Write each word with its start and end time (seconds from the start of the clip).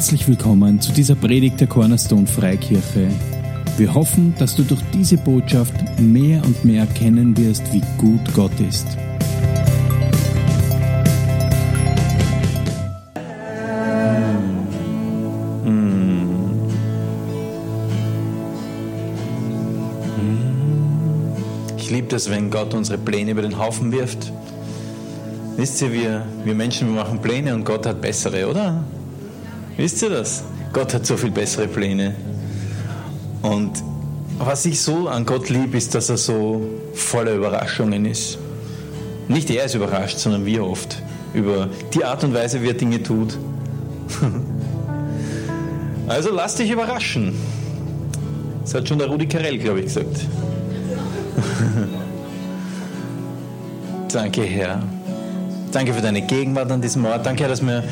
Herzlich 0.00 0.26
willkommen 0.28 0.80
zu 0.80 0.92
dieser 0.92 1.14
Predigt 1.14 1.60
der 1.60 1.66
Cornerstone 1.66 2.26
Freikirche. 2.26 3.10
Wir 3.76 3.92
hoffen, 3.92 4.34
dass 4.38 4.56
du 4.56 4.62
durch 4.62 4.80
diese 4.94 5.18
Botschaft 5.18 5.74
mehr 5.98 6.42
und 6.42 6.64
mehr 6.64 6.84
erkennen 6.84 7.36
wirst, 7.36 7.70
wie 7.74 7.82
gut 7.98 8.32
Gott 8.34 8.58
ist. 8.66 8.86
Ich 21.76 21.90
liebe 21.90 22.08
das, 22.08 22.30
wenn 22.30 22.50
Gott 22.50 22.72
unsere 22.72 22.96
Pläne 22.96 23.32
über 23.32 23.42
den 23.42 23.58
Haufen 23.58 23.92
wirft. 23.92 24.32
Wisst 25.58 25.82
ihr, 25.82 25.92
wir, 25.92 26.26
wir 26.44 26.54
Menschen 26.54 26.88
wir 26.88 27.04
machen 27.04 27.20
Pläne 27.20 27.54
und 27.54 27.66
Gott 27.66 27.84
hat 27.84 28.00
bessere, 28.00 28.48
oder? 28.48 28.82
Wisst 29.80 30.02
ihr 30.02 30.10
das? 30.10 30.44
Gott 30.74 30.92
hat 30.92 31.06
so 31.06 31.16
viel 31.16 31.30
bessere 31.30 31.66
Pläne. 31.66 32.14
Und 33.40 33.82
was 34.38 34.66
ich 34.66 34.78
so 34.78 35.08
an 35.08 35.24
Gott 35.24 35.48
liebe, 35.48 35.78
ist, 35.78 35.94
dass 35.94 36.10
er 36.10 36.18
so 36.18 36.68
voller 36.92 37.32
Überraschungen 37.32 38.04
ist. 38.04 38.36
Nicht 39.28 39.48
er 39.48 39.64
ist 39.64 39.74
überrascht, 39.74 40.18
sondern 40.18 40.44
wir 40.44 40.66
oft 40.66 41.02
über 41.32 41.70
die 41.94 42.04
Art 42.04 42.22
und 42.24 42.34
Weise, 42.34 42.62
wie 42.62 42.68
er 42.68 42.74
Dinge 42.74 43.02
tut. 43.02 43.38
Also 46.08 46.30
lass 46.34 46.56
dich 46.56 46.68
überraschen. 46.68 47.34
Das 48.62 48.74
hat 48.74 48.88
schon 48.88 48.98
der 48.98 49.06
Rudi 49.06 49.26
Carell, 49.28 49.58
glaube 49.58 49.78
ich, 49.78 49.84
gesagt. 49.84 50.26
Danke, 54.12 54.42
Herr. 54.42 54.82
Danke 55.70 55.94
für 55.94 56.02
deine 56.02 56.22
Gegenwart 56.22 56.72
an 56.72 56.82
diesem 56.82 57.04
Ort. 57.04 57.24
Danke, 57.24 57.44
Herr, 57.44 57.50
dass 57.50 57.62
wir 57.62 57.84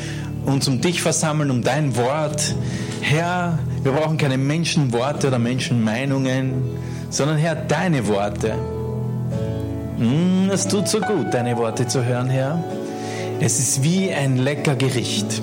uns 0.49 0.67
um 0.67 0.81
dich 0.81 1.01
versammeln, 1.01 1.51
um 1.51 1.63
dein 1.63 1.95
Wort. 1.95 2.55
Herr, 3.01 3.59
wir 3.83 3.91
brauchen 3.91 4.17
keine 4.17 4.37
Menschenworte 4.37 5.27
oder 5.27 5.39
Menschenmeinungen, 5.39 6.53
sondern 7.09 7.37
Herr, 7.37 7.55
deine 7.55 8.07
Worte. 8.07 8.55
Mm, 9.97 10.49
es 10.49 10.67
tut 10.67 10.87
so 10.87 10.99
gut, 10.99 11.33
deine 11.33 11.57
Worte 11.57 11.87
zu 11.87 12.03
hören, 12.03 12.29
Herr. 12.29 12.63
Es 13.39 13.59
ist 13.59 13.83
wie 13.83 14.11
ein 14.11 14.37
lecker 14.37 14.75
Gericht. 14.75 15.41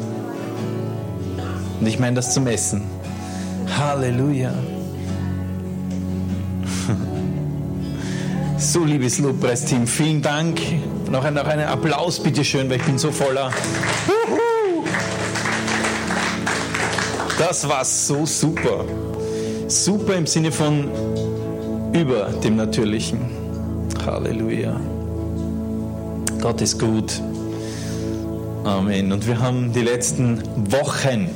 Und 1.80 1.86
ich 1.86 1.98
meine 1.98 2.16
das 2.16 2.34
zum 2.34 2.46
Essen. 2.46 2.82
Halleluja. 3.78 4.52
So, 8.58 8.84
liebes 8.84 9.18
Lobpreisteam, 9.18 9.86
vielen 9.86 10.22
Dank. 10.22 10.58
Noch 11.10 11.24
ein, 11.24 11.34
noch 11.34 11.46
einen 11.46 11.68
Applaus, 11.68 12.18
bitteschön, 12.18 12.70
weil 12.70 12.78
ich 12.78 12.84
bin 12.84 12.96
so 12.96 13.12
voller. 13.12 13.50
Das 17.38 17.68
war 17.68 17.84
so 17.84 18.24
super. 18.24 18.84
Super 19.68 20.14
im 20.14 20.26
Sinne 20.26 20.50
von 20.50 20.88
über 21.92 22.30
dem 22.42 22.56
Natürlichen. 22.56 23.20
Halleluja. 24.06 24.80
Gott 26.40 26.62
ist 26.62 26.78
gut. 26.78 27.20
Amen. 28.64 29.12
Und 29.12 29.26
wir 29.26 29.38
haben 29.38 29.70
die 29.72 29.82
letzten 29.82 30.42
Wochen 30.72 31.28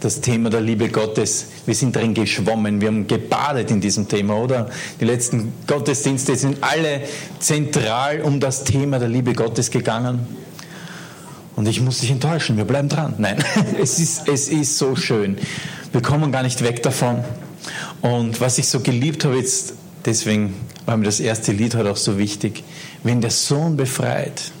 das 0.00 0.22
Thema 0.22 0.48
der 0.48 0.62
Liebe 0.62 0.88
Gottes. 0.88 1.48
Wir 1.66 1.74
sind 1.74 1.94
drin 1.94 2.14
geschwommen, 2.14 2.80
wir 2.80 2.88
haben 2.88 3.06
gebadet 3.06 3.70
in 3.70 3.80
diesem 3.80 4.08
Thema, 4.08 4.36
oder? 4.36 4.70
Die 5.00 5.04
letzten 5.04 5.52
Gottesdienste 5.66 6.36
sind 6.36 6.58
alle 6.62 7.02
zentral 7.38 8.22
um 8.22 8.40
das 8.40 8.64
Thema 8.64 8.98
der 8.98 9.08
Liebe 9.08 9.34
Gottes 9.34 9.70
gegangen. 9.70 10.47
Und 11.58 11.66
ich 11.66 11.80
muss 11.80 11.98
dich 11.98 12.12
enttäuschen, 12.12 12.56
wir 12.56 12.64
bleiben 12.64 12.88
dran. 12.88 13.14
Nein, 13.18 13.44
es 13.82 13.98
ist, 13.98 14.28
es 14.28 14.48
ist 14.48 14.78
so 14.78 14.94
schön. 14.94 15.38
Wir 15.90 16.00
kommen 16.00 16.30
gar 16.30 16.44
nicht 16.44 16.62
weg 16.62 16.84
davon. 16.84 17.24
Und 18.00 18.40
was 18.40 18.58
ich 18.58 18.68
so 18.68 18.78
geliebt 18.78 19.24
habe 19.24 19.38
jetzt, 19.38 19.72
deswegen 20.04 20.54
war 20.86 20.96
mir 20.96 21.06
das 21.06 21.18
erste 21.18 21.50
Lied 21.50 21.74
heute 21.74 21.90
auch 21.90 21.96
so 21.96 22.16
wichtig, 22.16 22.62
wenn 23.02 23.20
der 23.20 23.32
Sohn 23.32 23.76
befreit, 23.76 24.52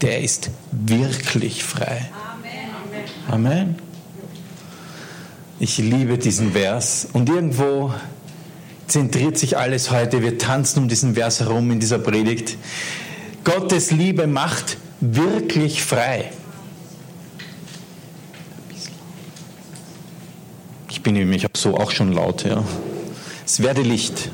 der 0.00 0.22
ist 0.22 0.50
wirklich 0.72 1.62
frei. 1.62 2.10
Amen. 3.30 3.46
Amen. 3.46 3.74
Ich 5.60 5.78
liebe 5.78 6.18
diesen 6.18 6.50
Vers. 6.50 7.06
Und 7.12 7.28
irgendwo 7.28 7.94
zentriert 8.88 9.38
sich 9.38 9.56
alles 9.56 9.92
heute. 9.92 10.20
Wir 10.20 10.36
tanzen 10.36 10.80
um 10.80 10.88
diesen 10.88 11.14
Vers 11.14 11.38
herum 11.38 11.70
in 11.70 11.78
dieser 11.78 12.00
Predigt. 12.00 12.58
Gottes 13.44 13.92
Liebe 13.92 14.26
macht 14.26 14.78
wirklich 15.12 15.82
frei. 15.82 16.30
Ich 20.88 21.02
bin 21.02 21.14
nämlich 21.14 21.44
auch 21.46 21.56
so 21.56 21.76
auch 21.76 21.90
schon 21.90 22.12
laut, 22.12 22.44
ja. 22.44 22.64
Es 23.44 23.62
werde 23.62 23.82
Licht. 23.82 24.30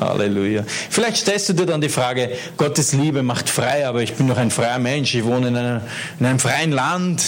Halleluja. 0.00 0.64
Vielleicht 0.66 1.18
stellst 1.18 1.48
du 1.48 1.52
dir 1.52 1.66
dann 1.66 1.80
die 1.80 1.88
Frage, 1.88 2.30
Gottes 2.56 2.92
Liebe 2.92 3.22
macht 3.22 3.48
frei, 3.48 3.86
aber 3.86 4.02
ich 4.02 4.14
bin 4.14 4.28
doch 4.28 4.36
ein 4.36 4.50
freier 4.50 4.78
Mensch, 4.78 5.14
ich 5.14 5.24
wohne 5.24 5.48
in, 5.48 5.56
einer, 5.56 5.82
in 6.18 6.26
einem 6.26 6.38
freien 6.38 6.72
Land. 6.72 7.22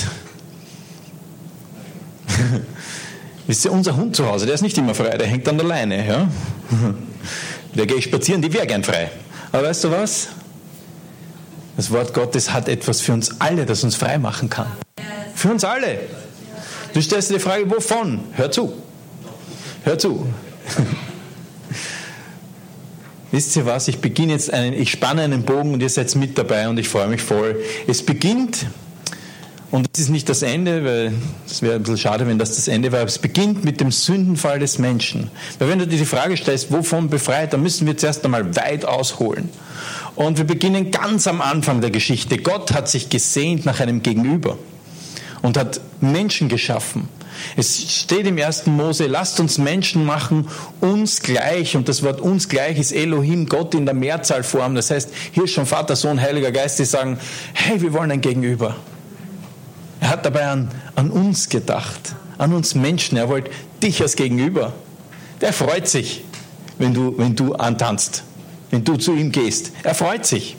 Wisst 3.46 3.64
ihr, 3.64 3.72
unser 3.72 3.96
Hund 3.96 4.16
zu 4.16 4.26
Hause, 4.26 4.44
der 4.46 4.54
ist 4.54 4.62
nicht 4.62 4.76
immer 4.76 4.94
frei, 4.94 5.16
der 5.16 5.26
hängt 5.26 5.48
an 5.48 5.56
der 5.56 5.66
Leine. 5.66 6.06
Ja? 6.06 6.28
Der 7.74 7.86
geht 7.86 8.02
spazieren, 8.02 8.42
die 8.42 8.52
wäre 8.52 8.66
gern 8.66 8.82
frei. 8.82 9.10
Aber 9.52 9.64
weißt 9.64 9.84
du 9.84 9.90
was? 9.90 10.28
Das 11.78 11.92
Wort 11.92 12.12
Gottes 12.12 12.52
hat 12.52 12.68
etwas 12.68 13.00
für 13.00 13.12
uns 13.12 13.40
alle, 13.40 13.64
das 13.64 13.84
uns 13.84 13.94
frei 13.94 14.18
machen 14.18 14.50
kann. 14.50 14.66
Für 15.36 15.50
uns 15.50 15.62
alle. 15.62 16.00
Du 16.92 17.00
stellst 17.00 17.30
dir 17.30 17.34
die 17.34 17.40
Frage, 17.40 17.70
wovon? 17.70 18.18
Hör 18.32 18.50
zu. 18.50 18.72
Hör 19.84 19.96
zu. 19.96 20.26
Wisst 23.30 23.54
ihr 23.54 23.64
was? 23.64 23.86
Ich 23.86 24.00
beginne 24.00 24.32
jetzt 24.32 24.52
einen, 24.52 24.72
ich 24.72 24.90
spanne 24.90 25.22
einen 25.22 25.44
Bogen 25.44 25.72
und 25.72 25.80
ihr 25.80 25.88
seid 25.88 26.12
mit 26.16 26.36
dabei 26.36 26.68
und 26.68 26.78
ich 26.78 26.88
freue 26.88 27.06
mich 27.06 27.22
voll. 27.22 27.54
Es 27.86 28.04
beginnt, 28.04 28.66
und 29.70 29.86
es 29.92 30.00
ist 30.00 30.08
nicht 30.08 30.28
das 30.30 30.42
Ende, 30.42 30.84
weil 30.84 31.12
es 31.46 31.60
wäre 31.60 31.74
ein 31.74 31.82
bisschen 31.82 31.98
schade, 31.98 32.26
wenn 32.26 32.38
das 32.38 32.56
das 32.56 32.68
Ende 32.68 32.88
aber 32.88 33.02
es 33.02 33.18
beginnt 33.18 33.64
mit 33.64 33.80
dem 33.80 33.92
Sündenfall 33.92 34.58
des 34.58 34.78
Menschen. 34.78 35.30
Weil 35.58 35.68
wenn 35.68 35.78
du 35.78 35.86
dir 35.86 35.98
die 35.98 36.06
Frage 36.06 36.36
stellst, 36.38 36.72
wovon 36.72 37.10
befreit, 37.10 37.52
dann 37.52 37.62
müssen 37.62 37.86
wir 37.86 37.96
zuerst 37.96 38.24
einmal 38.24 38.56
weit 38.56 38.86
ausholen. 38.86 39.50
Und 40.18 40.36
wir 40.36 40.44
beginnen 40.44 40.90
ganz 40.90 41.28
am 41.28 41.40
Anfang 41.40 41.80
der 41.80 41.90
Geschichte. 41.90 42.38
Gott 42.38 42.72
hat 42.72 42.88
sich 42.88 43.08
gesehnt 43.08 43.64
nach 43.64 43.78
einem 43.78 44.02
Gegenüber 44.02 44.58
und 45.42 45.56
hat 45.56 45.80
Menschen 46.00 46.48
geschaffen. 46.48 47.08
Es 47.56 48.00
steht 48.00 48.26
im 48.26 48.36
ersten 48.36 48.74
Mose, 48.74 49.06
lasst 49.06 49.38
uns 49.38 49.58
Menschen 49.58 50.04
machen, 50.04 50.48
uns 50.80 51.22
gleich. 51.22 51.76
Und 51.76 51.88
das 51.88 52.02
Wort 52.02 52.20
uns 52.20 52.48
gleich 52.48 52.80
ist 52.80 52.90
Elohim, 52.90 53.46
Gott 53.46 53.76
in 53.76 53.86
der 53.86 53.94
Mehrzahlform. 53.94 54.74
Das 54.74 54.90
heißt, 54.90 55.10
hier 55.30 55.44
ist 55.44 55.52
schon 55.52 55.66
Vater, 55.66 55.94
Sohn, 55.94 56.20
Heiliger 56.20 56.50
Geist, 56.50 56.80
die 56.80 56.84
sagen, 56.84 57.20
hey, 57.52 57.80
wir 57.80 57.92
wollen 57.92 58.10
ein 58.10 58.20
Gegenüber. 58.20 58.74
Er 60.00 60.08
hat 60.08 60.26
dabei 60.26 60.48
an, 60.48 60.68
an 60.96 61.12
uns 61.12 61.48
gedacht, 61.48 62.16
an 62.38 62.52
uns 62.52 62.74
Menschen. 62.74 63.16
Er 63.16 63.28
wollte 63.28 63.52
dich 63.84 64.02
als 64.02 64.16
Gegenüber. 64.16 64.72
Der 65.40 65.52
freut 65.52 65.86
sich, 65.86 66.24
wenn 66.76 66.92
du, 66.92 67.16
wenn 67.18 67.36
du 67.36 67.54
antanzt, 67.54 68.24
wenn 68.70 68.84
du 68.84 68.96
zu 68.96 69.14
ihm 69.14 69.32
gehst. 69.32 69.72
Er 69.82 69.94
freut 69.94 70.26
sich. 70.26 70.56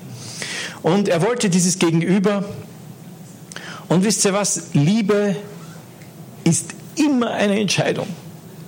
Und 0.81 1.09
er 1.09 1.22
wollte 1.22 1.50
dieses 1.50 1.80
Gegenüber. 1.80 2.46
Und 3.88 4.03
wisst 4.03 4.25
ihr 4.25 4.34
was? 4.34 4.68
Liebe 4.74 5.36
ist 6.44 6.74
immer 6.96 7.31
eine 7.31 7.59
Entscheidung. 7.59 8.08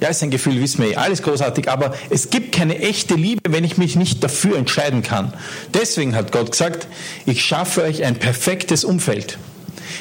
Ja, 0.01 0.09
ist 0.09 0.23
ein 0.23 0.31
Gefühl, 0.31 0.59
wissen 0.59 0.83
wir 0.83 0.91
eh, 0.91 0.95
alles 0.95 1.21
großartig, 1.21 1.69
aber 1.69 1.93
es 2.09 2.31
gibt 2.31 2.55
keine 2.55 2.79
echte 2.79 3.13
Liebe, 3.13 3.41
wenn 3.53 3.63
ich 3.63 3.77
mich 3.77 3.95
nicht 3.95 4.23
dafür 4.23 4.57
entscheiden 4.57 5.03
kann. 5.03 5.31
Deswegen 5.75 6.15
hat 6.15 6.31
Gott 6.31 6.51
gesagt, 6.51 6.87
ich 7.27 7.45
schaffe 7.45 7.83
euch 7.83 8.03
ein 8.03 8.15
perfektes 8.15 8.83
Umfeld. 8.83 9.37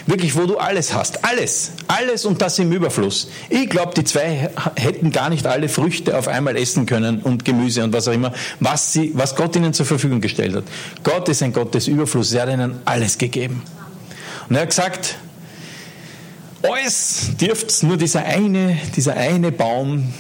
Wirklich, 0.07 0.37
wo 0.37 0.47
du 0.47 0.59
alles 0.59 0.95
hast. 0.95 1.25
Alles. 1.25 1.73
Alles 1.89 2.25
und 2.25 2.41
das 2.43 2.59
im 2.59 2.73
Überfluss. 2.73 3.29
Ich 3.49 3.69
glaube, 3.69 3.95
die 3.95 4.05
zwei 4.05 4.51
hätten 4.77 5.11
gar 5.13 5.31
nicht 5.31 5.47
alle 5.47 5.69
Früchte 5.69 6.17
auf 6.19 6.29
einmal 6.29 6.57
essen 6.57 6.87
können 6.87 7.21
und 7.21 7.45
Gemüse 7.45 7.85
und 7.85 7.93
was 7.93 8.09
auch 8.09 8.13
immer, 8.13 8.33
was, 8.61 8.93
sie, 8.93 9.13
was 9.15 9.37
Gott 9.37 9.57
ihnen 9.57 9.73
zur 9.73 9.87
Verfügung 9.87 10.21
gestellt 10.21 10.55
hat. 10.55 10.65
Gott 11.03 11.29
ist 11.29 11.43
ein 11.43 11.53
Gott 11.53 11.75
des 11.75 11.89
Überflusses. 11.89 12.35
Er 12.35 12.43
hat 12.43 12.51
ihnen 12.51 12.81
alles 12.85 13.19
gegeben. 13.19 13.63
Und 14.49 14.57
er 14.57 14.63
hat 14.63 14.71
gesagt, 14.71 15.17
alles 16.63 17.31
dürft 17.41 17.83
nur 17.83 17.97
dieser 17.97 18.25
eine, 18.25 18.79
dieser 18.97 19.17
eine 19.17 19.53
Baum 19.53 20.13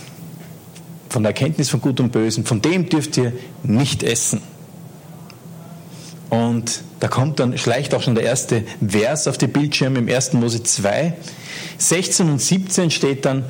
von 1.08 1.22
der 1.22 1.30
Erkenntnis 1.30 1.68
von 1.68 1.80
Gut 1.80 2.00
und 2.00 2.12
Bösen, 2.12 2.44
von 2.46 2.62
dem 2.62 2.88
dürft 2.88 3.16
ihr 3.16 3.32
nicht 3.62 4.02
essen. 4.02 4.40
Und 6.30 6.82
da 7.00 7.08
kommt 7.08 7.40
dann, 7.40 7.58
schleicht 7.58 7.92
auch 7.92 8.02
schon 8.02 8.14
der 8.14 8.24
erste 8.24 8.64
Vers 8.86 9.26
auf 9.26 9.36
die 9.36 9.48
Bildschirme 9.48 9.98
im 9.98 10.08
1. 10.08 10.34
Mose 10.34 10.62
2. 10.62 11.14
16 11.76 12.30
und 12.30 12.40
17 12.40 12.90
steht 12.90 13.24
dann, 13.24 13.44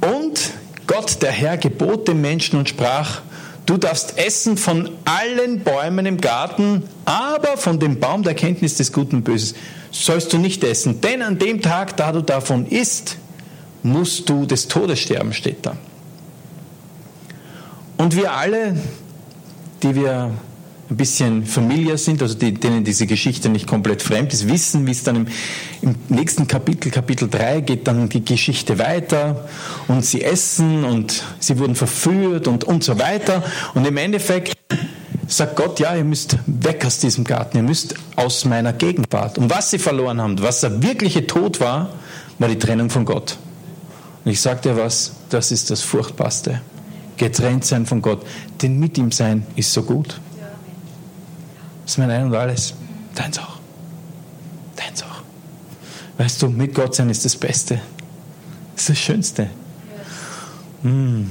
und 0.00 0.50
Gott, 0.88 1.22
der 1.22 1.30
Herr, 1.30 1.56
gebot 1.56 2.08
dem 2.08 2.20
Menschen 2.20 2.58
und 2.58 2.68
sprach, 2.68 3.22
du 3.66 3.76
darfst 3.76 4.18
essen 4.18 4.56
von 4.56 4.90
allen 5.04 5.60
Bäumen 5.60 6.04
im 6.06 6.20
Garten, 6.20 6.82
aber 7.04 7.56
von 7.56 7.78
dem 7.78 8.00
Baum 8.00 8.24
der 8.24 8.34
Kenntnis 8.34 8.76
des 8.76 8.92
Guten 8.92 9.16
und 9.16 9.22
Böses 9.22 9.54
sollst 9.92 10.32
du 10.32 10.38
nicht 10.38 10.64
essen. 10.64 11.00
Denn 11.00 11.22
an 11.22 11.38
dem 11.38 11.62
Tag, 11.62 11.96
da 11.96 12.10
du 12.10 12.22
davon 12.22 12.66
isst, 12.66 13.18
musst 13.84 14.28
du 14.28 14.46
des 14.46 14.66
Todes 14.66 14.98
sterben, 14.98 15.32
steht 15.32 15.64
da. 15.64 15.76
Und 17.98 18.16
wir 18.16 18.32
alle, 18.32 18.76
die 19.82 19.94
wir 19.94 20.32
ein 20.92 20.96
bisschen 20.96 21.46
familiar 21.46 21.96
sind, 21.96 22.22
also 22.22 22.34
die, 22.34 22.52
denen 22.52 22.84
diese 22.84 23.06
Geschichte 23.06 23.48
nicht 23.48 23.66
komplett 23.66 24.02
fremd 24.02 24.32
ist, 24.32 24.48
wissen, 24.48 24.86
wie 24.86 24.90
es 24.90 25.02
dann 25.02 25.16
im, 25.16 25.26
im, 25.80 25.94
nächsten 26.08 26.46
Kapitel, 26.46 26.90
Kapitel 26.90 27.28
3, 27.28 27.62
geht 27.62 27.86
dann 27.86 28.08
die 28.08 28.24
Geschichte 28.24 28.78
weiter 28.78 29.48
und 29.88 30.04
sie 30.04 30.22
essen 30.22 30.84
und 30.84 31.24
sie 31.40 31.58
wurden 31.58 31.74
verführt 31.74 32.46
und, 32.46 32.64
und 32.64 32.84
so 32.84 32.98
weiter. 32.98 33.42
Und 33.74 33.86
im 33.86 33.96
Endeffekt 33.96 34.52
sagt 35.26 35.56
Gott, 35.56 35.80
ja, 35.80 35.96
ihr 35.96 36.04
müsst 36.04 36.36
weg 36.46 36.84
aus 36.84 36.98
diesem 36.98 37.24
Garten, 37.24 37.56
ihr 37.56 37.62
müsst 37.62 37.94
aus 38.16 38.44
meiner 38.44 38.72
Gegenwart. 38.74 39.38
Und 39.38 39.50
was 39.50 39.70
sie 39.70 39.78
verloren 39.78 40.20
haben, 40.20 40.40
was 40.42 40.60
der 40.60 40.82
wirkliche 40.82 41.26
Tod 41.26 41.60
war, 41.60 41.90
war 42.38 42.48
die 42.48 42.58
Trennung 42.58 42.90
von 42.90 43.04
Gott. 43.04 43.38
Und 44.24 44.30
ich 44.30 44.40
sage 44.40 44.60
dir 44.60 44.76
was, 44.76 45.12
das 45.30 45.52
ist 45.52 45.70
das 45.70 45.80
Furchtbarste. 45.80 46.60
Getrennt 47.16 47.64
sein 47.64 47.86
von 47.86 48.02
Gott. 48.02 48.24
Denn 48.60 48.78
mit 48.78 48.98
ihm 48.98 49.10
sein 49.10 49.46
ist 49.56 49.72
so 49.72 49.82
gut. 49.82 50.20
Das 51.82 51.92
ist 51.92 51.98
mein 51.98 52.10
Ein 52.10 52.26
und 52.26 52.34
Alles. 52.34 52.74
Deins 53.14 53.38
auch. 53.38 53.58
Deins 54.76 55.02
auch. 55.02 55.22
Weißt 56.18 56.42
du, 56.42 56.48
mit 56.48 56.74
Gott 56.74 56.94
sein 56.94 57.10
ist 57.10 57.24
das 57.24 57.36
Beste. 57.36 57.80
Das 58.74 58.82
ist 58.82 58.90
das 58.90 58.98
Schönste. 58.98 59.50
Mm. 60.82 61.24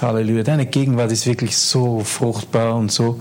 Halleluja. 0.00 0.42
Deine 0.42 0.66
Gegenwart 0.66 1.10
ist 1.12 1.26
wirklich 1.26 1.56
so 1.56 2.00
fruchtbar 2.00 2.76
und 2.76 2.92
so 2.92 3.20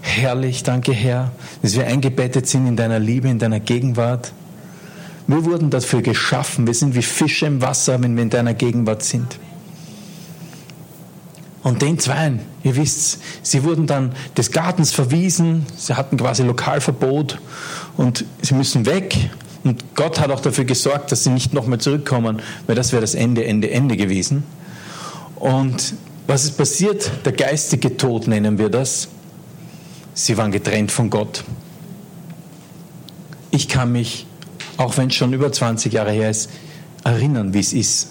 herrlich. 0.00 0.62
Danke, 0.62 0.92
Herr, 0.92 1.32
dass 1.62 1.74
wir 1.74 1.86
eingebettet 1.86 2.46
sind 2.46 2.66
in 2.66 2.76
deiner 2.76 2.98
Liebe, 2.98 3.28
in 3.28 3.38
deiner 3.38 3.60
Gegenwart. 3.60 4.32
Wir 5.26 5.44
wurden 5.44 5.70
dafür 5.70 6.02
geschaffen. 6.02 6.66
Wir 6.66 6.74
sind 6.74 6.94
wie 6.94 7.02
Fische 7.02 7.46
im 7.46 7.62
Wasser, 7.62 8.02
wenn 8.02 8.16
wir 8.16 8.22
in 8.22 8.30
deiner 8.30 8.54
Gegenwart 8.54 9.02
sind. 9.02 9.38
Und 11.64 11.80
den 11.80 11.98
Zweien, 11.98 12.40
ihr 12.62 12.76
wisst, 12.76 13.20
sie 13.42 13.64
wurden 13.64 13.86
dann 13.86 14.12
des 14.36 14.50
Gartens 14.50 14.92
verwiesen, 14.92 15.64
sie 15.74 15.94
hatten 15.94 16.18
quasi 16.18 16.42
Lokalverbot 16.42 17.40
und 17.96 18.26
sie 18.42 18.52
müssen 18.52 18.84
weg. 18.84 19.30
Und 19.64 19.94
Gott 19.94 20.20
hat 20.20 20.30
auch 20.30 20.40
dafür 20.40 20.66
gesorgt, 20.66 21.10
dass 21.10 21.24
sie 21.24 21.30
nicht 21.30 21.54
nochmal 21.54 21.80
zurückkommen, 21.80 22.42
weil 22.66 22.76
das 22.76 22.92
wäre 22.92 23.00
das 23.00 23.14
Ende, 23.14 23.46
Ende, 23.46 23.70
Ende 23.70 23.96
gewesen. 23.96 24.44
Und 25.36 25.94
was 26.26 26.44
ist 26.44 26.58
passiert? 26.58 27.10
Der 27.24 27.32
geistige 27.32 27.96
Tod 27.96 28.28
nennen 28.28 28.58
wir 28.58 28.68
das. 28.68 29.08
Sie 30.12 30.36
waren 30.36 30.52
getrennt 30.52 30.92
von 30.92 31.08
Gott. 31.08 31.44
Ich 33.50 33.68
kann 33.68 33.90
mich, 33.90 34.26
auch 34.76 34.98
wenn 34.98 35.08
es 35.08 35.14
schon 35.14 35.32
über 35.32 35.50
20 35.50 35.94
Jahre 35.94 36.12
her 36.12 36.28
ist, 36.28 36.50
erinnern, 37.04 37.54
wie 37.54 37.60
es 37.60 37.72
ist, 37.72 38.08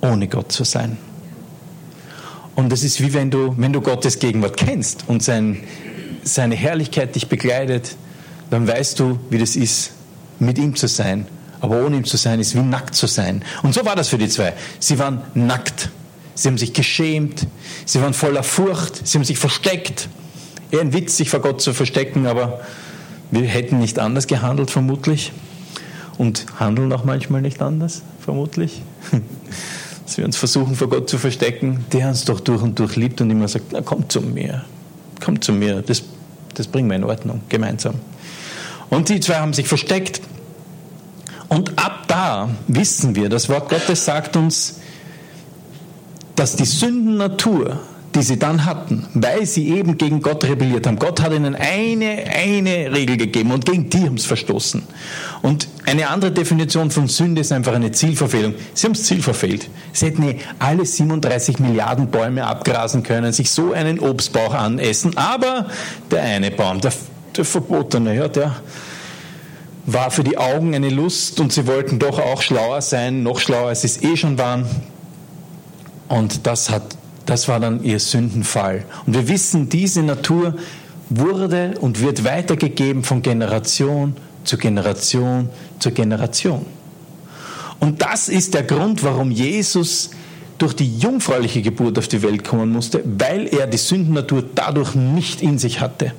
ohne 0.00 0.26
Gott 0.26 0.50
zu 0.50 0.64
sein. 0.64 0.98
Und 2.60 2.68
das 2.68 2.82
ist 2.82 3.00
wie 3.00 3.14
wenn 3.14 3.30
du, 3.30 3.54
wenn 3.56 3.72
du 3.72 3.80
Gottes 3.80 4.18
Gegenwart 4.18 4.58
kennst 4.58 5.04
und 5.08 5.22
sein, 5.22 5.62
seine 6.24 6.54
Herrlichkeit 6.54 7.14
dich 7.14 7.26
begleitet, 7.26 7.96
dann 8.50 8.68
weißt 8.68 9.00
du, 9.00 9.18
wie 9.30 9.38
das 9.38 9.56
ist, 9.56 9.92
mit 10.38 10.58
ihm 10.58 10.76
zu 10.76 10.86
sein. 10.86 11.26
Aber 11.62 11.82
ohne 11.82 11.96
ihm 11.96 12.04
zu 12.04 12.18
sein, 12.18 12.38
ist 12.38 12.54
wie 12.54 12.60
nackt 12.60 12.94
zu 12.94 13.06
sein. 13.06 13.42
Und 13.62 13.72
so 13.72 13.86
war 13.86 13.96
das 13.96 14.08
für 14.08 14.18
die 14.18 14.28
zwei. 14.28 14.52
Sie 14.78 14.98
waren 14.98 15.22
nackt. 15.32 15.88
Sie 16.34 16.48
haben 16.48 16.58
sich 16.58 16.74
geschämt. 16.74 17.46
Sie 17.86 18.02
waren 18.02 18.12
voller 18.12 18.42
Furcht. 18.42 19.06
Sie 19.08 19.16
haben 19.16 19.24
sich 19.24 19.38
versteckt. 19.38 20.10
Eher 20.70 20.82
ein 20.82 20.92
Witz, 20.92 21.16
sich 21.16 21.30
vor 21.30 21.40
Gott 21.40 21.62
zu 21.62 21.72
verstecken, 21.72 22.26
aber 22.26 22.60
wir 23.30 23.46
hätten 23.46 23.78
nicht 23.78 23.98
anders 23.98 24.26
gehandelt, 24.26 24.70
vermutlich. 24.70 25.32
Und 26.18 26.44
handeln 26.60 26.92
auch 26.92 27.04
manchmal 27.04 27.40
nicht 27.40 27.62
anders, 27.62 28.02
vermutlich. 28.22 28.82
dass 30.10 30.18
wir 30.18 30.24
uns 30.24 30.36
versuchen, 30.36 30.74
vor 30.74 30.88
Gott 30.88 31.08
zu 31.08 31.18
verstecken, 31.18 31.84
der 31.92 32.08
uns 32.08 32.24
doch 32.24 32.40
durch 32.40 32.62
und 32.62 32.76
durch 32.80 32.96
liebt 32.96 33.20
und 33.20 33.30
immer 33.30 33.46
sagt, 33.46 33.66
na 33.70 33.80
komm 33.80 34.08
zu 34.08 34.20
mir, 34.20 34.64
komm 35.24 35.40
zu 35.40 35.52
mir, 35.52 35.82
das, 35.82 36.02
das 36.54 36.66
bringen 36.66 36.88
wir 36.90 36.96
in 36.96 37.04
Ordnung, 37.04 37.42
gemeinsam. 37.48 37.94
Und 38.88 39.08
die 39.08 39.20
zwei 39.20 39.36
haben 39.36 39.52
sich 39.52 39.68
versteckt. 39.68 40.20
Und 41.46 41.78
ab 41.78 42.06
da 42.08 42.48
wissen 42.66 43.14
wir, 43.14 43.28
das 43.28 43.48
Wort 43.48 43.68
Gottes 43.68 44.04
sagt 44.04 44.34
uns, 44.34 44.80
dass 46.34 46.56
die 46.56 46.64
Sündennatur 46.64 47.78
die 48.14 48.22
sie 48.22 48.38
dann 48.38 48.64
hatten, 48.64 49.06
weil 49.14 49.46
sie 49.46 49.68
eben 49.68 49.96
gegen 49.96 50.20
Gott 50.20 50.44
rebelliert 50.44 50.86
haben. 50.86 50.98
Gott 50.98 51.22
hat 51.22 51.32
ihnen 51.32 51.54
eine, 51.54 52.24
eine 52.34 52.92
Regel 52.92 53.16
gegeben 53.16 53.52
und 53.52 53.64
gegen 53.64 53.88
die 53.88 54.04
haben 54.04 54.18
sie 54.18 54.26
verstoßen. 54.26 54.82
Und 55.42 55.68
eine 55.86 56.08
andere 56.08 56.32
Definition 56.32 56.90
von 56.90 57.06
Sünde 57.06 57.40
ist 57.40 57.52
einfach 57.52 57.72
eine 57.72 57.92
Zielverfehlung. 57.92 58.54
Sie 58.74 58.86
haben 58.86 58.94
das 58.94 59.04
Ziel 59.04 59.22
verfehlt. 59.22 59.68
Sie 59.92 60.06
hätten 60.06 60.34
alle 60.58 60.84
37 60.84 61.60
Milliarden 61.60 62.10
Bäume 62.10 62.46
abgrasen 62.46 63.04
können, 63.04 63.32
sich 63.32 63.50
so 63.50 63.72
einen 63.72 64.00
Obstbauch 64.00 64.54
anessen, 64.54 65.16
aber 65.16 65.66
der 66.10 66.22
eine 66.22 66.50
Baum, 66.50 66.80
der, 66.80 66.92
der 67.36 67.44
verbotene, 67.44 68.16
ja, 68.16 68.26
der 68.26 68.56
war 69.86 70.10
für 70.10 70.24
die 70.24 70.36
Augen 70.36 70.74
eine 70.74 70.90
Lust 70.90 71.40
und 71.40 71.52
sie 71.52 71.66
wollten 71.66 71.98
doch 71.98 72.18
auch 72.18 72.42
schlauer 72.42 72.82
sein, 72.82 73.22
noch 73.22 73.38
schlauer 73.38 73.68
als 73.68 73.82
sie 73.82 73.86
es 73.86 74.02
eh 74.02 74.16
schon 74.16 74.36
waren. 74.36 74.66
Und 76.08 76.46
das 76.46 76.70
hat 76.70 76.82
das 77.26 77.48
war 77.48 77.60
dann 77.60 77.82
ihr 77.82 78.00
Sündenfall. 78.00 78.84
Und 79.06 79.14
wir 79.14 79.28
wissen, 79.28 79.68
diese 79.68 80.02
Natur 80.02 80.54
wurde 81.08 81.74
und 81.80 82.00
wird 82.00 82.24
weitergegeben 82.24 83.04
von 83.04 83.22
Generation 83.22 84.14
zu 84.44 84.56
Generation 84.56 85.48
zu 85.78 85.90
Generation. 85.90 86.64
Und 87.78 88.02
das 88.02 88.28
ist 88.28 88.54
der 88.54 88.62
Grund, 88.62 89.02
warum 89.02 89.30
Jesus 89.30 90.10
durch 90.58 90.74
die 90.74 90.98
jungfräuliche 90.98 91.62
Geburt 91.62 91.98
auf 91.98 92.08
die 92.08 92.22
Welt 92.22 92.44
kommen 92.44 92.70
musste, 92.70 93.02
weil 93.04 93.46
er 93.46 93.66
die 93.66 93.78
Sündennatur 93.78 94.44
dadurch 94.54 94.94
nicht 94.94 95.40
in 95.40 95.58
sich 95.58 95.80
hatte. 95.80 96.12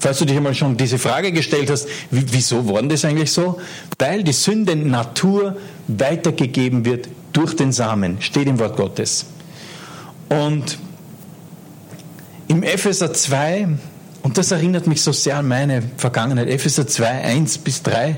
Falls 0.00 0.18
du 0.18 0.24
dich 0.24 0.36
einmal 0.36 0.54
schon 0.54 0.76
diese 0.76 0.98
Frage 0.98 1.30
gestellt 1.30 1.70
hast, 1.70 1.86
wieso 2.10 2.66
war 2.68 2.82
das 2.82 3.04
eigentlich 3.04 3.30
so? 3.30 3.60
Weil 3.98 4.24
die 4.24 4.32
Sündennatur 4.32 5.56
weitergegeben 5.86 6.84
wird 6.84 7.08
durch 7.32 7.54
den 7.54 7.70
Samen, 7.70 8.20
steht 8.20 8.48
im 8.48 8.58
Wort 8.58 8.76
Gottes. 8.76 9.26
Und 10.30 10.78
im 12.46 12.62
Epheser 12.62 13.12
2, 13.12 13.68
und 14.22 14.38
das 14.38 14.52
erinnert 14.52 14.86
mich 14.86 15.02
so 15.02 15.10
sehr 15.10 15.36
an 15.36 15.48
meine 15.48 15.82
Vergangenheit, 15.96 16.48
Epheser 16.48 16.86
2, 16.86 17.06
1 17.06 17.58
bis 17.58 17.82
3, 17.82 18.16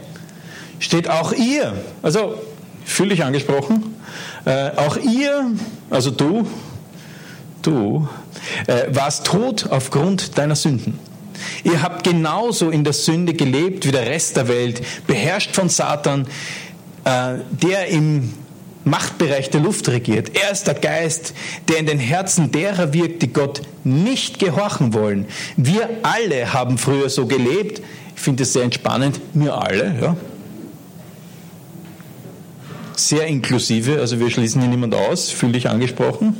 steht 0.78 1.08
auch 1.08 1.32
ihr, 1.32 1.74
also 2.02 2.34
fühle 2.84 3.14
ich 3.14 3.24
angesprochen, 3.24 3.94
äh, 4.44 4.70
auch 4.76 4.98
ihr, 4.98 5.52
also 5.88 6.10
du, 6.10 6.46
du, 7.62 8.06
äh, 8.66 8.94
warst 8.94 9.24
tot 9.24 9.68
aufgrund 9.70 10.36
deiner 10.36 10.56
Sünden. 10.56 10.98
Ihr 11.64 11.82
habt 11.82 12.04
genauso 12.04 12.68
in 12.68 12.84
der 12.84 12.92
Sünde 12.92 13.32
gelebt 13.32 13.86
wie 13.86 13.90
der 13.90 14.06
Rest 14.06 14.36
der 14.36 14.48
Welt, 14.48 14.82
beherrscht 15.06 15.54
von 15.54 15.70
Satan, 15.70 16.26
äh, 17.04 17.38
der 17.50 17.86
im 17.88 18.34
Machtbereich 18.84 19.50
der 19.50 19.60
Luft 19.60 19.88
regiert. 19.88 20.32
Er 20.36 20.50
ist 20.50 20.66
der 20.66 20.74
Geist, 20.74 21.34
der 21.68 21.78
in 21.78 21.86
den 21.86 21.98
Herzen 21.98 22.50
derer 22.50 22.92
wirkt, 22.92 23.22
die 23.22 23.32
Gott 23.32 23.62
nicht 23.84 24.38
gehorchen 24.38 24.92
wollen. 24.92 25.26
Wir 25.56 25.88
alle 26.02 26.52
haben 26.52 26.78
früher 26.78 27.08
so 27.08 27.26
gelebt. 27.26 27.80
Ich 28.14 28.20
finde 28.20 28.42
es 28.42 28.52
sehr 28.52 28.64
entspannend. 28.64 29.20
Wir 29.34 29.56
alle, 29.56 29.94
ja. 30.00 30.16
Sehr 32.96 33.26
inklusive, 33.26 33.98
also 34.00 34.20
wir 34.20 34.30
schließen 34.30 34.60
hier 34.60 34.70
niemand 34.70 34.94
aus, 34.94 35.30
fühle 35.30 35.52
dich 35.52 35.68
angesprochen. 35.68 36.36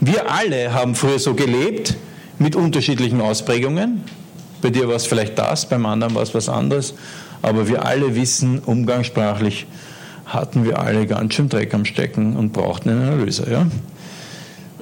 Wir 0.00 0.30
alle 0.30 0.72
haben 0.72 0.94
früher 0.94 1.18
so 1.18 1.34
gelebt, 1.34 1.96
mit 2.38 2.56
unterschiedlichen 2.56 3.20
Ausprägungen. 3.20 4.02
Bei 4.62 4.70
dir 4.70 4.88
war 4.88 4.96
es 4.96 5.06
vielleicht 5.06 5.38
das, 5.38 5.68
beim 5.68 5.84
anderen 5.86 6.14
war 6.14 6.22
es 6.22 6.34
was 6.34 6.48
anderes. 6.48 6.94
Aber 7.42 7.68
wir 7.68 7.84
alle 7.84 8.14
wissen 8.14 8.60
umgangssprachlich, 8.60 9.66
hatten 10.30 10.64
wir 10.64 10.78
alle 10.78 11.06
ganz 11.06 11.34
schön 11.34 11.48
Dreck 11.48 11.74
am 11.74 11.84
Stecken 11.84 12.36
und 12.36 12.52
brauchten 12.52 12.90
einen 12.90 13.02
Erlöser. 13.02 13.50
Ja? 13.50 13.66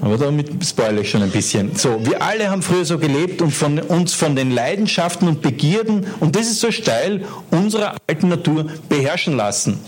Aber 0.00 0.17
damit 0.17 0.64
spoilere 0.64 1.00
ich 1.00 1.11
schon 1.11 1.23
ein 1.23 1.31
bisschen. 1.31 1.75
So, 1.75 2.05
wir 2.05 2.23
alle 2.23 2.50
haben 2.50 2.62
früher 2.62 2.85
so 2.85 2.99
gelebt 2.99 3.43
und 3.43 3.50
von, 3.50 3.78
uns 3.81 4.14
von 4.14 4.37
den 4.37 4.50
Leidenschaften 4.50 5.26
und 5.26 5.43
Begierden, 5.43 6.07
und 6.21 6.37
das 6.37 6.47
ist 6.47 6.61
so 6.61 6.71
steil, 6.71 7.25
unserer 7.50 7.97
alten 8.07 8.28
Natur 8.28 8.67
beherrschen 8.88 9.37
lassen. 9.37 9.78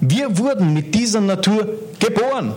Wir 0.00 0.38
wurden 0.38 0.72
mit 0.72 0.94
dieser 0.94 1.20
Natur 1.20 1.68
geboren. 1.98 2.54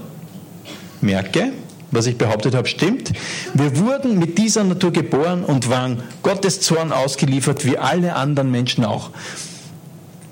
Merke, 1.01 1.51
was 1.91 2.07
ich 2.07 2.17
behauptet 2.17 2.55
habe, 2.55 2.67
stimmt. 2.67 3.11
Wir 3.53 3.77
wurden 3.77 4.17
mit 4.17 4.37
dieser 4.37 4.63
Natur 4.63 4.91
geboren 4.91 5.43
und 5.43 5.69
waren 5.69 6.01
Gottes 6.23 6.61
Zorn 6.61 6.91
ausgeliefert, 6.91 7.65
wie 7.65 7.77
alle 7.77 8.15
anderen 8.15 8.51
Menschen 8.51 8.85
auch 8.85 9.11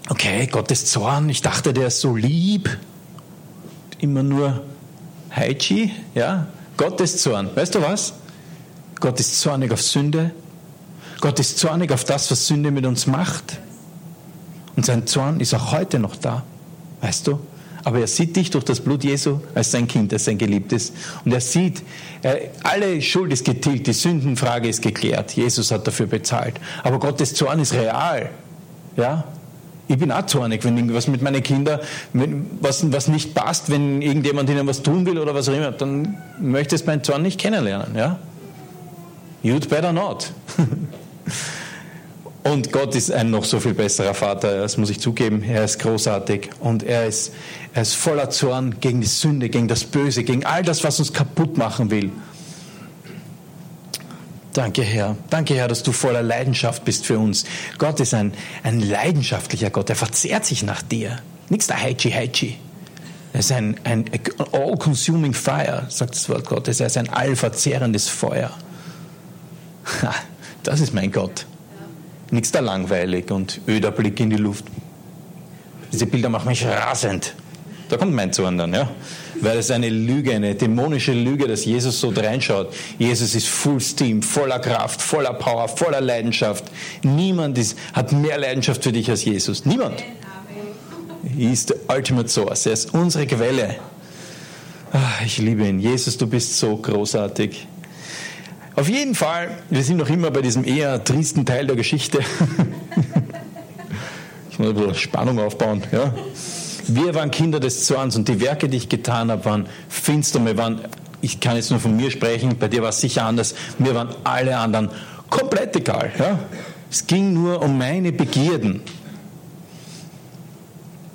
okay, 0.10 0.48
Gottes 0.48 0.86
Zorn, 0.86 1.29
ich 1.29 1.41
dachte, 1.41 1.74
der 1.74 1.88
ist 1.88 2.01
so 2.01 2.15
lieb, 2.15 2.77
immer 4.00 4.24
nur 4.24 4.63
Haichi, 5.31 5.91
ja, 6.13 6.48
Gottes 6.77 7.22
Zorn. 7.22 7.50
Weißt 7.55 7.75
du 7.75 7.81
was? 7.81 8.13
Gott 9.00 9.19
ist 9.19 9.39
zornig 9.39 9.72
auf 9.72 9.81
Sünde. 9.81 10.31
Gott 11.22 11.39
ist 11.39 11.57
zornig 11.57 11.91
auf 11.91 12.03
das, 12.03 12.29
was 12.31 12.48
Sünde 12.48 12.72
mit 12.72 12.86
uns 12.86 13.07
macht. 13.07 13.60
Und 14.75 14.86
sein 14.86 15.07
Zorn 15.07 15.39
ist 15.39 15.53
auch 15.53 15.72
heute 15.72 16.00
noch 16.00 16.15
da. 16.15 16.43
Weißt 17.01 17.27
du? 17.27 17.39
Aber 17.86 18.00
er 18.00 18.07
sieht 18.07 18.36
dich 18.36 18.50
durch 18.50 18.63
das 18.63 18.79
Blut 18.79 19.03
Jesu 19.03 19.39
als 19.55 19.72
sein 19.72 19.88
Kind, 19.88 20.13
als 20.13 20.25
sein 20.25 20.38
Geliebtes. 20.38 20.93
Und 21.25 21.33
er 21.33 21.41
sieht, 21.41 21.83
alle 22.63 23.01
Schuld 23.01 23.33
ist 23.33 23.43
getilgt, 23.43 23.88
die 23.88 23.93
Sündenfrage 23.93 24.69
ist 24.69 24.81
geklärt. 24.81 25.33
Jesus 25.33 25.72
hat 25.72 25.86
dafür 25.86 26.07
bezahlt. 26.07 26.55
Aber 26.83 27.00
Gottes 27.00 27.33
Zorn 27.33 27.60
ist 27.60 27.74
real. 27.74 28.29
Ja? 28.95 29.25
Ich 29.88 29.98
bin 29.98 30.12
auch 30.12 30.25
zornig, 30.25 30.63
wenn 30.63 30.78
irgendwas 30.78 31.08
mit 31.08 31.22
meinen 31.22 31.44
Kindern, 31.44 31.80
was, 32.62 32.92
was 32.92 33.10
nicht 33.10 33.36
passt, 33.36 33.70
wenn 33.70 34.02
irgendjemand 34.02 34.50
ihnen 34.50 34.66
was 34.66 34.82
tun 34.82 35.06
will 35.06 35.20
oder 35.20 35.36
was 35.36 35.50
auch 35.50 35.54
immer, 35.54 35.72
dann 35.72 36.18
möchte 36.40 36.75
es 36.75 36.86
meinen 36.86 37.04
Zorn 37.04 37.22
nicht 37.22 37.40
kennenlernen. 37.40 37.96
Ja? 37.96 38.20
You'd 39.44 39.68
better 39.68 39.92
not. 39.92 40.32
Und 42.44 42.74
Gott 42.74 42.94
ist 42.94 43.10
ein 43.10 43.32
noch 43.32 43.46
so 43.46 43.62
viel 43.62 43.74
besserer 43.74 44.13
Vater, 44.13 44.58
das 44.58 44.78
muss 44.78 44.90
ich 44.90 45.00
zugeben. 45.00 45.44
Er 45.44 45.63
ist 45.63 45.80
großartig 45.80 46.50
und 46.60 46.84
er 46.84 47.08
ist, 47.08 47.34
er 47.74 47.84
ist 47.84 47.96
voller 47.96 48.30
Zorn 48.32 48.82
gegen 48.82 49.00
die 49.00 49.08
Sünde, 49.08 49.48
gegen 49.48 49.70
das 49.70 49.86
Böse, 49.86 50.25
gegen 50.25 50.46
all 50.46 50.62
das, 50.62 50.84
was 50.84 51.00
uns 51.00 51.13
kaputt 51.13 51.58
machen 51.58 51.90
will. 51.90 52.12
Danke, 54.53 54.83
Herr. 54.83 55.17
Danke, 55.29 55.55
Herr, 55.55 55.67
dass 55.67 55.83
du 55.83 55.91
voller 55.91 56.22
Leidenschaft 56.22 56.86
bist 56.86 57.05
für 57.05 57.17
uns. 57.17 57.45
Gott 57.77 58.00
ist 58.00 58.13
ein, 58.13 58.33
ein 58.62 58.79
leidenschaftlicher 58.79 59.69
Gott. 59.69 59.89
Er 59.89 59.95
verzehrt 59.95 60.45
sich 60.45 60.63
nach 60.63 60.81
dir. 60.81 61.17
Nichts 61.50 61.67
der 61.67 61.81
Heichi 61.81 62.12
Heichi. 62.12 62.57
Er 63.33 63.39
ist 63.39 63.51
ein, 63.51 63.79
ein 63.83 64.05
all-consuming 64.51 65.33
fire, 65.33 65.88
sagt 65.89 66.15
das 66.15 66.29
Wort 66.29 66.45
Gottes. 66.45 66.79
Er 66.79 66.88
ist 66.88 66.98
ein 66.98 67.10
allverzehrendes 67.10 68.10
Feuer. 68.10 68.51
Das 70.63 70.79
ist 70.79 70.93
mein 70.93 71.12
Gott 71.12 71.45
nichts 72.33 72.51
da 72.51 72.60
langweilig 72.60 73.31
und 73.31 73.62
öder 73.67 73.91
Blick 73.91 74.19
in 74.19 74.31
die 74.31 74.38
Luft. 74.38 74.65
Diese 75.91 76.07
Bilder 76.07 76.29
machen 76.29 76.50
mich 76.50 76.65
rasend. 76.65 77.36
Da 77.90 77.98
kommt 77.98 78.13
mein 78.13 78.34
Zorn 78.34 78.58
dann, 78.58 78.74
ja. 78.74 78.90
Weil 79.42 79.58
es 79.58 79.72
eine 79.72 79.90
Lüge, 79.90 80.34
eine 80.34 80.56
dämonische 80.56 81.13
Lüge, 81.13 81.48
dass 81.48 81.66
Jesus 81.66 82.00
so 82.00 82.10
reinschaut. 82.10 82.74
Jesus 82.98 83.36
ist 83.36 83.48
full 83.48 83.80
steam, 83.80 84.22
voller 84.22 84.60
Kraft, 84.60 85.02
voller 85.02 85.34
Power, 85.34 85.68
voller 85.68 86.02
Leidenschaft. 86.02 86.66
Niemand 87.04 87.58
ist, 87.58 87.78
hat 87.94 88.12
mehr 88.12 88.38
Leidenschaft 88.38 88.84
für 88.84 88.92
dich 88.92 89.10
als 89.10 89.25
Jesus. 89.25 89.66
Niemand. 89.66 90.04
Er 91.38 91.52
ist 91.52 91.72
der 91.72 91.78
Ultimate 91.90 92.30
Source. 92.30 92.66
Er 92.66 92.74
ist 92.74 92.94
unsere 92.94 93.28
Quelle. 93.28 93.75
Ach, 94.92 95.22
ich 95.25 95.40
liebe 95.40 95.68
ihn. 95.68 95.80
Jesus, 95.80 96.18
du 96.18 96.28
bist 96.28 96.60
so 96.60 96.78
großartig. 96.78 97.68
Auf 98.75 98.90
jeden 98.90 99.16
Fall, 99.16 99.50
wir 99.70 99.84
sind 99.84 99.98
noch 99.98 100.10
immer 100.10 100.32
bei 100.32 100.42
diesem 100.42 100.63
eher 100.63 101.04
tristen 101.04 101.46
Teil 101.46 101.68
der 101.68 101.75
Geschichte. 101.75 102.20
ich 104.52 104.58
muss 104.58 104.70
ein 104.70 104.75
bisschen 104.75 104.96
Spannung 104.96 105.40
aufbauen. 105.40 105.84
Ja. 105.92 106.13
Wir 106.88 107.16
waren 107.16 107.32
Kinder 107.32 107.60
des 107.60 107.86
Zorns 107.86 108.16
und 108.16 108.28
die 108.28 108.40
Werke, 108.40 108.70
die 108.70 108.78
ich 108.78 108.90
getan 108.90 109.32
habe, 109.32 109.46
waren 109.46 109.68
finster. 109.90 110.44
Wir 110.46 110.58
waren, 110.58 110.82
ich 111.22 111.40
kann 111.40 111.56
jetzt 111.56 111.72
nur 111.72 111.80
von 111.80 111.96
mir 111.96 112.12
sprechen, 112.12 112.58
bei 112.58 112.68
dir 112.68 112.82
war 112.82 112.90
es 112.90 113.00
sicher 113.00 113.25
anders. 113.25 113.56
Mir 113.80 113.96
waren 113.96 114.10
alle 114.24 114.58
anderen 114.58 114.90
komplett 115.30 115.75
egal. 115.75 116.12
Ja. 116.20 116.40
Es 116.92 117.08
ging 117.08 117.34
nur 117.34 117.62
um 117.62 117.78
meine 117.78 118.12
Begierden. 118.12 118.82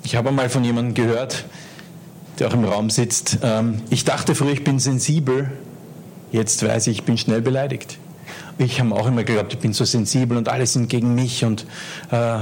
Ich 0.03 0.15
habe 0.15 0.29
einmal 0.29 0.49
von 0.49 0.63
jemandem 0.63 0.93
gehört, 0.95 1.45
der 2.39 2.47
auch 2.47 2.53
im 2.53 2.65
Raum 2.65 2.89
sitzt. 2.89 3.39
Ähm, 3.43 3.81
ich 3.89 4.05
dachte 4.05 4.33
früher, 4.33 4.51
ich 4.51 4.63
bin 4.63 4.79
sensibel 4.79 5.51
Jetzt 6.31 6.63
weiß 6.65 6.87
ich, 6.87 6.99
ich 6.99 7.03
bin 7.03 7.17
schnell 7.17 7.41
beleidigt. 7.41 7.97
Ich 8.57 8.79
habe 8.79 8.93
auch 8.93 9.07
immer 9.07 9.23
geglaubt, 9.23 9.53
ich 9.53 9.59
bin 9.59 9.73
so 9.73 9.85
sensibel 9.85 10.37
und 10.37 10.47
alle 10.47 10.65
sind 10.67 10.89
gegen 10.89 11.15
mich 11.15 11.43
und 11.43 11.65
äh, 12.11 12.39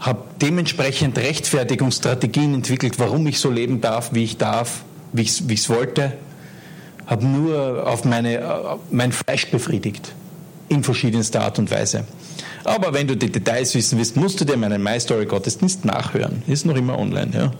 habe 0.00 0.22
dementsprechend 0.40 1.18
Rechtfertigungsstrategien 1.18 2.54
entwickelt, 2.54 2.98
warum 2.98 3.26
ich 3.26 3.38
so 3.38 3.50
leben 3.50 3.80
darf, 3.80 4.12
wie 4.12 4.24
ich 4.24 4.36
darf, 4.36 4.82
wie 5.12 5.22
ich 5.22 5.40
es 5.40 5.68
wollte. 5.68 6.12
Habe 7.06 7.24
nur 7.24 7.86
auf 7.86 8.04
meine, 8.04 8.38
äh, 8.38 8.42
mein 8.90 9.12
Fleisch 9.12 9.50
befriedigt, 9.50 10.12
in 10.68 10.82
verschiedenster 10.82 11.42
Art 11.42 11.58
und 11.58 11.70
Weise. 11.70 12.04
Aber 12.64 12.92
wenn 12.92 13.06
du 13.06 13.16
die 13.16 13.30
Details 13.30 13.74
wissen 13.74 13.96
willst, 13.98 14.16
musst 14.16 14.40
du 14.40 14.44
dir 14.44 14.56
meinen 14.56 14.82
My 14.82 14.98
Story 14.98 15.24
Gottesdienst 15.24 15.84
nachhören. 15.84 16.42
Ist 16.48 16.66
noch 16.66 16.74
immer 16.74 16.98
online. 16.98 17.30
Ja. 17.32 17.52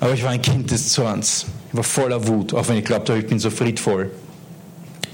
Aber 0.00 0.14
ich 0.14 0.22
war 0.22 0.30
ein 0.30 0.40
Kind 0.40 0.70
des 0.70 0.92
Zorns. 0.92 1.46
Ich 1.70 1.76
war 1.76 1.84
voller 1.84 2.26
Wut, 2.26 2.54
auch 2.54 2.66
wenn 2.68 2.78
ich 2.78 2.84
glaubte, 2.84 3.16
ich 3.16 3.26
bin 3.26 3.38
so 3.38 3.50
friedvoll. 3.50 4.10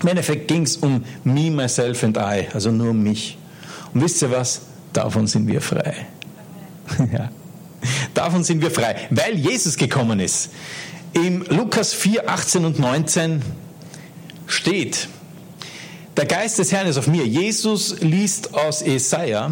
Im 0.02 0.08
Endeffekt 0.08 0.48
ging 0.48 0.62
es 0.62 0.76
um 0.76 1.02
me, 1.24 1.50
myself 1.50 2.04
and 2.04 2.16
I, 2.16 2.46
also 2.52 2.70
nur 2.70 2.90
um 2.90 3.02
mich. 3.02 3.36
Und 3.92 4.02
wisst 4.02 4.22
ihr 4.22 4.30
was? 4.30 4.62
Davon 4.92 5.26
sind 5.26 5.48
wir 5.48 5.60
frei. 5.60 6.06
ja. 7.12 7.30
Davon 8.14 8.44
sind 8.44 8.62
wir 8.62 8.70
frei, 8.70 8.96
weil 9.10 9.34
Jesus 9.34 9.76
gekommen 9.76 10.20
ist. 10.20 10.50
Im 11.12 11.44
Lukas 11.48 11.92
4, 11.92 12.28
18 12.28 12.64
und 12.64 12.78
19 12.78 13.42
steht, 14.46 15.08
der 16.16 16.26
Geist 16.26 16.60
des 16.60 16.70
Herrn 16.70 16.86
ist 16.86 16.96
auf 16.96 17.08
mir. 17.08 17.26
Jesus 17.26 17.96
liest 18.00 18.54
aus 18.54 18.84
Jesaja, 18.86 19.50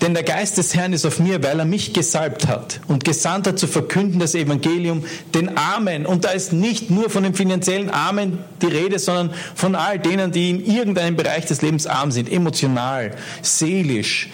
denn 0.00 0.14
der 0.14 0.24
Geist 0.24 0.58
des 0.58 0.74
Herrn 0.74 0.92
ist 0.92 1.06
auf 1.06 1.20
mir, 1.20 1.40
weil 1.44 1.60
er 1.60 1.64
mich 1.64 1.92
gesalbt 1.92 2.48
hat 2.48 2.80
und 2.88 3.04
gesandt 3.04 3.46
hat 3.46 3.58
zu 3.58 3.68
verkünden 3.68 4.18
das 4.18 4.34
Evangelium 4.34 5.04
den 5.32 5.56
Armen. 5.56 6.04
Und 6.04 6.24
da 6.24 6.30
ist 6.30 6.52
nicht 6.52 6.90
nur 6.90 7.08
von 7.08 7.22
den 7.22 7.34
finanziellen 7.34 7.88
Armen 7.88 8.38
die 8.62 8.66
Rede, 8.66 8.98
sondern 8.98 9.32
von 9.54 9.76
all 9.76 10.00
denen, 10.00 10.32
die 10.32 10.50
in 10.50 10.64
irgendeinem 10.64 11.14
Bereich 11.14 11.46
des 11.46 11.62
Lebens 11.62 11.86
arm 11.86 12.10
sind, 12.10 12.32
emotional, 12.32 13.12
seelisch, 13.42 14.28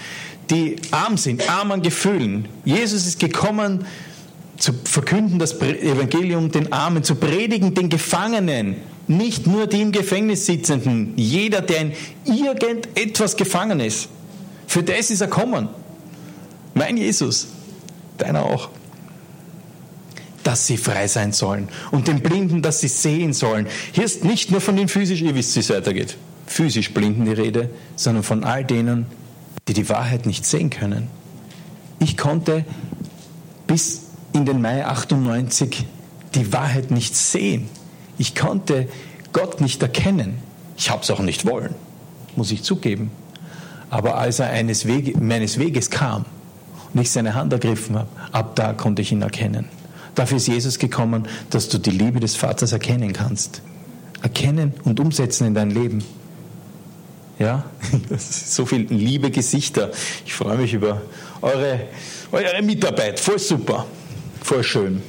die 0.50 0.76
arm 0.90 1.16
sind, 1.16 1.48
arm 1.48 1.72
an 1.72 1.82
Gefühlen. 1.82 2.48
Jesus 2.64 3.06
ist 3.06 3.20
gekommen, 3.20 3.86
zu 4.56 4.72
verkünden 4.84 5.38
das 5.38 5.60
Evangelium 5.60 6.50
den 6.50 6.72
Armen, 6.72 7.04
zu 7.04 7.14
predigen 7.14 7.74
den 7.74 7.88
Gefangenen, 7.88 8.76
nicht 9.06 9.46
nur 9.46 9.66
die 9.66 9.80
im 9.80 9.92
Gefängnis 9.92 10.46
sitzenden, 10.46 11.14
jeder, 11.16 11.62
der 11.62 11.80
in 11.80 11.92
irgendetwas 12.24 13.36
gefangen 13.36 13.80
ist. 13.80 14.08
Für 14.66 14.82
das 14.82 15.10
ist 15.10 15.20
er 15.20 15.28
kommen. 15.28 15.68
Mein 16.74 16.96
Jesus, 16.96 17.48
deiner 18.18 18.44
auch. 18.44 18.68
Dass 20.44 20.66
sie 20.66 20.76
frei 20.76 21.08
sein 21.08 21.32
sollen 21.32 21.68
und 21.90 22.08
den 22.08 22.20
Blinden, 22.20 22.62
dass 22.62 22.80
sie 22.80 22.88
sehen 22.88 23.32
sollen. 23.32 23.66
Hier 23.92 24.04
ist 24.04 24.24
nicht 24.24 24.50
nur 24.50 24.60
von 24.60 24.76
den 24.76 24.88
physisch, 24.88 25.22
ihr 25.22 25.34
wisst, 25.34 25.56
wie 25.56 25.60
es 25.60 25.70
weitergeht, 25.70 26.16
physisch 26.46 26.92
Blinden 26.92 27.24
die 27.24 27.32
Rede, 27.32 27.70
sondern 27.96 28.24
von 28.24 28.44
all 28.44 28.64
denen, 28.64 29.06
die 29.68 29.74
die 29.74 29.88
Wahrheit 29.88 30.26
nicht 30.26 30.44
sehen 30.44 30.70
können. 30.70 31.08
Ich 32.00 32.16
konnte 32.16 32.64
bis 33.66 34.06
in 34.32 34.46
den 34.46 34.60
Mai 34.60 34.84
98 34.84 35.86
die 36.34 36.52
Wahrheit 36.52 36.90
nicht 36.90 37.14
sehen. 37.14 37.68
Ich 38.16 38.34
konnte 38.34 38.88
Gott 39.32 39.60
nicht 39.60 39.82
erkennen. 39.82 40.38
Ich 40.76 40.90
habe 40.90 41.02
es 41.02 41.10
auch 41.10 41.20
nicht 41.20 41.44
wollen, 41.46 41.74
muss 42.36 42.50
ich 42.50 42.62
zugeben. 42.62 43.10
Aber 43.90 44.16
als 44.16 44.38
er 44.38 44.50
eines 44.50 44.86
Wege, 44.86 45.18
meines 45.18 45.58
Weges 45.58 45.90
kam 45.90 46.24
und 46.92 47.00
ich 47.00 47.10
seine 47.10 47.34
Hand 47.34 47.52
ergriffen 47.52 47.96
habe, 47.96 48.08
ab 48.32 48.56
da 48.56 48.72
konnte 48.72 49.02
ich 49.02 49.12
ihn 49.12 49.22
erkennen. 49.22 49.66
Dafür 50.14 50.38
ist 50.38 50.48
Jesus 50.48 50.78
gekommen, 50.78 51.28
dass 51.50 51.68
du 51.68 51.78
die 51.78 51.90
Liebe 51.90 52.20
des 52.20 52.36
Vaters 52.36 52.72
erkennen 52.72 53.12
kannst. 53.12 53.62
Erkennen 54.22 54.74
und 54.84 54.98
umsetzen 54.98 55.46
in 55.46 55.54
dein 55.54 55.70
Leben. 55.70 56.02
Ja, 57.38 57.64
so 58.18 58.66
viel 58.66 58.86
liebe 58.90 59.30
Gesichter. 59.30 59.90
Ich 60.26 60.34
freue 60.34 60.58
mich 60.58 60.74
über 60.74 61.02
eure, 61.40 61.80
eure 62.32 62.62
Mitarbeit. 62.62 63.20
Voll 63.20 63.38
super, 63.38 63.86
voll 64.42 64.64
schön. 64.64 65.02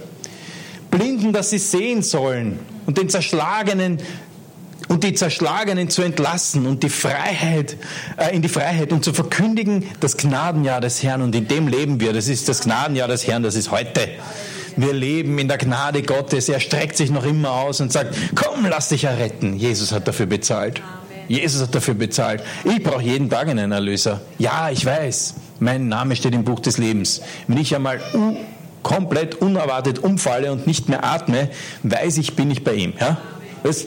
Blinden, 0.92 1.34
dass 1.34 1.50
sie 1.50 1.58
sehen 1.58 2.04
sollen 2.04 2.60
und 2.86 2.98
den 2.98 3.10
Zerschlagenen 3.10 4.00
und 4.90 5.04
die 5.04 5.14
Zerschlagenen 5.14 5.90
zu 5.90 6.02
entlassen 6.02 6.66
und 6.66 6.84
die 6.84 6.90
Freiheit, 6.90 7.78
äh, 8.18 8.36
in 8.36 8.42
die 8.42 8.50
Freiheit 8.50 8.92
und 8.92 9.04
zu 9.04 9.14
verkündigen 9.14 9.86
das 10.00 10.18
Gnadenjahr 10.18 10.82
des 10.82 11.04
Herrn 11.04 11.22
und 11.22 11.36
in 11.36 11.48
dem 11.48 11.68
leben 11.68 12.00
wir. 12.00 12.14
Das 12.14 12.28
ist 12.28 12.50
das 12.50 12.62
Gnadenjahr 12.62 13.08
des 13.08 13.26
Herrn, 13.28 13.44
das 13.44 13.56
ist 13.56 13.72
heute. 13.72 14.10
Wir 14.76 14.94
leben 14.94 15.38
in 15.40 15.48
der 15.48 15.58
Gnade 15.58 16.04
Gottes. 16.04 16.48
Er 16.48 16.60
streckt 16.60 16.96
sich 16.96 17.12
noch 17.12 17.26
immer 17.26 17.52
aus 17.52 17.82
und 17.82 17.92
sagt, 17.92 18.16
komm, 18.36 18.66
lass 18.66 18.90
dich 18.90 19.04
erretten. 19.04 19.58
Jesus 19.58 19.92
hat 19.92 20.08
dafür 20.08 20.26
bezahlt. 20.26 20.82
Jesus 21.30 21.62
hat 21.62 21.74
dafür 21.74 21.94
bezahlt. 21.94 22.44
Ich 22.66 22.84
brauche 22.84 23.04
jeden 23.04 23.30
Tag 23.30 23.48
einen 23.48 23.72
Erlöser. 23.72 24.22
Ja, 24.40 24.70
ich 24.72 24.86
weiß. 24.86 25.36
Mein 25.60 25.88
Name 25.88 26.16
steht 26.16 26.34
im 26.34 26.44
Buch 26.44 26.60
des 26.60 26.78
Lebens. 26.78 27.22
Wenn 27.48 27.58
ich 27.58 27.76
einmal 27.76 28.00
komplett 28.84 29.36
unerwartet 29.36 30.00
umfalle 30.00 30.52
und 30.52 30.66
nicht 30.68 30.90
mehr 30.90 31.04
atme, 31.04 31.50
weiß 31.84 32.18
ich, 32.18 32.36
bin 32.36 32.50
ich 32.50 32.64
bei 32.64 32.74
ihm. 32.74 32.94
Ja? 33.00 33.18
Das, 33.64 33.86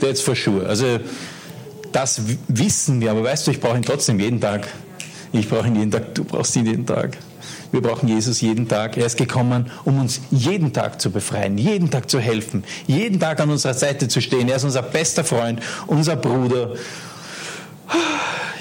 jetzt 0.00 0.22
for 0.22 0.36
sure. 0.36 0.66
Also 0.66 1.00
das 1.92 2.22
wissen 2.48 3.00
wir, 3.00 3.10
aber 3.10 3.24
weißt 3.24 3.46
du, 3.46 3.50
ich 3.50 3.60
brauche 3.60 3.76
ihn 3.76 3.82
trotzdem 3.82 4.20
jeden 4.20 4.40
Tag. 4.40 4.68
Ich 5.32 5.48
brauche 5.48 5.66
ihn 5.66 5.76
jeden 5.76 5.90
Tag, 5.90 6.14
du 6.14 6.24
brauchst 6.24 6.54
ihn 6.56 6.66
jeden 6.66 6.86
Tag. 6.86 7.16
Wir 7.72 7.82
brauchen 7.82 8.08
Jesus 8.08 8.40
jeden 8.40 8.68
Tag. 8.68 8.96
Er 8.96 9.06
ist 9.06 9.16
gekommen, 9.16 9.70
um 9.84 10.00
uns 10.00 10.20
jeden 10.30 10.72
Tag 10.72 11.00
zu 11.00 11.10
befreien, 11.10 11.56
jeden 11.56 11.90
Tag 11.90 12.10
zu 12.10 12.18
helfen, 12.18 12.64
jeden 12.86 13.20
Tag 13.20 13.40
an 13.40 13.50
unserer 13.50 13.74
Seite 13.74 14.08
zu 14.08 14.20
stehen. 14.20 14.48
Er 14.48 14.56
ist 14.56 14.64
unser 14.64 14.82
bester 14.82 15.24
Freund, 15.24 15.60
unser 15.86 16.16
Bruder. 16.16 16.74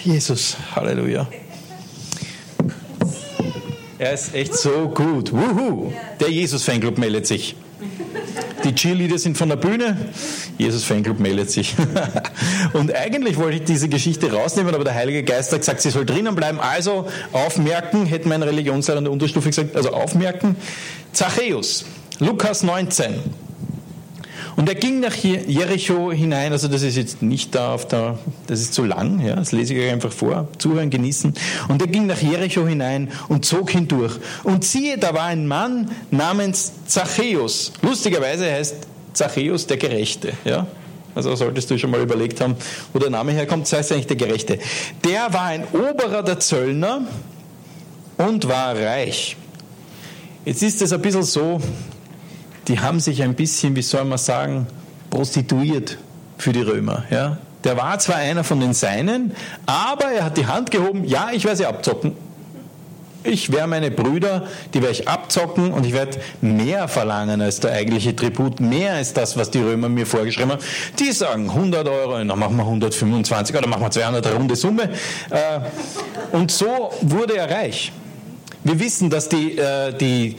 Jesus, 0.04 0.58
Halleluja. 0.76 1.28
Er 3.98 4.14
ist 4.14 4.34
echt 4.34 4.56
so 4.56 4.90
gut. 4.90 5.34
Wuhu! 5.34 5.92
Der 6.20 6.32
Jesus-Fanclub 6.32 6.98
meldet 6.98 7.28
sich. 7.28 7.56
Die 8.64 8.76
Cheerleader 8.76 9.18
sind 9.18 9.38
von 9.38 9.50
der 9.50 9.56
Bühne. 9.56 9.98
Jesus 10.58 10.84
Fanclub 10.84 11.20
meldet 11.20 11.50
sich. 11.50 11.76
Und 12.74 12.94
eigentlich 12.94 13.38
wollte 13.38 13.58
ich 13.58 13.64
diese 13.64 13.88
Geschichte 13.88 14.32
rausnehmen, 14.32 14.76
aber 14.76 14.84
der 14.84 14.96
Heilige 14.96 15.24
Geist 15.24 15.52
hat 15.54 15.60
gesagt, 15.60 15.82
sie 15.82 15.90
soll 15.90 16.06
drinnen 16.06 16.36
bleiben. 16.36 16.60
Also 16.60 17.08
aufmerken, 17.32 18.06
hätte 18.06 18.28
mein 18.28 18.44
Religionslehrer 18.44 19.00
in 19.00 19.06
der 19.06 19.14
Unterstufe 19.14 19.50
gesagt, 19.50 19.76
also 19.76 19.92
aufmerken. 19.92 20.56
Zachäus, 21.14 21.86
Lukas 22.20 22.64
19. 22.64 23.49
Und 24.60 24.68
er 24.68 24.76
ging 24.76 25.00
nach 25.00 25.16
Jericho 25.16 26.12
hinein, 26.12 26.52
also 26.52 26.68
das 26.68 26.82
ist 26.82 26.98
jetzt 26.98 27.22
nicht 27.22 27.56
da 27.56 27.74
auf 27.74 27.88
der, 27.88 28.20
das 28.48 28.60
ist 28.60 28.74
zu 28.74 28.84
lang, 28.84 29.26
ja, 29.26 29.38
das 29.38 29.54
lese 29.54 29.74
ich 29.74 29.86
euch 29.86 29.90
einfach 29.90 30.12
vor, 30.12 30.50
zuhören, 30.58 30.90
genießen. 30.90 31.34
Und 31.70 31.82
er 31.82 31.88
ging 31.88 32.08
nach 32.08 32.22
Jericho 32.22 32.68
hinein 32.68 33.10
und 33.30 33.46
zog 33.46 33.70
hindurch. 33.70 34.20
Und 34.44 34.66
siehe, 34.66 34.98
da 34.98 35.14
war 35.14 35.24
ein 35.24 35.48
Mann 35.48 35.92
namens 36.12 36.74
Zachäus. 36.88 37.72
Lustigerweise 37.82 38.52
heißt 38.52 38.76
Zachäus 39.14 39.66
der 39.66 39.78
Gerechte, 39.78 40.34
ja. 40.44 40.68
Also 41.16 41.34
solltest 41.36 41.72
du 41.72 41.80
schon 41.80 41.92
mal 41.92 42.02
überlegt 42.02 42.42
haben, 42.42 42.58
wo 42.92 43.00
der 43.00 43.12
Name 43.12 43.32
herkommt, 43.32 43.64
das 43.64 43.72
heißt 43.72 43.94
eigentlich 43.94 44.08
der 44.08 44.18
Gerechte. 44.18 44.60
Der 45.06 45.32
war 45.32 45.46
ein 45.46 45.64
Oberer 45.72 46.22
der 46.22 46.38
Zöllner 46.42 47.08
und 48.18 48.46
war 48.50 48.76
reich. 48.76 49.38
Jetzt 50.44 50.64
ist 50.64 50.82
es 50.82 50.92
ein 50.92 51.02
bisschen 51.02 51.24
so, 51.24 51.62
die 52.70 52.80
haben 52.80 53.00
sich 53.00 53.24
ein 53.24 53.34
bisschen, 53.34 53.76
wie 53.76 53.82
soll 53.82 54.06
man 54.06 54.20
sagen, 54.20 54.68
prostituiert 55.10 55.98
für 56.38 56.54
die 56.54 56.62
Römer. 56.62 57.04
Ja? 57.10 57.38
Der 57.64 57.76
war 57.76 58.00
zwar 58.00 58.18
einer 58.18 58.44
von 58.44 58.60
den 58.60 58.74
Seinen, 58.74 59.36
aber 59.66 60.06
er 60.06 60.26
hat 60.26 60.38
die 60.38 60.46
Hand 60.46 60.72
gehoben, 60.72 61.04
ja, 61.04 61.30
ich 61.34 61.44
werde 61.44 61.58
sie 61.58 61.66
abzocken. 61.66 62.14
Ich 63.24 63.52
werde 63.52 63.68
meine 63.68 63.92
Brüder, 63.92 64.48
die 64.74 64.82
werde 64.82 64.94
ich 64.94 65.10
abzocken 65.10 65.74
und 65.74 65.86
ich 65.86 65.92
werde 65.92 66.20
mehr 66.40 66.88
verlangen 66.88 67.42
als 67.42 67.60
der 67.60 67.74
eigentliche 67.74 68.16
Tribut, 68.16 68.62
mehr 68.62 68.94
als 68.94 69.14
das, 69.14 69.36
was 69.36 69.52
die 69.52 69.60
Römer 69.60 69.90
mir 69.90 70.06
vorgeschrieben 70.06 70.52
haben. 70.52 70.62
Die 71.00 71.12
sagen 71.12 71.50
100 71.50 71.86
Euro, 71.90 72.14
dann 72.14 72.28
machen 72.28 72.56
wir 72.56 72.64
125 72.64 73.58
oder 73.58 73.68
machen 73.68 73.82
wir 73.82 73.92
200, 73.92 74.26
eine 74.26 74.36
runde 74.36 74.56
Summe. 74.56 74.84
Äh, 74.84 75.60
und 76.32 76.50
so 76.50 76.92
wurde 77.02 77.36
er 77.36 77.52
reich. 77.52 77.92
Wir 78.64 78.80
wissen, 78.80 79.10
dass 79.10 79.28
die, 79.28 79.58
äh, 79.58 79.94
die, 79.94 80.38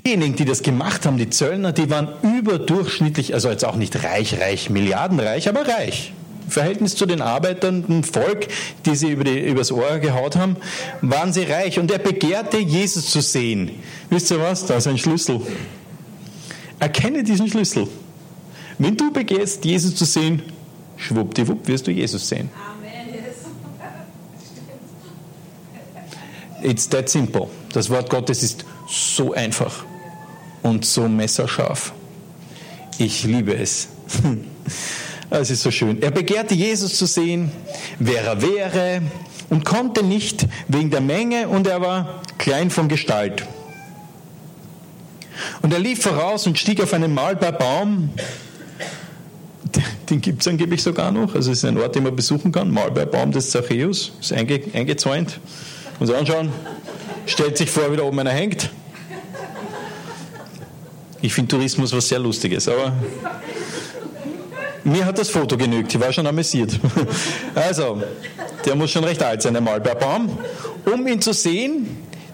diejenigen, 0.00 0.36
die 0.36 0.44
das 0.44 0.62
gemacht 0.62 1.06
haben, 1.06 1.18
die 1.18 1.30
Zöllner, 1.30 1.72
die 1.72 1.90
waren 1.90 2.08
überdurchschnittlich, 2.22 3.34
also 3.34 3.48
jetzt 3.50 3.64
auch 3.64 3.76
nicht 3.76 4.02
reich, 4.04 4.40
reich, 4.40 4.70
milliardenreich, 4.70 5.48
aber 5.48 5.66
reich. 5.66 6.12
Im 6.44 6.50
Verhältnis 6.50 6.96
zu 6.96 7.06
den 7.06 7.22
Arbeitern, 7.22 7.86
dem 7.86 8.04
Volk, 8.04 8.48
die 8.84 8.96
sie 8.96 9.10
über 9.10 9.24
die, 9.24 9.38
übers 9.38 9.70
Ohr 9.70 9.98
gehaut 9.98 10.36
haben, 10.36 10.56
waren 11.00 11.32
sie 11.32 11.44
reich. 11.44 11.78
Und 11.78 11.90
er 11.90 11.98
begehrte, 11.98 12.58
Jesus 12.58 13.10
zu 13.10 13.20
sehen. 13.20 13.70
Wisst 14.10 14.30
ihr 14.30 14.40
was? 14.40 14.66
Da 14.66 14.76
ist 14.76 14.86
ein 14.86 14.98
Schlüssel. 14.98 15.40
Erkenne 16.78 17.22
diesen 17.22 17.48
Schlüssel. 17.48 17.86
Wenn 18.78 18.96
du 18.96 19.12
begehrst, 19.12 19.64
Jesus 19.64 19.94
zu 19.94 20.04
sehen, 20.04 20.42
schwuppdiwupp 20.96 21.68
wirst 21.68 21.86
du 21.86 21.90
Jesus 21.90 22.28
sehen. 22.28 22.50
It's 26.62 26.88
that 26.88 27.08
simple. 27.08 27.48
Das 27.72 27.90
Wort 27.90 28.08
Gottes 28.10 28.42
ist 28.42 28.64
so 28.92 29.32
einfach 29.32 29.84
und 30.62 30.84
so 30.84 31.08
messerscharf. 31.08 31.92
Ich 32.98 33.24
liebe 33.24 33.54
es. 33.54 33.88
Es 35.34 35.50
ist 35.50 35.62
so 35.62 35.70
schön. 35.70 36.02
Er 36.02 36.10
begehrte 36.10 36.54
Jesus 36.54 36.98
zu 36.98 37.06
sehen, 37.06 37.50
wer 37.98 38.22
er 38.22 38.42
wäre 38.42 39.00
und 39.48 39.64
konnte 39.64 40.02
nicht 40.02 40.46
wegen 40.68 40.90
der 40.90 41.00
Menge 41.00 41.48
und 41.48 41.66
er 41.66 41.80
war 41.80 42.20
klein 42.36 42.68
von 42.68 42.88
Gestalt. 42.88 43.42
Und 45.62 45.72
er 45.72 45.78
lief 45.78 46.02
voraus 46.02 46.46
und 46.46 46.58
stieg 46.58 46.82
auf 46.82 46.92
einen 46.92 47.14
Mahlbeerbaum. 47.14 48.10
Den 50.10 50.20
gibt 50.20 50.42
es 50.42 50.48
angeblich 50.48 50.82
sogar 50.82 51.10
noch. 51.10 51.34
Also 51.34 51.50
es 51.50 51.58
ist 51.58 51.64
ein 51.64 51.78
Ort, 51.78 51.94
den 51.94 52.02
man 52.02 52.14
besuchen 52.14 52.52
kann. 52.52 52.70
Mahlbeerbaum 52.70 53.32
des 53.32 53.50
Zachäus. 53.50 54.12
Ist 54.20 54.34
einge, 54.34 54.60
eingezäunt. 54.74 55.40
Muss 55.98 56.10
anschauen. 56.10 56.50
Stellt 57.24 57.56
sich 57.56 57.70
vor, 57.70 57.90
wie 57.90 57.96
da 57.96 58.02
oben 58.02 58.18
einer 58.18 58.32
hängt. 58.32 58.70
Ich 61.22 61.32
finde 61.32 61.56
Tourismus 61.56 61.92
was 61.92 62.08
sehr 62.08 62.18
Lustiges, 62.18 62.68
aber 62.68 62.92
mir 64.82 65.06
hat 65.06 65.18
das 65.18 65.30
Foto 65.30 65.56
genügt, 65.56 65.94
ich 65.94 66.00
war 66.00 66.12
schon 66.12 66.26
amüsiert. 66.26 66.78
Also, 67.54 68.02
der 68.64 68.74
muss 68.74 68.90
schon 68.90 69.04
recht 69.04 69.22
alt 69.22 69.42
sein, 69.42 69.52
der 69.52 69.62
Malbeerbaum, 69.62 70.36
um 70.92 71.06
ihn 71.06 71.20
zu 71.20 71.32
sehen, 71.32 71.86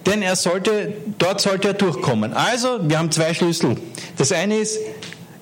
denn 0.07 0.23
er 0.23 0.37
sollte, 0.37 0.95
dort 1.19 1.41
sollte 1.41 1.69
er 1.69 1.75
durchkommen. 1.75 2.33
Also, 2.33 2.79
wir 2.83 2.99
haben 2.99 3.11
zwei 3.11 3.35
Schlüssel. 3.35 3.77
Das 4.17 4.33
eine 4.33 4.57
ist, 4.57 4.79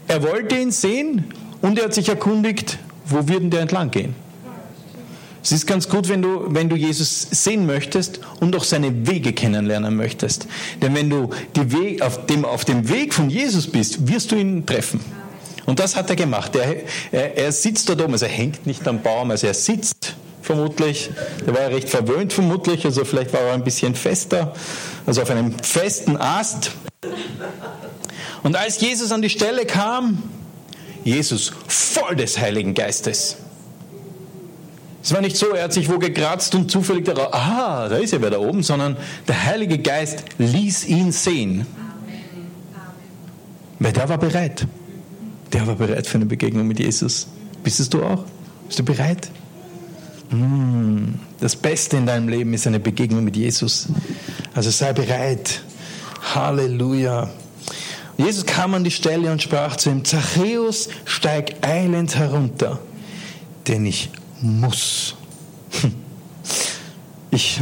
er 0.08 0.22
wollte 0.24 0.56
ihn 0.56 0.72
sehen 0.72 1.32
und 1.62 1.78
er 1.78 1.84
hat 1.84 1.94
sich 1.94 2.08
erkundigt, 2.08 2.78
wo 3.04 3.28
wird 3.28 3.42
denn 3.42 3.50
der 3.50 3.60
entlang 3.60 3.92
gehen? 3.92 4.16
Es 5.46 5.52
ist 5.52 5.66
ganz 5.68 5.88
gut, 5.88 6.08
wenn 6.08 6.22
du, 6.22 6.46
wenn 6.48 6.68
du 6.68 6.74
Jesus 6.74 7.28
sehen 7.30 7.66
möchtest 7.66 8.18
und 8.40 8.56
auch 8.56 8.64
seine 8.64 9.06
Wege 9.06 9.32
kennenlernen 9.32 9.94
möchtest. 9.94 10.48
Denn 10.82 10.92
wenn 10.96 11.08
du 11.08 11.30
Weg, 11.54 12.02
auf, 12.02 12.26
dem, 12.26 12.44
auf 12.44 12.64
dem 12.64 12.88
Weg 12.88 13.14
von 13.14 13.30
Jesus 13.30 13.70
bist, 13.70 14.08
wirst 14.08 14.32
du 14.32 14.34
ihn 14.34 14.66
treffen. 14.66 14.98
Und 15.64 15.78
das 15.78 15.94
hat 15.94 16.10
er 16.10 16.16
gemacht. 16.16 16.56
Er, 16.56 16.82
er, 17.12 17.36
er 17.36 17.52
sitzt 17.52 17.88
dort 17.88 18.02
oben, 18.02 18.14
also 18.14 18.26
er 18.26 18.32
hängt 18.32 18.66
nicht 18.66 18.88
am 18.88 19.02
Baum, 19.02 19.30
also 19.30 19.46
er 19.46 19.54
sitzt 19.54 20.16
vermutlich. 20.42 21.10
Der 21.46 21.54
war 21.54 21.60
ja 21.60 21.68
recht 21.68 21.90
verwöhnt 21.90 22.32
vermutlich, 22.32 22.84
also 22.84 23.04
vielleicht 23.04 23.32
war 23.32 23.42
er 23.42 23.54
ein 23.54 23.62
bisschen 23.62 23.94
fester, 23.94 24.52
also 25.06 25.22
auf 25.22 25.30
einem 25.30 25.56
festen 25.60 26.16
Ast. 26.16 26.72
Und 28.42 28.56
als 28.56 28.80
Jesus 28.80 29.12
an 29.12 29.22
die 29.22 29.30
Stelle 29.30 29.64
kam, 29.64 30.24
Jesus 31.04 31.52
voll 31.68 32.16
des 32.16 32.36
Heiligen 32.36 32.74
Geistes, 32.74 33.36
es 35.06 35.14
war 35.14 35.20
nicht 35.20 35.36
so, 35.36 35.50
er 35.50 35.62
hat 35.62 35.72
sich 35.72 35.88
wo 35.88 36.00
gekratzt 36.00 36.56
und 36.56 36.68
zufällig 36.68 37.04
darauf, 37.04 37.32
aha, 37.32 37.88
da 37.88 37.96
ist 37.96 38.12
er 38.12 38.22
wer 38.22 38.30
da 38.30 38.40
oben, 38.40 38.64
sondern 38.64 38.96
der 39.28 39.44
Heilige 39.44 39.78
Geist 39.78 40.24
ließ 40.38 40.84
ihn 40.86 41.12
sehen. 41.12 41.64
Weil 43.78 43.92
der 43.92 44.08
war 44.08 44.18
bereit. 44.18 44.66
Der 45.52 45.64
war 45.64 45.76
bereit 45.76 46.08
für 46.08 46.16
eine 46.16 46.26
Begegnung 46.26 46.66
mit 46.66 46.80
Jesus. 46.80 47.28
Bist 47.62 47.78
es 47.78 47.88
du 47.88 48.02
auch? 48.02 48.24
Bist 48.66 48.80
du 48.80 48.82
bereit? 48.82 49.30
Mm, 50.30 51.10
das 51.38 51.54
Beste 51.54 51.98
in 51.98 52.06
deinem 52.06 52.28
Leben 52.28 52.52
ist 52.52 52.66
eine 52.66 52.80
Begegnung 52.80 53.22
mit 53.22 53.36
Jesus. 53.36 53.86
Also 54.54 54.70
sei 54.70 54.92
bereit. 54.92 55.62
Halleluja. 56.34 57.30
Jesus 58.16 58.44
kam 58.44 58.74
an 58.74 58.82
die 58.82 58.90
Stelle 58.90 59.30
und 59.30 59.40
sprach 59.40 59.76
zu 59.76 59.88
ihm, 59.88 60.04
Zachäus, 60.04 60.88
steig 61.04 61.64
eilend 61.64 62.16
herunter, 62.16 62.80
denn 63.68 63.86
ich 63.86 64.10
muss. 64.40 65.14
Ich 67.32 67.60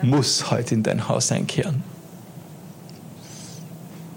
muss 0.00 0.48
heute 0.52 0.74
in 0.74 0.84
dein 0.84 1.08
Haus 1.08 1.32
einkehren. 1.32 1.82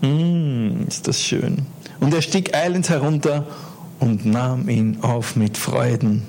Mm, 0.02 0.84
ist 0.88 1.08
das 1.08 1.22
schön. 1.24 1.66
Und 2.00 2.14
er 2.14 2.22
stieg 2.22 2.56
eilend 2.56 2.90
herunter 2.90 3.48
und 4.00 4.26
nahm 4.26 4.70
ihn 4.70 5.00
auf 5.02 5.36
mit 5.36 5.58
Freuden. 5.58 6.24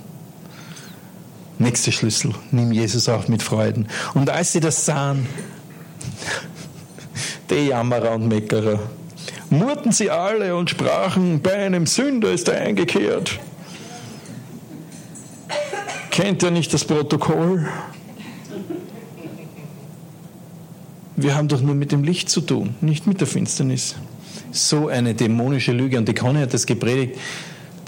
Nächster 1.58 1.92
Schlüssel, 1.92 2.34
nimm 2.50 2.72
Jesus 2.72 3.08
auf 3.08 3.28
mit 3.28 3.42
Freuden. 3.42 3.88
Und 4.14 4.30
als 4.30 4.52
sie 4.52 4.60
das 4.60 4.86
sahen, 4.86 5.26
die 7.50 7.68
Jammerer 7.68 8.12
und 8.12 8.28
Meckerer, 8.28 8.78
murrten 9.50 9.92
sie 9.92 10.10
alle 10.10 10.56
und 10.56 10.70
sprachen, 10.70 11.40
bei 11.40 11.54
einem 11.54 11.86
Sünder 11.86 12.32
ist 12.32 12.48
er 12.48 12.60
eingekehrt. 12.60 13.38
Kennt 16.22 16.40
ihr 16.44 16.52
nicht 16.52 16.72
das 16.72 16.84
Protokoll? 16.84 17.66
Wir 21.16 21.34
haben 21.34 21.48
doch 21.48 21.60
nur 21.60 21.74
mit 21.74 21.90
dem 21.90 22.04
Licht 22.04 22.30
zu 22.30 22.42
tun, 22.42 22.76
nicht 22.80 23.08
mit 23.08 23.18
der 23.20 23.26
Finsternis. 23.26 23.96
So 24.52 24.86
eine 24.86 25.14
dämonische 25.14 25.72
Lüge. 25.72 25.98
Und 25.98 26.08
die 26.08 26.14
Conny 26.14 26.38
hat 26.38 26.54
das 26.54 26.64
gepredigt. 26.64 27.18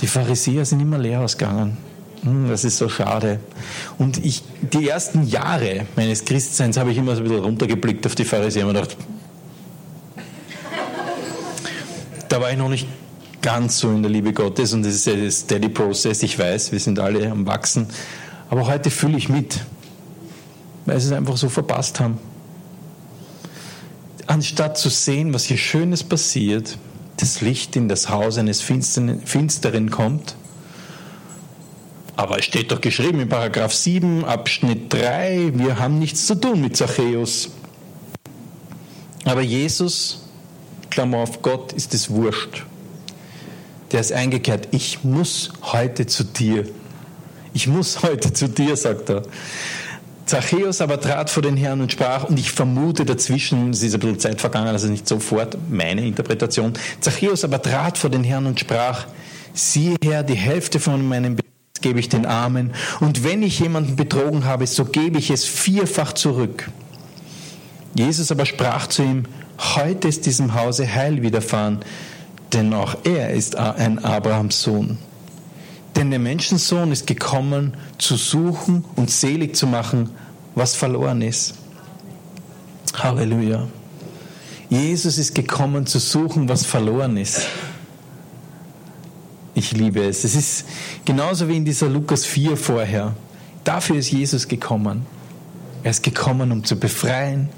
Die 0.00 0.08
Pharisäer 0.08 0.64
sind 0.64 0.80
immer 0.80 0.98
leer 0.98 1.20
ausgegangen. 1.20 1.76
Hm, 2.24 2.48
das 2.48 2.64
ist 2.64 2.76
so 2.76 2.88
schade. 2.88 3.38
Und 3.98 4.24
ich, 4.24 4.42
die 4.62 4.88
ersten 4.88 5.28
Jahre 5.28 5.86
meines 5.94 6.24
Christseins 6.24 6.76
habe 6.76 6.90
ich 6.90 6.98
immer 6.98 7.14
so 7.14 7.22
ein 7.22 7.28
bisschen 7.28 7.44
runtergeblickt 7.44 8.04
auf 8.04 8.16
die 8.16 8.24
Pharisäer 8.24 8.66
und 8.66 8.74
gedacht, 8.74 8.96
da 12.28 12.40
war 12.40 12.50
ich 12.50 12.58
noch 12.58 12.68
nicht 12.68 12.88
ganz 13.42 13.78
so 13.78 13.90
in 13.90 14.02
der 14.02 14.10
Liebe 14.10 14.32
Gottes 14.32 14.72
und 14.72 14.84
das 14.84 14.94
ist 14.94 15.06
ja 15.06 15.14
das 15.14 15.40
Steady 15.40 15.68
Process, 15.68 16.22
ich 16.22 16.38
weiß, 16.38 16.72
wir 16.72 16.80
sind 16.80 16.98
alle 16.98 17.30
am 17.30 17.46
Wachsen. 17.46 17.86
Aber 18.54 18.68
heute 18.68 18.88
fühle 18.88 19.18
ich 19.18 19.28
mit, 19.28 19.62
weil 20.86 21.00
sie 21.00 21.08
es 21.08 21.12
einfach 21.12 21.36
so 21.36 21.48
verpasst 21.48 21.98
haben. 21.98 22.20
anstatt 24.28 24.78
zu 24.78 24.90
sehen, 24.90 25.34
was 25.34 25.46
hier 25.46 25.56
Schönes 25.56 26.04
passiert, 26.04 26.78
das 27.16 27.40
Licht 27.40 27.74
in 27.74 27.88
das 27.88 28.10
Haus 28.10 28.38
eines 28.38 28.60
Finsteren 28.60 29.90
kommt. 29.90 30.36
Aber 32.14 32.38
es 32.38 32.44
steht 32.44 32.70
doch 32.70 32.80
geschrieben 32.80 33.18
in 33.18 33.28
Paragraph 33.28 33.74
7, 33.74 34.24
Abschnitt 34.24 34.92
3, 34.92 35.50
wir 35.54 35.80
haben 35.80 35.98
nichts 35.98 36.28
zu 36.28 36.36
tun 36.36 36.60
mit 36.60 36.76
Zachäus. 36.76 37.48
Aber 39.24 39.40
Jesus, 39.40 40.28
Klammer 40.90 41.18
auf 41.18 41.42
Gott, 41.42 41.72
ist 41.72 41.92
es 41.92 42.08
wurscht. 42.08 42.64
Der 43.90 43.98
ist 43.98 44.12
eingekehrt. 44.12 44.68
Ich 44.70 45.02
muss 45.02 45.50
heute 45.60 46.06
zu 46.06 46.22
dir. 46.22 46.68
Ich 47.54 47.68
muss 47.68 48.02
heute 48.02 48.32
zu 48.32 48.48
dir, 48.48 48.76
sagt 48.76 49.08
er. 49.10 49.22
Zachäus 50.26 50.80
aber 50.80 51.00
trat 51.00 51.30
vor 51.30 51.42
den 51.42 51.56
Herrn 51.56 51.80
und 51.80 51.92
sprach, 51.92 52.24
und 52.24 52.36
ich 52.38 52.50
vermute 52.50 53.04
dazwischen, 53.04 53.70
es 53.70 53.82
ist 53.82 53.94
ein 53.94 54.00
bisschen 54.00 54.18
Zeit 54.18 54.40
vergangen, 54.40 54.68
also 54.68 54.88
nicht 54.88 55.06
sofort 55.06 55.56
meine 55.70 56.04
Interpretation. 56.04 56.72
Zachäus 57.00 57.44
aber 57.44 57.62
trat 57.62 57.96
vor 57.96 58.10
den 58.10 58.24
Herrn 58.24 58.46
und 58.46 58.58
sprach, 58.58 59.06
siehe 59.52 59.96
her, 60.02 60.24
die 60.24 60.34
Hälfte 60.34 60.80
von 60.80 61.06
meinem 61.06 61.36
Besitz 61.36 61.80
gebe 61.80 62.00
ich 62.00 62.08
den 62.08 62.26
Armen, 62.26 62.72
und 62.98 63.22
wenn 63.22 63.42
ich 63.44 63.60
jemanden 63.60 63.94
betrogen 63.94 64.46
habe, 64.46 64.66
so 64.66 64.84
gebe 64.86 65.18
ich 65.18 65.30
es 65.30 65.44
vierfach 65.44 66.14
zurück. 66.14 66.70
Jesus 67.94 68.32
aber 68.32 68.46
sprach 68.46 68.88
zu 68.88 69.02
ihm, 69.02 69.24
heute 69.76 70.08
ist 70.08 70.26
diesem 70.26 70.54
Hause 70.54 70.92
Heil 70.92 71.22
widerfahren, 71.22 71.80
denn 72.52 72.72
auch 72.72 72.96
er 73.04 73.30
ist 73.30 73.54
ein 73.54 74.04
Abrahams 74.04 74.60
Sohn. 74.60 74.98
Denn 75.96 76.10
der 76.10 76.18
Menschensohn 76.18 76.90
ist 76.90 77.06
gekommen, 77.06 77.76
zu 77.98 78.16
suchen 78.16 78.84
und 78.96 79.10
selig 79.10 79.54
zu 79.54 79.66
machen, 79.66 80.10
was 80.54 80.74
verloren 80.74 81.22
ist. 81.22 81.54
Halleluja. 82.94 83.68
Jesus 84.70 85.18
ist 85.18 85.34
gekommen, 85.34 85.86
zu 85.86 85.98
suchen, 85.98 86.48
was 86.48 86.64
verloren 86.64 87.16
ist. 87.16 87.42
Ich 89.54 89.72
liebe 89.72 90.04
es. 90.04 90.24
Es 90.24 90.34
ist 90.34 90.66
genauso 91.04 91.48
wie 91.48 91.56
in 91.56 91.64
dieser 91.64 91.88
Lukas 91.88 92.24
4 92.26 92.56
vorher. 92.56 93.14
Dafür 93.62 93.96
ist 93.96 94.10
Jesus 94.10 94.48
gekommen. 94.48 95.06
Er 95.84 95.90
ist 95.90 96.02
gekommen, 96.02 96.50
um 96.50 96.64
zu 96.64 96.76
befreien, 96.76 97.50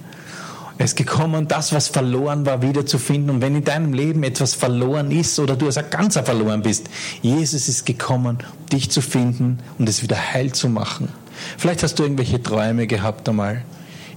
er 0.78 0.84
ist 0.84 0.96
gekommen, 0.96 1.48
das, 1.48 1.72
was 1.72 1.88
verloren 1.88 2.44
war, 2.44 2.60
wiederzufinden. 2.60 3.30
Und 3.30 3.40
wenn 3.40 3.56
in 3.56 3.64
deinem 3.64 3.94
Leben 3.94 4.22
etwas 4.22 4.54
verloren 4.54 5.10
ist 5.10 5.38
oder 5.38 5.56
du 5.56 5.66
als 5.66 5.78
ein 5.78 5.88
Ganzer 5.88 6.22
verloren 6.22 6.62
bist, 6.62 6.88
Jesus 7.22 7.68
ist 7.68 7.86
gekommen, 7.86 8.38
dich 8.70 8.90
zu 8.90 9.00
finden 9.00 9.58
und 9.78 9.88
es 9.88 10.02
wieder 10.02 10.16
heil 10.16 10.52
zu 10.52 10.68
machen. 10.68 11.08
Vielleicht 11.56 11.82
hast 11.82 11.98
du 11.98 12.02
irgendwelche 12.02 12.42
Träume 12.42 12.86
gehabt 12.86 13.28
einmal, 13.28 13.62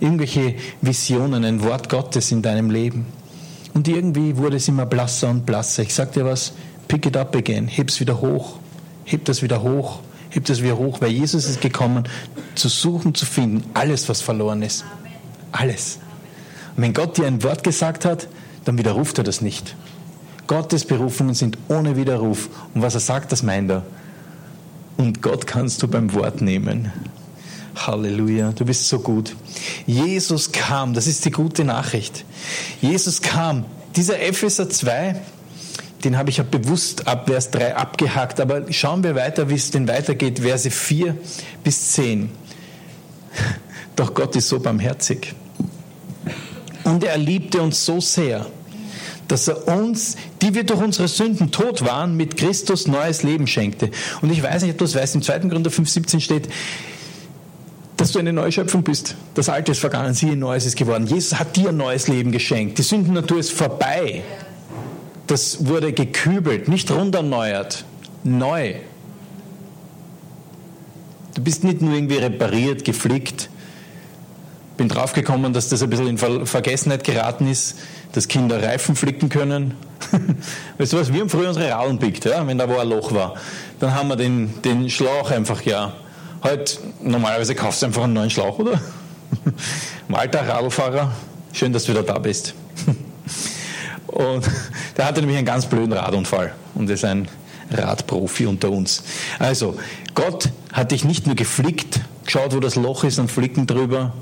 irgendwelche 0.02 0.56
Visionen, 0.82 1.46
ein 1.46 1.64
Wort 1.64 1.88
Gottes 1.88 2.32
in 2.32 2.42
deinem 2.42 2.72
Leben. 2.72 3.06
Und 3.74 3.88
irgendwie 3.88 4.36
wurde 4.38 4.58
es 4.58 4.68
immer 4.68 4.86
blasser 4.86 5.30
und 5.30 5.46
blasser. 5.46 5.84
Ich 5.84 5.94
sag 5.94 6.12
dir 6.12 6.26
was, 6.26 6.54
pick 6.90 7.06
it 7.06 7.16
up 7.16 7.36
again, 7.36 7.68
heb's 7.68 8.02
wieder 8.02 8.20
hoch, 8.20 8.60
heb 9.06 9.24
das 9.26 9.42
wieder 9.42 9.62
hoch, 9.62 10.00
heb 10.30 10.46
das 10.46 10.62
wieder 10.62 10.78
hoch, 10.78 11.00
weil 11.00 11.12
Jesus 11.12 11.46
ist 11.46 11.62
gekommen, 11.62 12.04
zu 12.56 12.68
suchen, 12.68 13.16
zu 13.16 13.26
finden, 13.26 13.64
alles, 13.74 14.10
was 14.10 14.22
verloren 14.22 14.62
ist. 14.62 14.84
Alles. 15.52 16.00
Wenn 16.82 16.94
Gott 16.94 17.18
dir 17.18 17.28
ein 17.28 17.44
Wort 17.44 17.66
gesagt 17.66 18.06
hat, 18.06 18.30
dann 18.64 18.78
widerruft 18.78 19.18
er 19.18 19.26
das 19.26 19.42
nicht. 19.42 19.76
Gottes 20.48 20.86
Berufungen 20.86 21.36
sind 21.36 21.58
ohne 21.68 21.98
Widerruf. 21.98 22.50
Und 22.74 22.82
was 22.82 22.94
er 22.94 23.02
sagt, 23.02 23.34
das 23.34 23.44
meint 23.44 23.70
er. 23.70 23.84
Und 24.96 25.22
Gott 25.22 25.46
kannst 25.46 25.84
du 25.84 25.90
beim 25.90 26.14
Wort 26.14 26.42
nehmen. 26.42 26.92
Halleluja, 27.76 28.54
du 28.54 28.64
bist 28.64 28.88
so 28.88 29.00
gut. 29.00 29.36
Jesus 29.86 30.54
kam, 30.54 30.94
das 30.94 31.08
ist 31.08 31.26
die 31.26 31.32
gute 31.32 31.66
Nachricht. 31.66 32.24
Jesus 32.82 33.22
kam. 33.22 33.66
Dieser 33.98 34.22
Epheser 34.22 34.70
2, 34.70 35.20
den 36.06 36.18
habe 36.18 36.30
ich 36.30 36.38
ja 36.38 36.46
bewusst 36.50 37.08
ab 37.08 37.28
Vers 37.28 37.52
3 37.52 37.76
abgehakt, 37.76 38.40
aber 38.40 38.72
schauen 38.72 39.04
wir 39.04 39.16
weiter, 39.16 39.50
wie 39.50 39.56
es 39.56 39.72
denn 39.72 39.88
weitergeht, 39.88 40.40
Verse 40.40 40.72
4 40.72 41.18
bis 41.62 41.92
10. 41.92 42.30
Doch 43.98 44.14
Gott 44.14 44.36
ist 44.38 44.48
so 44.48 44.60
barmherzig. 44.62 45.36
Und 46.90 47.04
er 47.04 47.18
liebte 47.18 47.62
uns 47.62 47.86
so 47.86 48.02
sehr, 48.02 48.46
dass 49.28 49.48
er 49.48 49.68
uns, 49.68 50.18
die 50.42 50.56
wir 50.56 50.64
durch 50.64 50.82
unsere 50.82 51.08
Sünden 51.08 51.52
tot 51.52 51.86
waren, 51.86 52.18
mit 52.18 52.36
Christus 52.36 52.88
neues 52.88 53.22
Leben 53.22 53.46
schenkte. 53.46 53.92
Und 54.22 54.32
ich 54.32 54.42
weiß 54.42 54.64
nicht, 54.64 54.72
ob 54.72 54.80
du 54.80 54.86
das 54.86 54.96
weißt, 54.96 55.16
im 55.16 55.22
2. 55.22 55.40
Korinther 55.42 55.70
5,17 55.70 56.20
steht, 56.20 56.50
dass 57.96 58.12
du 58.12 58.20
eine 58.20 58.34
neue 58.34 58.52
Schöpfung 58.52 58.84
bist. 58.84 59.16
Das 59.36 59.50
Alte 59.50 59.74
ist 59.74 59.80
vergangen, 59.80 60.14
siehe, 60.14 60.36
Neues 60.36 60.66
ist 60.66 60.78
geworden. 60.78 61.06
Jesus 61.06 61.38
hat 61.38 61.56
dir 61.56 61.70
ein 61.70 61.78
neues 61.78 62.08
Leben 62.08 62.32
geschenkt. 62.32 62.78
Die 62.80 62.82
Sündennatur 62.82 63.38
ist 63.38 63.52
vorbei. 63.52 64.24
Das 65.28 65.68
wurde 65.68 65.94
gekübelt, 65.94 66.70
nicht 66.70 66.90
runderneuert, 66.90 67.86
neu. 68.24 68.76
Du 71.36 71.44
bist 71.44 71.64
nicht 71.64 71.82
nur 71.82 71.94
irgendwie 71.94 72.16
repariert, 72.16 72.84
geflickt, 72.84 73.50
bin 74.80 74.88
draufgekommen, 74.88 75.52
dass 75.52 75.68
das 75.68 75.84
ein 75.84 75.90
bisschen 75.90 76.08
in 76.08 76.18
Vergessenheit 76.18 77.04
geraten 77.04 77.48
ist, 77.48 77.78
dass 78.14 78.30
Kinder 78.30 78.64
Reifen 78.64 78.96
flicken 78.96 79.28
können. 79.28 79.76
weißt 80.78 80.94
du 80.94 80.98
was, 80.98 81.12
wir 81.12 81.20
haben 81.20 81.30
früher 81.30 81.50
unsere 81.50 81.70
Radeln 81.70 82.00
pickt, 82.00 82.24
ja, 82.24 82.48
wenn 82.48 82.58
da 82.58 82.70
wo 82.70 82.78
ein 82.78 82.88
Loch 82.88 83.14
war. 83.14 83.36
Dann 83.82 83.94
haben 83.94 84.08
wir 84.08 84.16
den, 84.16 84.62
den 84.62 84.90
Schlauch 84.90 85.32
einfach, 85.32 85.64
ja. 85.64 85.92
Heute, 86.44 86.78
normalerweise 87.04 87.56
kaufst 87.56 87.82
du 87.82 87.88
einfach 87.88 88.06
einen 88.06 88.14
neuen 88.14 88.30
Schlauch, 88.30 88.58
oder? 88.58 88.80
Malta 90.08 90.40
Radlfahrer, 90.40 91.12
schön, 91.52 91.74
dass 91.74 91.84
du 91.84 91.92
wieder 91.92 92.04
da 92.04 92.18
bist. 92.18 92.54
Und 94.08 94.50
der 94.96 95.06
hatte 95.06 95.20
nämlich 95.20 95.38
einen 95.38 95.46
ganz 95.46 95.66
blöden 95.66 95.92
Radunfall 95.92 96.54
und 96.74 96.90
ist 96.90 97.04
ein 97.04 97.28
Radprofi 97.70 98.48
unter 98.48 98.72
uns. 98.72 99.04
Also, 99.40 99.78
Gott 100.16 100.50
hat 100.72 100.92
dich 100.92 101.04
nicht 101.04 101.28
nur 101.28 101.36
geflickt, 101.36 102.00
geschaut, 102.26 102.56
wo 102.56 102.60
das 102.60 102.76
Loch 102.76 103.04
ist 103.04 103.20
und 103.20 103.30
flicken 103.30 103.68
drüber, 103.68 104.14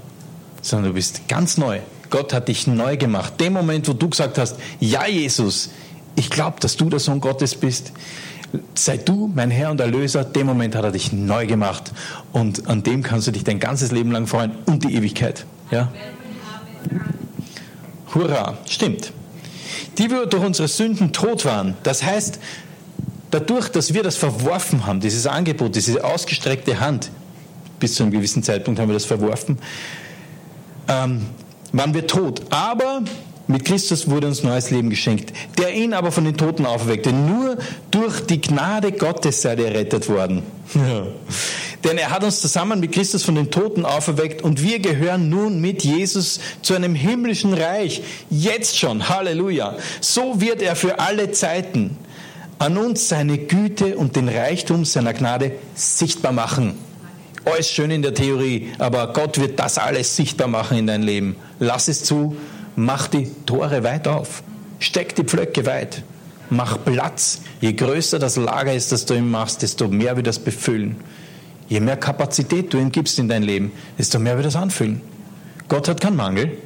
sondern 0.67 0.91
du 0.91 0.95
bist 0.95 1.27
ganz 1.27 1.58
neu. 1.58 1.80
Gott 2.10 2.34
hat 2.34 2.47
dich 2.47 2.67
neu 2.67 2.97
gemacht. 2.97 3.39
Dem 3.39 3.53
Moment, 3.53 3.88
wo 3.88 3.93
du 3.93 4.10
gesagt 4.10 4.38
hast, 4.38 4.58
ja 4.80 5.06
Jesus, 5.08 5.69
ich 6.15 6.30
glaube, 6.30 6.60
dass 6.60 6.77
du 6.77 6.89
der 6.89 6.99
Sohn 6.99 7.19
Gottes 7.19 7.56
bist, 7.56 7.91
sei 8.75 8.97
du 8.97 9.32
mein 9.34 9.51
Herr 9.51 9.71
und 9.71 9.80
Erlöser, 9.80 10.23
dem 10.23 10.47
Moment 10.47 10.75
hat 10.75 10.84
er 10.84 10.91
dich 10.91 11.12
neu 11.12 11.45
gemacht. 11.47 11.91
Und 12.32 12.67
an 12.67 12.84
dem 12.84 13.03
kannst 13.03 13.27
du 13.27 13.32
dich 13.32 13.43
dein 13.43 13.60
ganzes 13.60 13.91
Leben 13.91 14.12
lang 14.12 14.27
freuen 14.27 14.51
und 14.65 14.84
die 14.84 14.95
Ewigkeit. 14.95 15.45
Ja? 15.69 15.91
Hurra, 18.13 18.58
stimmt. 18.67 19.12
Die 19.97 20.10
wir 20.10 20.25
durch 20.27 20.43
unsere 20.43 20.67
Sünden 20.67 21.12
tot 21.12 21.43
waren. 21.45 21.75
Das 21.84 22.03
heißt, 22.03 22.39
dadurch, 23.32 23.69
dass 23.69 23.93
wir 23.93 24.03
das 24.03 24.15
verworfen 24.15 24.86
haben, 24.86 25.01
dieses 25.01 25.27
Angebot, 25.27 25.75
diese 25.75 26.03
ausgestreckte 26.03 26.80
Hand, 26.80 27.12
bis 27.80 27.95
zu 27.95 28.03
einem 28.03 28.12
gewissen 28.12 28.43
Zeitpunkt 28.43 28.80
haben 28.80 28.89
wir 28.89 28.93
das 28.93 29.06
verworfen, 29.06 29.60
ähm, 30.88 31.26
waren 31.71 31.93
wir 31.93 32.08
tot. 32.08 32.41
Aber 32.50 33.02
mit 33.47 33.63
Christus 33.63 34.10
wurde 34.10 34.28
uns 34.28 34.43
neues 34.43 34.71
Leben 34.71 34.89
geschenkt, 34.89 35.32
der 35.58 35.73
ihn 35.73 35.93
aber 35.93 36.12
von 36.12 36.26
den 36.26 36.36
Toten 36.36 36.65
auferweckte. 36.65 37.13
Nur 37.13 37.58
durch 37.91 38.19
die 38.26 38.41
Gnade 38.41 38.91
Gottes 38.91 39.41
seid 39.41 39.60
ihr 39.60 39.67
errettet 39.67 40.10
worden. 40.10 40.43
Ja. 40.76 41.08
Denn 41.84 41.97
er 41.97 42.10
hat 42.10 42.23
uns 42.23 42.41
zusammen 42.41 42.82
mit 42.82 42.91
Christus 42.91 43.23
von 43.23 43.36
den 43.36 43.50
Toten 43.50 43.86
auferweckt 43.86 44.41
und 44.41 44.62
wir 44.62 44.80
gehören 44.80 45.30
nun 45.30 45.62
mit 45.62 45.84
Jesus 45.84 46.41
zu 46.62 46.73
einem 46.73 46.95
himmlischen 46.95 47.54
Reich. 47.54 48.02
Jetzt 48.30 48.78
schon. 48.78 49.08
Halleluja. 49.08 49.78
So 50.02 50.41
wird 50.41 50.62
er 50.62 50.76
für 50.76 51.00
alle 51.00 51.32
Zeiten 51.32 51.95
an 52.60 52.78
uns 52.78 53.08
seine 53.08 53.38
Güte 53.38 53.95
und 53.95 54.15
den 54.15 54.28
Reichtum 54.28 54.84
seiner 54.84 55.13
Gnade 55.13 55.54
sichtbar 55.76 56.34
machen 56.34 56.87
alles 57.47 57.71
schön 57.71 57.91
in 57.91 58.01
der 58.01 58.13
Theorie, 58.13 58.71
aber 58.77 59.13
Gott 59.13 59.39
wird 59.39 59.60
das 59.60 59.77
alles 59.77 60.15
sichtbar 60.15 60.47
machen 60.47 60.77
in 60.77 60.88
dein 60.88 61.03
Leben. 61.03 61.36
Lass 61.60 61.88
es 61.88 62.03
zu, 62.03 62.36
mach 62.75 63.07
die 63.07 63.31
Tore 63.45 63.83
weit 63.83 64.07
auf, 64.07 64.43
steck 64.79 65.15
die 65.15 65.23
Pflöcke 65.23 65.65
weit, 65.65 66.03
mach 66.49 66.77
Platz. 66.83 67.41
Je 67.62 67.73
größer 67.73 68.19
das 68.19 68.36
Lager 68.36 68.73
ist, 68.73 68.91
das 68.91 69.05
du 69.05 69.13
ihm 69.13 69.31
machst, 69.31 69.62
desto 69.62 69.88
mehr 69.88 70.15
wird 70.15 70.27
das 70.27 70.39
befüllen. 70.39 70.97
Je 71.69 71.79
mehr 71.79 71.97
Kapazität 71.97 72.73
du 72.73 72.77
ihm 72.77 72.91
gibst 72.91 73.19
in 73.19 73.27
dein 73.27 73.43
Leben, 73.43 73.71
desto 73.97 74.19
mehr 74.19 74.36
wird 74.36 74.45
das 74.45 74.55
anfüllen. 74.55 75.01
Gott 75.67 75.88
hat 75.88 75.99
keinen 75.99 76.15
Mangel. 76.15 76.57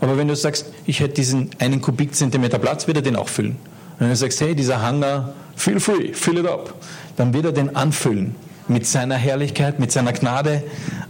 Aber 0.00 0.18
wenn 0.18 0.28
du 0.28 0.36
sagst, 0.36 0.66
ich 0.86 1.00
hätte 1.00 1.14
diesen 1.14 1.50
einen 1.58 1.80
Kubikzentimeter 1.80 2.58
Platz, 2.58 2.86
wird 2.86 2.98
er 2.98 3.02
den 3.02 3.16
auch 3.16 3.28
füllen. 3.28 3.56
Wenn 3.98 4.08
du 4.08 4.16
sagst, 4.16 4.40
hey, 4.40 4.54
dieser 4.54 4.82
Hangar, 4.82 5.34
feel 5.54 5.80
free, 5.80 6.12
fill 6.12 6.38
it 6.38 6.46
up, 6.46 6.74
dann 7.16 7.32
wird 7.32 7.46
er 7.46 7.52
den 7.52 7.74
anfüllen 7.76 8.34
mit 8.68 8.86
seiner 8.86 9.16
Herrlichkeit, 9.16 9.78
mit 9.78 9.92
seiner 9.92 10.12
Gnade. 10.12 10.62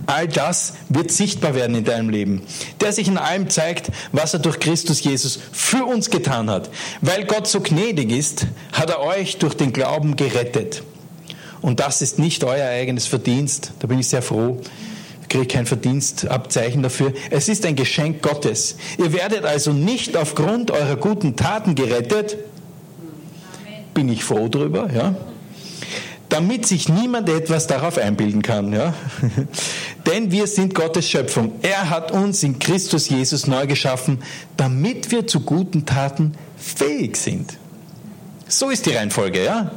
All 0.06 0.28
das 0.28 0.74
wird 0.88 1.10
sichtbar 1.10 1.54
werden 1.54 1.74
in 1.74 1.84
deinem 1.84 2.10
Leben. 2.10 2.42
Der 2.80 2.92
sich 2.92 3.08
in 3.08 3.18
allem 3.18 3.50
zeigt, 3.50 3.90
was 4.12 4.34
er 4.34 4.40
durch 4.40 4.60
Christus 4.60 5.02
Jesus 5.02 5.38
für 5.52 5.84
uns 5.84 6.10
getan 6.10 6.50
hat. 6.50 6.70
Weil 7.00 7.24
Gott 7.24 7.48
so 7.48 7.60
gnädig 7.60 8.10
ist, 8.10 8.46
hat 8.72 8.90
er 8.90 9.00
euch 9.00 9.38
durch 9.38 9.54
den 9.54 9.72
Glauben 9.72 10.16
gerettet. 10.16 10.82
Und 11.62 11.80
das 11.80 12.02
ist 12.02 12.18
nicht 12.18 12.44
euer 12.44 12.68
eigenes 12.68 13.06
Verdienst. 13.06 13.72
Da 13.80 13.88
bin 13.88 13.98
ich 13.98 14.08
sehr 14.08 14.22
froh. 14.22 14.60
Wir 15.20 15.28
kriege 15.28 15.46
kein 15.46 15.66
Verdienstabzeichen 15.66 16.82
dafür. 16.82 17.12
Es 17.30 17.48
ist 17.48 17.66
ein 17.66 17.74
Geschenk 17.74 18.22
Gottes. 18.22 18.76
Ihr 18.98 19.12
werdet 19.12 19.44
also 19.44 19.72
nicht 19.72 20.16
aufgrund 20.16 20.70
eurer 20.70 20.96
guten 20.96 21.34
Taten 21.34 21.74
gerettet. 21.74 22.36
Bin 23.94 24.08
ich 24.08 24.22
froh 24.22 24.48
drüber, 24.48 24.88
ja? 24.94 25.16
Damit 26.28 26.66
sich 26.66 26.88
niemand 26.88 27.28
etwas 27.28 27.66
darauf 27.66 27.98
einbilden 27.98 28.42
kann, 28.42 28.72
ja? 28.72 28.94
Denn 30.06 30.30
wir 30.32 30.46
sind 30.46 30.74
Gottes 30.74 31.08
Schöpfung. 31.08 31.52
Er 31.62 31.88
hat 31.90 32.10
uns 32.10 32.42
in 32.42 32.58
Christus 32.58 33.08
Jesus 33.08 33.46
neu 33.46 33.66
geschaffen, 33.66 34.22
damit 34.56 35.10
wir 35.10 35.26
zu 35.26 35.40
guten 35.40 35.86
Taten 35.86 36.32
fähig 36.56 37.16
sind. 37.16 37.56
So 38.48 38.70
ist 38.70 38.86
die 38.86 38.90
Reihenfolge, 38.90 39.44
ja? 39.44 39.70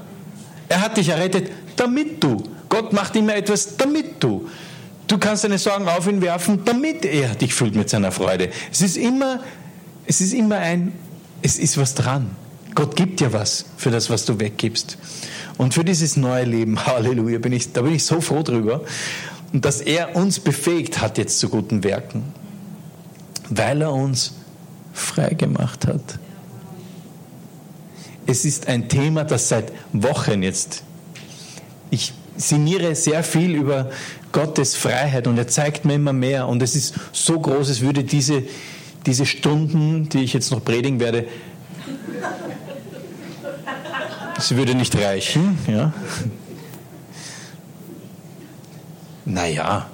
Er 0.69 0.81
hat 0.81 0.97
dich 0.97 1.09
errettet, 1.09 1.51
damit 1.75 2.23
du. 2.23 2.43
Gott 2.67 2.93
macht 2.93 3.15
immer 3.15 3.35
etwas, 3.35 3.77
damit 3.77 4.23
du. 4.23 4.47
Du 5.07 5.17
kannst 5.17 5.43
deine 5.43 5.57
Sorgen 5.57 5.87
auf 5.87 6.07
ihn 6.07 6.21
werfen, 6.21 6.63
damit 6.65 7.03
er 7.03 7.33
dich 7.33 7.53
füllt 7.53 7.75
mit 7.75 7.89
seiner 7.89 8.11
Freude. 8.11 8.51
Es 8.71 8.81
ist 8.81 8.95
immer, 8.95 9.39
es 10.05 10.21
ist 10.21 10.33
immer 10.33 10.57
ein, 10.57 10.93
es 11.41 11.57
ist 11.57 11.77
was 11.79 11.95
dran. 11.95 12.35
Gott 12.75 12.95
gibt 12.95 13.19
dir 13.19 13.33
was 13.33 13.65
für 13.77 13.89
das, 13.89 14.11
was 14.11 14.25
du 14.25 14.39
weggibst. 14.39 14.99
Und 15.59 15.73
für 15.73 15.83
dieses 15.83 16.15
neue 16.15 16.45
Leben, 16.45 16.85
Halleluja, 16.85 17.37
bin 17.37 17.51
ich, 17.51 17.73
da 17.73 17.81
bin 17.81 17.93
ich 17.93 18.05
so 18.05 18.21
froh 18.21 18.43
drüber. 18.43 18.81
Und 19.51 19.65
dass 19.65 19.81
er 19.81 20.15
uns 20.15 20.39
befähigt 20.39 21.01
hat 21.01 21.17
jetzt 21.17 21.37
zu 21.37 21.49
guten 21.49 21.83
Werken. 21.83 22.23
Weil 23.49 23.81
er 23.81 23.91
uns 23.91 24.35
frei 24.93 25.31
gemacht 25.31 25.85
hat. 25.85 26.17
Es 28.25 28.45
ist 28.45 28.69
ein 28.69 28.87
Thema, 28.87 29.25
das 29.25 29.49
seit 29.49 29.73
Wochen 29.91 30.43
jetzt, 30.43 30.83
ich 31.89 32.13
sinniere 32.37 32.95
sehr 32.95 33.21
viel 33.25 33.53
über 33.53 33.89
Gottes 34.31 34.77
Freiheit 34.77 35.27
und 35.27 35.37
er 35.37 35.49
zeigt 35.49 35.83
mir 35.83 35.95
immer 35.95 36.13
mehr 36.13 36.47
und 36.47 36.61
es 36.61 36.75
ist 36.75 36.93
so 37.11 37.37
groß, 37.37 37.67
es 37.67 37.81
würde 37.81 38.05
diese, 38.05 38.43
diese 39.05 39.25
Stunden, 39.25 40.07
die 40.07 40.19
ich 40.19 40.31
jetzt 40.31 40.51
noch 40.51 40.63
predigen 40.63 41.01
werde, 41.01 41.27
es 44.39 44.55
würde 44.55 44.73
nicht 44.73 44.95
reichen. 44.95 45.57
Ja. 45.67 45.93
Naja, 49.25 49.87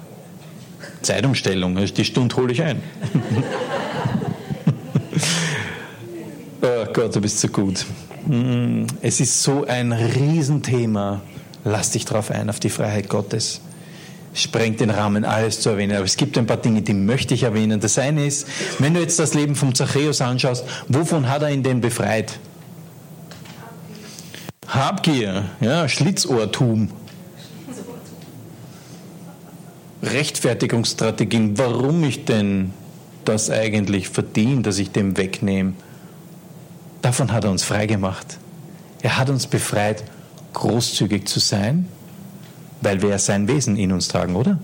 Zeitumstellung, 1.02 1.76
die 1.76 2.04
Stunde 2.04 2.36
hole 2.36 2.52
ich 2.52 2.62
ein. 2.62 2.80
oh 6.62 6.86
Gott, 6.92 7.14
du 7.14 7.20
bist 7.20 7.40
so 7.40 7.48
gut. 7.48 7.84
Mm, 8.26 8.84
es 9.02 9.20
ist 9.20 9.42
so 9.42 9.66
ein 9.66 9.92
Riesenthema. 9.92 11.20
Lass 11.64 11.90
dich 11.90 12.04
drauf 12.04 12.30
ein, 12.30 12.48
auf 12.48 12.60
die 12.60 12.70
Freiheit 12.70 13.08
Gottes. 13.08 13.60
Sprengt 14.32 14.80
den 14.80 14.90
Rahmen, 14.90 15.24
alles 15.24 15.60
zu 15.60 15.70
erwähnen. 15.70 15.96
Aber 15.96 16.04
es 16.04 16.16
gibt 16.16 16.38
ein 16.38 16.46
paar 16.46 16.58
Dinge, 16.58 16.82
die 16.82 16.94
möchte 16.94 17.34
ich 17.34 17.42
erwähnen. 17.42 17.80
Das 17.80 17.98
eine 17.98 18.24
ist, 18.24 18.46
wenn 18.78 18.94
du 18.94 19.00
jetzt 19.00 19.18
das 19.18 19.34
Leben 19.34 19.56
vom 19.56 19.74
Zachäus 19.74 20.20
anschaust, 20.20 20.64
wovon 20.86 21.28
hat 21.28 21.42
er 21.42 21.50
ihn 21.50 21.64
denn 21.64 21.80
befreit? 21.80 22.38
Habgier, 24.68 25.44
ja, 25.60 25.88
Schlitzohrtum. 25.88 26.90
Rechtfertigungsstrategien, 30.02 31.56
warum 31.58 32.04
ich 32.04 32.24
denn 32.24 32.72
das 33.24 33.50
eigentlich 33.50 34.08
verdiene, 34.08 34.62
dass 34.62 34.78
ich 34.78 34.90
dem 34.90 35.16
wegnehme. 35.16 35.74
Davon 37.02 37.32
hat 37.32 37.44
er 37.44 37.50
uns 37.50 37.62
freigemacht. 37.62 38.38
Er 39.02 39.18
hat 39.18 39.30
uns 39.30 39.46
befreit, 39.46 40.04
großzügig 40.52 41.26
zu 41.26 41.40
sein, 41.40 41.88
weil 42.82 43.02
wir 43.02 43.10
ja 43.10 43.18
sein 43.18 43.48
Wesen 43.48 43.76
in 43.76 43.92
uns 43.92 44.08
tragen, 44.08 44.36
oder? 44.36 44.58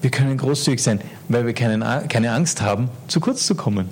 Wir 0.00 0.10
können 0.10 0.36
großzügig 0.36 0.82
sein, 0.82 1.00
weil 1.28 1.46
wir 1.46 1.54
keine 1.54 2.32
Angst 2.32 2.62
haben, 2.62 2.88
zu 3.08 3.20
kurz 3.20 3.46
zu 3.46 3.54
kommen. 3.54 3.88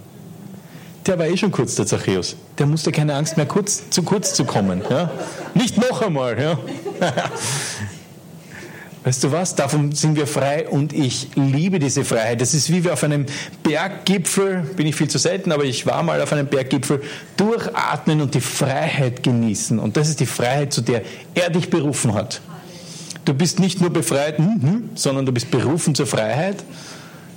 Der 1.06 1.18
war 1.18 1.26
eh 1.26 1.36
schon 1.36 1.52
kurz, 1.52 1.76
der 1.76 1.86
Zachäus. 1.86 2.36
Der 2.58 2.66
musste 2.66 2.90
keine 2.90 3.14
Angst 3.14 3.36
mehr, 3.36 3.46
kurz, 3.46 3.90
zu 3.90 4.02
kurz 4.02 4.34
zu 4.34 4.44
kommen. 4.44 4.82
Ja? 4.90 5.10
Nicht 5.54 5.76
noch 5.76 6.02
einmal. 6.02 6.40
Ja? 6.40 6.58
Weißt 9.04 9.22
du 9.22 9.30
was? 9.30 9.54
Davon 9.54 9.92
sind 9.92 10.16
wir 10.16 10.26
frei 10.26 10.68
und 10.68 10.92
ich 10.92 11.28
liebe 11.36 11.78
diese 11.78 12.04
Freiheit. 12.04 12.40
Das 12.40 12.54
ist 12.54 12.72
wie 12.72 12.82
wir 12.82 12.92
auf 12.92 13.04
einem 13.04 13.26
Berggipfel, 13.62 14.62
bin 14.74 14.88
ich 14.88 14.96
viel 14.96 15.06
zu 15.06 15.18
selten, 15.18 15.52
aber 15.52 15.62
ich 15.62 15.86
war 15.86 16.02
mal 16.02 16.20
auf 16.20 16.32
einem 16.32 16.48
Berggipfel, 16.48 17.00
durchatmen 17.36 18.20
und 18.20 18.34
die 18.34 18.40
Freiheit 18.40 19.22
genießen. 19.22 19.78
Und 19.78 19.96
das 19.96 20.08
ist 20.08 20.18
die 20.18 20.26
Freiheit, 20.26 20.72
zu 20.72 20.80
der 20.80 21.02
er 21.36 21.50
dich 21.50 21.70
berufen 21.70 22.14
hat. 22.14 22.40
Du 23.24 23.32
bist 23.32 23.60
nicht 23.60 23.80
nur 23.80 23.90
befreit, 23.90 24.40
mhm, 24.40 24.90
sondern 24.96 25.24
du 25.24 25.30
bist 25.30 25.52
berufen 25.52 25.94
zur 25.94 26.08
Freiheit. 26.08 26.64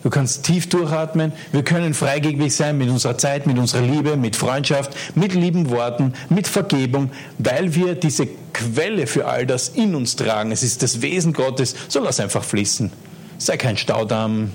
Du 0.03 0.09
kannst 0.09 0.43
tief 0.43 0.69
durchatmen. 0.69 1.33
Wir 1.51 1.63
können 1.63 1.93
freigebig 1.93 2.55
sein 2.55 2.77
mit 2.77 2.89
unserer 2.89 3.17
Zeit, 3.17 3.47
mit 3.47 3.57
unserer 3.57 3.81
Liebe, 3.81 4.15
mit 4.15 4.35
Freundschaft, 4.35 4.91
mit 5.15 5.33
lieben 5.33 5.69
Worten, 5.69 6.13
mit 6.29 6.47
Vergebung, 6.47 7.11
weil 7.37 7.75
wir 7.75 7.95
diese 7.95 8.27
Quelle 8.53 9.07
für 9.07 9.27
all 9.27 9.45
das 9.45 9.69
in 9.69 9.95
uns 9.95 10.15
tragen. 10.15 10.51
Es 10.51 10.63
ist 10.63 10.83
das 10.83 11.01
Wesen 11.01 11.33
Gottes. 11.33 11.75
So 11.89 12.01
lass 12.01 12.19
einfach 12.19 12.43
fließen. 12.43 12.91
Sei 13.37 13.57
kein 13.57 13.77
Staudamm. 13.77 14.51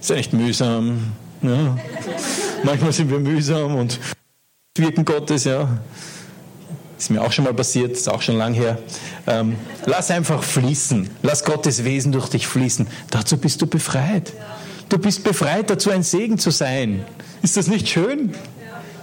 Sei 0.00 0.16
nicht 0.16 0.32
mühsam. 0.32 1.12
Ja. 1.42 1.76
Manchmal 2.64 2.92
sind 2.92 3.10
wir 3.10 3.20
mühsam 3.20 3.76
und 3.76 4.00
wirken 4.76 5.04
Gottes, 5.04 5.44
ja. 5.44 5.68
Ist 6.98 7.10
mir 7.10 7.22
auch 7.22 7.30
schon 7.30 7.44
mal 7.44 7.54
passiert, 7.54 7.92
ist 7.92 8.08
auch 8.08 8.22
schon 8.22 8.36
lang 8.36 8.54
her. 8.54 8.78
Ähm, 9.28 9.54
lass 9.86 10.10
einfach 10.10 10.42
fließen. 10.42 11.08
Lass 11.22 11.44
Gottes 11.44 11.84
Wesen 11.84 12.10
durch 12.10 12.28
dich 12.28 12.48
fließen. 12.48 12.88
Dazu 13.10 13.36
bist 13.36 13.62
du 13.62 13.68
befreit. 13.68 14.32
Ja. 14.36 14.67
Du 14.88 14.98
bist 14.98 15.24
befreit 15.24 15.70
dazu, 15.70 15.90
ein 15.90 16.02
Segen 16.02 16.38
zu 16.38 16.50
sein. 16.50 17.04
Ist 17.42 17.56
das 17.56 17.66
nicht 17.66 17.88
schön? 17.88 18.34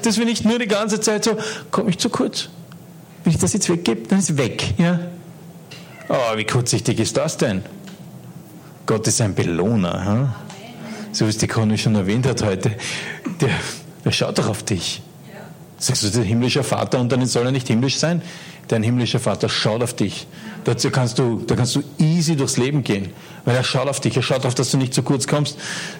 Dass 0.01 0.17
wir 0.17 0.25
nicht 0.25 0.45
nur 0.45 0.59
die 0.59 0.67
ganze 0.67 0.99
Zeit 0.99 1.23
so, 1.25 1.37
komme 1.71 1.89
ich 1.89 1.97
zu 1.97 2.09
kurz. 2.09 2.49
Wenn 3.23 3.33
ich 3.33 3.39
das 3.39 3.53
jetzt 3.53 3.69
weggebe, 3.69 4.07
dann 4.07 4.19
ist 4.19 4.29
es 4.29 4.37
weg. 4.37 4.73
Ja? 4.77 4.99
Oh, 6.09 6.37
wie 6.37 6.45
kurzsichtig 6.45 6.99
ist 6.99 7.17
das 7.17 7.37
denn? 7.37 7.63
Gott 8.85 9.07
ist 9.07 9.21
ein 9.21 9.33
Belohner. 9.33 10.05
Hm? 10.05 10.29
So 11.11 11.25
wie 11.25 11.29
es 11.29 11.37
die 11.37 11.47
Conny 11.47 11.77
schon 11.77 11.95
erwähnt 11.95 12.27
hat 12.27 12.43
heute. 12.43 12.75
Der, 13.41 13.49
der 14.03 14.11
schaut 14.11 14.37
doch 14.37 14.47
auf 14.47 14.63
dich. 14.63 15.01
Sagst 15.77 16.03
du, 16.03 16.09
der 16.09 16.23
himmlische 16.23 16.63
Vater 16.63 16.99
und 16.99 17.11
dann 17.11 17.25
soll 17.25 17.45
er 17.45 17.51
nicht 17.51 17.67
himmlisch 17.67 17.97
sein? 17.97 18.21
Dein 18.67 18.83
himmlischer 18.83 19.19
Vater 19.19 19.49
schaut 19.49 19.83
auf 19.83 19.95
dich. 19.95 20.27
Dazu 20.65 20.89
kannst 20.89 21.19
du, 21.19 21.43
da 21.45 21.55
kannst 21.55 21.75
du 21.75 21.83
easy 21.99 22.35
durchs 22.35 22.57
Leben 22.57 22.83
gehen, 22.83 23.09
weil 23.45 23.55
er 23.55 23.63
schaut 23.63 23.87
auf 23.87 23.99
dich. 23.99 24.17
Er 24.17 24.23
schaut 24.23 24.45
auf, 24.45 24.55
dass 24.55 24.71
du 24.71 24.77
nicht 24.77 24.93
zu 24.93 25.03
kurz 25.03 25.27
kommst. 25.27 25.57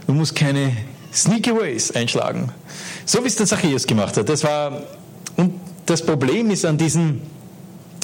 Du 0.07 0.13
musst 0.13 0.35
keine 0.35 0.75
Sneaky 1.13 1.55
Ways 1.55 1.91
einschlagen. 1.91 2.51
So 3.05 3.23
wie 3.23 3.27
es 3.27 3.35
der 3.35 3.45
Zachäus 3.45 3.85
gemacht 3.85 4.17
hat. 4.17 4.27
Das 4.27 4.43
war, 4.43 4.81
und 5.37 5.53
das 5.85 6.03
Problem 6.03 6.49
ist 6.49 6.65
an 6.65 6.79
diesen 6.79 7.21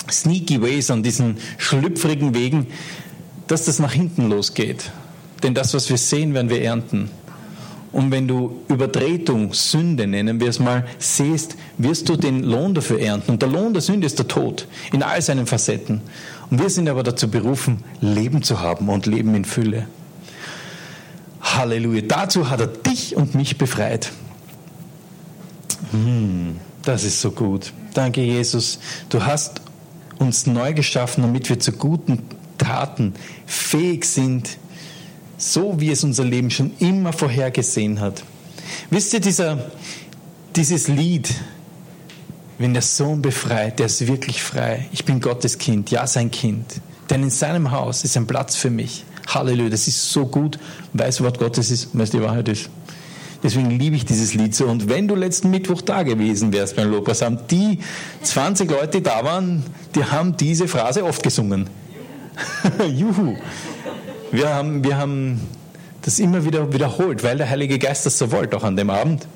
Sneaky 0.09 0.61
Ways, 0.61 0.91
an 0.91 1.01
diesen 1.01 1.37
schlüpfrigen 1.57 2.35
Wegen, 2.35 2.67
dass 3.47 3.65
das 3.65 3.79
nach 3.79 3.93
hinten 3.93 4.29
losgeht. 4.29 4.91
Denn 5.41 5.55
das, 5.55 5.73
was 5.73 5.89
wir 5.89 5.97
sehen, 5.97 6.35
werden 6.35 6.49
wir 6.49 6.61
ernten. 6.61 7.09
Und 7.91 8.11
wenn 8.11 8.27
du 8.27 8.61
Übertretung, 8.69 9.53
Sünde 9.53 10.07
nennen 10.07 10.39
wir 10.39 10.47
es 10.47 10.59
mal, 10.59 10.85
siehst, 10.97 11.57
wirst 11.77 12.07
du 12.07 12.15
den 12.15 12.43
Lohn 12.43 12.73
dafür 12.73 12.99
ernten. 13.01 13.31
Und 13.31 13.41
der 13.41 13.49
Lohn 13.49 13.73
der 13.73 13.81
Sünde 13.81 14.07
ist 14.07 14.17
der 14.17 14.27
Tod 14.27 14.67
in 14.93 15.03
all 15.03 15.21
seinen 15.21 15.45
Facetten. 15.45 16.01
Und 16.51 16.61
wir 16.61 16.69
sind 16.69 16.89
aber 16.89 17.01
dazu 17.01 17.31
berufen, 17.31 17.83
Leben 18.01 18.43
zu 18.43 18.59
haben 18.59 18.89
und 18.89 19.05
Leben 19.05 19.33
in 19.35 19.45
Fülle. 19.45 19.87
Halleluja. 21.41 22.01
Dazu 22.01 22.49
hat 22.49 22.59
er 22.59 22.67
dich 22.67 23.15
und 23.15 23.35
mich 23.35 23.57
befreit. 23.57 24.11
Hm, 25.91 26.57
das 26.83 27.05
ist 27.05 27.21
so 27.21 27.31
gut. 27.31 27.71
Danke, 27.93 28.21
Jesus. 28.21 28.79
Du 29.09 29.25
hast 29.25 29.61
uns 30.19 30.45
neu 30.45 30.73
geschaffen, 30.73 31.23
damit 31.23 31.49
wir 31.49 31.59
zu 31.59 31.71
guten 31.71 32.19
Taten 32.57 33.13
fähig 33.45 34.05
sind, 34.05 34.57
so 35.37 35.79
wie 35.79 35.89
es 35.89 36.03
unser 36.03 36.25
Leben 36.25 36.51
schon 36.51 36.71
immer 36.79 37.13
vorhergesehen 37.13 38.01
hat. 38.01 38.23
Wisst 38.89 39.13
ihr, 39.13 39.21
dieser, 39.21 39.71
dieses 40.55 40.89
Lied, 40.89 41.33
wenn 42.61 42.73
der 42.73 42.83
Sohn 42.83 43.21
befreit, 43.21 43.79
der 43.79 43.87
ist 43.87 44.05
wirklich 44.07 44.43
frei. 44.43 44.87
Ich 44.91 45.03
bin 45.03 45.19
Gottes 45.19 45.57
Kind, 45.57 45.89
ja, 45.89 46.05
sein 46.05 46.29
Kind. 46.29 46.65
Denn 47.09 47.23
in 47.23 47.29
seinem 47.29 47.71
Haus 47.71 48.03
ist 48.03 48.15
ein 48.17 48.27
Platz 48.27 48.55
für 48.55 48.69
mich. 48.69 49.03
Halleluja, 49.27 49.69
das 49.69 49.87
ist 49.87 50.11
so 50.11 50.25
gut, 50.25 50.59
weil 50.93 51.07
das 51.07 51.21
Wort 51.21 51.39
Gottes 51.39 51.71
ist, 51.71 51.89
weil 51.93 52.03
es 52.03 52.11
die 52.11 52.21
Wahrheit 52.21 52.47
ist. 52.47 52.69
Deswegen 53.43 53.71
liebe 53.71 53.95
ich 53.95 54.05
dieses 54.05 54.35
Lied 54.35 54.53
so. 54.53 54.65
Und 54.65 54.87
wenn 54.87 55.07
du 55.07 55.15
letzten 55.15 55.49
Mittwoch 55.49 55.81
da 55.81 56.03
gewesen 56.03 56.53
wärst 56.53 56.75
beim 56.75 56.91
Lobpreisamt, 56.91 57.49
die 57.49 57.79
20 58.21 58.69
Leute, 58.69 58.99
die 58.99 59.03
da 59.03 59.23
waren, 59.23 59.63
die 59.95 60.05
haben 60.05 60.37
diese 60.37 60.67
Phrase 60.67 61.03
oft 61.03 61.23
gesungen. 61.23 61.67
Juhu. 62.87 63.35
Wir 64.31 64.53
haben, 64.53 64.83
wir 64.83 64.97
haben 64.97 65.41
das 66.03 66.19
immer 66.19 66.45
wieder 66.45 66.71
wiederholt, 66.71 67.23
weil 67.23 67.37
der 67.37 67.49
Heilige 67.49 67.79
Geist 67.79 68.05
das 68.05 68.17
so 68.17 68.31
wollte, 68.31 68.55
auch 68.57 68.63
an 68.63 68.75
dem 68.75 68.89
Abend. 68.89 69.27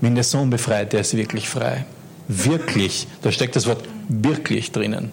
Wenn 0.00 0.14
der 0.14 0.24
Sohn 0.24 0.50
befreit, 0.50 0.92
der 0.92 1.00
ist 1.00 1.16
wirklich 1.16 1.48
frei. 1.48 1.86
Wirklich. 2.28 3.06
Da 3.22 3.32
steckt 3.32 3.56
das 3.56 3.66
Wort 3.66 3.84
wirklich 4.08 4.72
drinnen. 4.72 5.12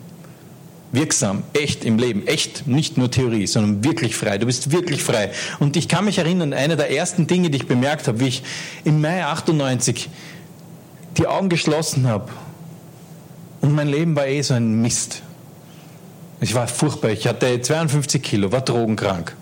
wirksam, 0.91 1.41
echt 1.54 1.86
im 1.86 1.97
Leben, 1.97 2.28
echt, 2.28 2.67
nicht 2.67 2.99
nur 2.99 3.10
Theorie, 3.10 3.47
sondern 3.47 3.84
wirklich 3.84 4.15
frei. 4.15 4.38
Du 4.38 4.45
bist 4.45 4.71
wirklich 4.71 5.04
frei. 5.04 5.32
Und 5.60 5.76
ich 5.76 5.88
kann 5.88 6.06
mich 6.06 6.19
erinnern, 6.19 6.54
eine 6.54 6.76
der 6.78 6.91
ersten 6.91 7.26
Dinge, 7.26 7.49
die 7.49 7.58
ich 7.58 7.67
bemerkt 7.67 8.08
habe, 8.08 8.19
wie 8.19 8.28
ich 8.28 8.43
im 8.84 9.02
Mai 9.02 9.26
98 9.26 10.10
die 11.17 11.26
Augen 11.26 11.49
geschlossen 11.49 12.08
habe 12.08 12.30
und 13.63 13.73
mein 13.73 13.88
Leben 13.88 14.13
war 14.17 14.28
eh 14.28 14.41
so 14.41 14.56
ein 14.56 14.82
Mist. 14.82 15.23
Ich 16.41 16.54
war 16.54 16.67
furchtbar. 16.67 17.12
Ich 17.12 17.26
hatte 17.26 17.62
52 17.62 18.21
Kilo, 18.21 18.52
war 18.52 18.60
drogenkrank. 18.60 19.38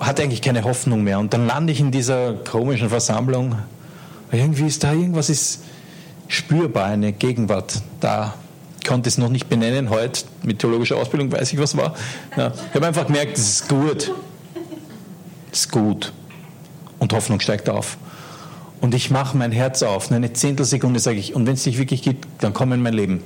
Hatte 0.00 0.24
eigentlich 0.24 0.42
keine 0.42 0.64
Hoffnung 0.64 1.04
mehr. 1.04 1.20
Und 1.20 1.32
dann 1.32 1.46
lande 1.46 1.72
ich 1.72 1.78
in 1.78 1.92
dieser 1.92 2.34
komischen 2.34 2.88
Versammlung. 2.88 3.54
Irgendwie 4.32 4.66
ist 4.66 4.82
da 4.82 4.92
irgendwas 4.92 5.30
ist 5.30 5.62
spürbar, 6.28 6.86
eine 6.86 7.12
Gegenwart 7.12 7.82
da. 8.00 8.34
Ich 8.80 8.88
konnte 8.88 9.08
es 9.08 9.18
noch 9.18 9.30
nicht 9.30 9.48
benennen. 9.48 9.90
Heute 9.90 10.24
mit 10.42 10.58
theologischer 10.58 10.96
Ausbildung 10.96 11.32
weiß 11.32 11.52
ich, 11.52 11.58
was 11.58 11.76
war. 11.76 11.94
Ja, 12.36 12.52
ich 12.68 12.74
habe 12.74 12.86
einfach 12.86 13.06
gemerkt, 13.06 13.38
es 13.38 13.48
ist 13.48 13.68
gut. 13.68 14.12
Es 15.50 15.60
ist 15.60 15.72
gut. 15.72 16.12
Und 16.98 17.12
Hoffnung 17.12 17.40
steigt 17.40 17.68
auf. 17.68 17.96
Und 18.80 18.94
ich 18.94 19.10
mache 19.10 19.36
mein 19.36 19.52
Herz 19.52 19.82
auf. 19.82 20.12
Eine 20.12 20.32
Zehntelsekunde 20.32 21.00
sage 21.00 21.18
ich, 21.18 21.34
und 21.34 21.46
wenn 21.46 21.54
es 21.54 21.62
dich 21.62 21.78
wirklich 21.78 22.02
gibt, 22.02 22.26
dann 22.42 22.52
komm 22.52 22.72
in 22.72 22.82
mein 22.82 22.92
Leben. 22.92 23.22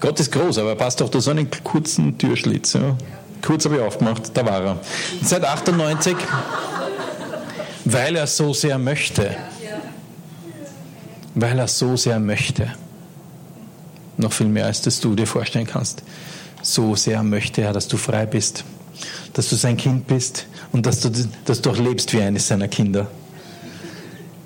Gott 0.00 0.20
ist 0.20 0.30
groß, 0.30 0.58
aber 0.58 0.70
er 0.70 0.76
passt 0.76 1.00
doch 1.00 1.08
durch 1.08 1.24
so 1.24 1.32
einen 1.32 1.48
kurzen 1.64 2.18
Türschlitz. 2.18 2.74
Ja. 2.74 2.96
Kurz 3.42 3.64
habe 3.64 3.76
ich 3.76 3.82
aufgemacht, 3.82 4.30
da 4.34 4.46
war 4.46 4.62
er. 4.62 4.78
Seit 5.22 5.44
98, 5.44 6.16
weil 7.84 8.16
er 8.16 8.26
so 8.26 8.52
sehr 8.52 8.78
möchte. 8.78 9.36
Weil 11.34 11.58
er 11.58 11.68
so 11.68 11.96
sehr 11.96 12.18
möchte. 12.18 12.72
Noch 14.16 14.32
viel 14.32 14.48
mehr, 14.48 14.66
als 14.66 14.82
das 14.82 15.00
du 15.00 15.14
dir 15.14 15.26
vorstellen 15.26 15.66
kannst. 15.66 16.02
So 16.62 16.96
sehr 16.96 17.22
möchte 17.22 17.62
er, 17.62 17.72
dass 17.72 17.86
du 17.86 17.96
frei 17.96 18.26
bist, 18.26 18.64
dass 19.32 19.48
du 19.48 19.56
sein 19.56 19.76
Kind 19.76 20.06
bist 20.06 20.46
und 20.72 20.86
dass 20.86 21.00
du, 21.00 21.10
dass 21.44 21.62
du 21.62 21.70
auch 21.70 21.78
lebst 21.78 22.12
wie 22.12 22.20
eines 22.20 22.48
seiner 22.48 22.68
Kinder. 22.68 23.06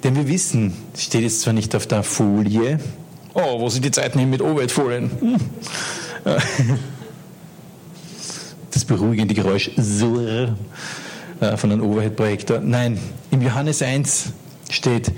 Denn 0.05 0.17
wir 0.17 0.29
wissen, 0.29 0.75
steht 0.97 1.23
jetzt 1.23 1.41
zwar 1.41 1.55
nicht 1.55 1.75
auf 1.75 1.87
der 1.87 2.03
Folie, 2.03 2.79
Oh, 3.35 3.61
wo 3.61 3.69
sind 3.71 3.85
die 3.85 3.91
Zeiten 3.91 4.19
hin 4.19 4.29
mit 4.29 4.43
Overhead-Folien? 4.43 5.11
Hm. 5.21 5.37
Das 8.71 8.85
beruhigende 8.85 9.35
Geräusch 9.35 9.69
äh, 9.69 10.47
von 11.57 11.73
einem 11.73 11.83
Overhead-Projektor. 11.83 12.61
Nein, 12.61 12.99
im 13.31 13.43
Johannes 13.43 13.83
1 13.83 14.33
steht, 14.71 15.13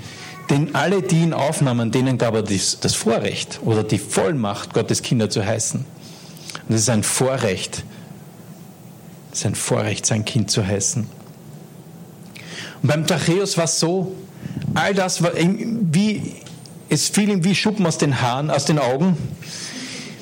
denn 0.49 0.75
alle, 0.75 1.01
die 1.01 1.21
ihn 1.21 1.33
aufnahmen, 1.33 1.91
denen 1.91 2.17
gab 2.17 2.35
er 2.35 2.43
das 2.43 2.95
Vorrecht 2.95 3.59
oder 3.63 3.83
die 3.83 3.97
Vollmacht, 3.97 4.73
Gottes 4.73 5.01
Kinder 5.01 5.29
zu 5.29 5.45
heißen. 5.45 5.79
Und 5.79 6.69
das 6.69 6.81
ist 6.81 6.89
ein 6.89 7.03
Vorrecht. 7.03 7.83
Das 9.31 9.39
ist 9.39 9.45
ein 9.45 9.55
Vorrecht, 9.55 10.05
sein 10.05 10.23
Kind 10.25 10.51
zu 10.51 10.65
heißen. 10.65 11.07
Und 12.81 12.87
beim 12.87 13.07
Zachäus 13.07 13.57
war 13.57 13.65
es 13.65 13.79
so, 13.79 14.15
all 14.73 14.93
das 14.93 15.21
war 15.23 15.31
wie 15.35 16.35
es 16.89 17.09
fiel 17.09 17.29
ihm 17.29 17.43
wie 17.43 17.55
Schuppen 17.55 17.85
aus 17.85 17.97
den 17.97 18.21
Haaren, 18.21 18.51
aus 18.51 18.65
den 18.65 18.79
Augen. 18.79 19.17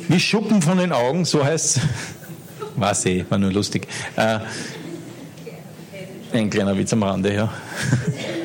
Wie 0.08 0.20
Schuppen 0.20 0.62
von 0.62 0.78
den 0.78 0.92
Augen, 0.92 1.26
so 1.26 1.44
heißt 1.44 1.78
es. 1.78 1.82
War 2.76 3.06
eh, 3.06 3.24
war 3.30 3.38
nur 3.38 3.52
lustig. 3.52 3.88
Äh, 4.16 4.40
ein 6.34 6.50
kleiner 6.50 6.76
Witz 6.76 6.92
am 6.92 7.04
Rande, 7.04 7.32
ja. 7.32 7.54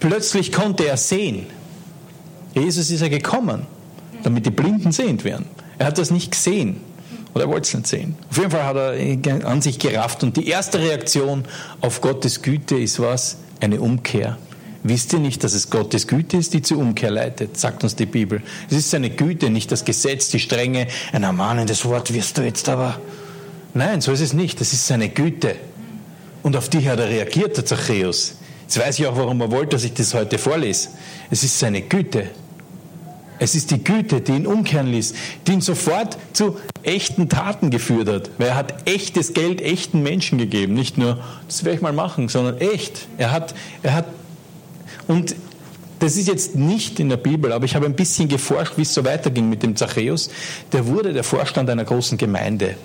Plötzlich 0.00 0.52
konnte 0.52 0.86
er 0.86 0.96
sehen. 0.96 1.46
Jesus 2.54 2.90
ist 2.90 3.00
ja 3.00 3.08
gekommen, 3.08 3.66
damit 4.22 4.46
die 4.46 4.50
Blinden 4.50 4.92
sehend 4.92 5.24
werden. 5.24 5.46
Er 5.78 5.86
hat 5.86 5.98
das 5.98 6.10
nicht 6.10 6.32
gesehen. 6.32 6.80
Oder 7.34 7.44
er 7.44 7.50
wollte 7.50 7.68
es 7.68 7.74
nicht 7.74 7.86
sehen. 7.86 8.16
Auf 8.30 8.38
jeden 8.38 8.50
Fall 8.50 8.64
hat 8.64 8.76
er 8.76 9.46
an 9.46 9.60
sich 9.60 9.78
gerafft. 9.78 10.22
Und 10.22 10.38
die 10.38 10.48
erste 10.48 10.80
Reaktion 10.80 11.44
auf 11.82 12.00
Gottes 12.00 12.40
Güte 12.40 12.76
ist 12.76 12.98
was? 12.98 13.36
Eine 13.60 13.80
Umkehr. 13.80 14.38
Wisst 14.82 15.12
ihr 15.12 15.18
nicht, 15.18 15.44
dass 15.44 15.52
es 15.52 15.68
Gottes 15.68 16.06
Güte 16.06 16.36
ist, 16.36 16.54
die 16.54 16.62
zur 16.62 16.78
Umkehr 16.78 17.10
leitet, 17.10 17.58
sagt 17.58 17.82
uns 17.82 17.96
die 17.96 18.06
Bibel. 18.06 18.40
Es 18.70 18.76
ist 18.76 18.90
seine 18.90 19.10
Güte, 19.10 19.50
nicht 19.50 19.72
das 19.72 19.84
Gesetz, 19.84 20.28
die 20.28 20.38
Strenge, 20.38 20.86
ein 21.12 21.24
ermahnendes 21.24 21.84
Wort 21.84 22.14
wirst 22.14 22.38
du 22.38 22.42
jetzt 22.42 22.68
aber. 22.68 23.00
Nein, 23.74 24.00
so 24.00 24.12
ist 24.12 24.20
es 24.20 24.32
nicht. 24.32 24.60
Das 24.60 24.72
ist 24.72 24.86
seine 24.86 25.08
Güte. 25.08 25.56
Und 26.42 26.56
auf 26.56 26.68
die 26.68 26.88
hat 26.88 27.00
er 27.00 27.08
reagiert, 27.08 27.56
der 27.56 27.66
Zachäus. 27.66 28.36
Jetzt 28.66 28.78
weiß 28.78 28.98
ich 28.98 29.06
auch, 29.06 29.16
warum 29.16 29.40
er 29.40 29.50
wollte, 29.50 29.76
dass 29.76 29.84
ich 29.84 29.94
das 29.94 30.12
heute 30.12 30.38
vorlese. 30.38 30.88
Es 31.30 31.44
ist 31.44 31.58
seine 31.58 31.82
Güte. 31.82 32.30
Es 33.38 33.54
ist 33.54 33.70
die 33.70 33.84
Güte, 33.84 34.20
die 34.20 34.32
ihn 34.32 34.46
umkehren 34.46 34.88
ließ, 34.88 35.14
die 35.46 35.52
ihn 35.52 35.60
sofort 35.60 36.16
zu 36.32 36.58
echten 36.82 37.28
Taten 37.28 37.70
geführt 37.70 38.08
hat. 38.08 38.30
Weil 38.38 38.48
er 38.48 38.56
hat 38.56 38.88
echtes 38.88 39.34
Geld 39.34 39.60
echten 39.60 40.02
Menschen 40.02 40.38
gegeben. 40.38 40.74
Nicht 40.74 40.98
nur, 40.98 41.22
das 41.46 41.62
werde 41.64 41.76
ich 41.76 41.82
mal 41.82 41.92
machen, 41.92 42.28
sondern 42.28 42.58
echt. 42.58 43.06
Er 43.18 43.30
hat, 43.30 43.54
er 43.82 43.94
hat 43.94 44.06
und 45.06 45.36
das 45.98 46.16
ist 46.16 46.28
jetzt 46.28 46.56
nicht 46.56 47.00
in 47.00 47.08
der 47.08 47.16
Bibel, 47.16 47.52
aber 47.52 47.64
ich 47.64 47.74
habe 47.74 47.86
ein 47.86 47.94
bisschen 47.94 48.28
geforscht, 48.28 48.74
wie 48.76 48.82
es 48.82 48.92
so 48.92 49.04
weiterging 49.04 49.48
mit 49.48 49.62
dem 49.62 49.76
Zachäus. 49.76 50.30
Der 50.72 50.86
wurde 50.86 51.12
der 51.12 51.24
Vorstand 51.24 51.70
einer 51.70 51.84
großen 51.84 52.18
Gemeinde. 52.18 52.76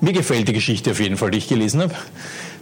Mir 0.00 0.12
gefällt 0.12 0.48
die 0.48 0.52
Geschichte 0.52 0.90
auf 0.90 1.00
jeden 1.00 1.16
Fall, 1.16 1.30
die 1.30 1.38
ich 1.38 1.48
gelesen 1.48 1.80
habe, 1.80 1.94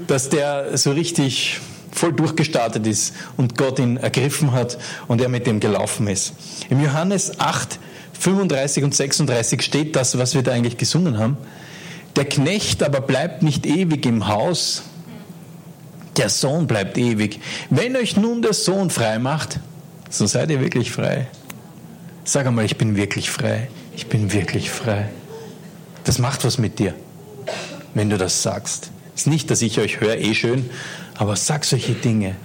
dass 0.06 0.28
der 0.28 0.76
so 0.76 0.92
richtig 0.92 1.60
voll 1.90 2.12
durchgestartet 2.12 2.86
ist 2.86 3.14
und 3.36 3.56
Gott 3.56 3.78
ihn 3.78 3.96
ergriffen 3.96 4.52
hat 4.52 4.78
und 5.08 5.20
er 5.20 5.28
mit 5.28 5.46
dem 5.46 5.60
gelaufen 5.60 6.08
ist. 6.08 6.32
Im 6.70 6.82
Johannes 6.82 7.38
8, 7.38 7.78
35 8.18 8.84
und 8.84 8.94
36 8.94 9.62
steht 9.62 9.96
das, 9.96 10.18
was 10.18 10.34
wir 10.34 10.42
da 10.42 10.52
eigentlich 10.52 10.78
gesungen 10.78 11.18
haben. 11.18 11.36
Der 12.16 12.24
Knecht 12.24 12.82
aber 12.82 13.00
bleibt 13.00 13.42
nicht 13.42 13.66
ewig 13.66 14.04
im 14.06 14.28
Haus, 14.28 14.82
der 16.16 16.28
Sohn 16.28 16.66
bleibt 16.66 16.98
ewig. 16.98 17.40
Wenn 17.70 17.96
euch 17.96 18.16
nun 18.16 18.42
der 18.42 18.52
Sohn 18.52 18.90
frei 18.90 19.18
macht, 19.18 19.60
so 20.10 20.26
seid 20.26 20.50
ihr 20.50 20.60
wirklich 20.60 20.92
frei. 20.92 21.26
Sag 22.24 22.46
einmal, 22.46 22.64
ich 22.64 22.76
bin 22.76 22.96
wirklich 22.96 23.30
frei. 23.30 23.68
Ich 23.96 24.06
bin 24.06 24.32
wirklich 24.32 24.70
frei. 24.70 25.08
Das 26.04 26.18
macht 26.18 26.44
was 26.44 26.58
mit 26.58 26.78
dir, 26.78 26.94
wenn 27.94 28.10
du 28.10 28.18
das 28.18 28.42
sagst. 28.42 28.90
Es 29.14 29.22
ist 29.22 29.26
nicht, 29.26 29.50
dass 29.50 29.62
ich 29.62 29.78
euch 29.78 30.00
höre, 30.00 30.16
eh 30.16 30.34
schön, 30.34 30.68
aber 31.16 31.36
sag 31.36 31.64
solche 31.64 31.92
Dinge. 31.92 32.36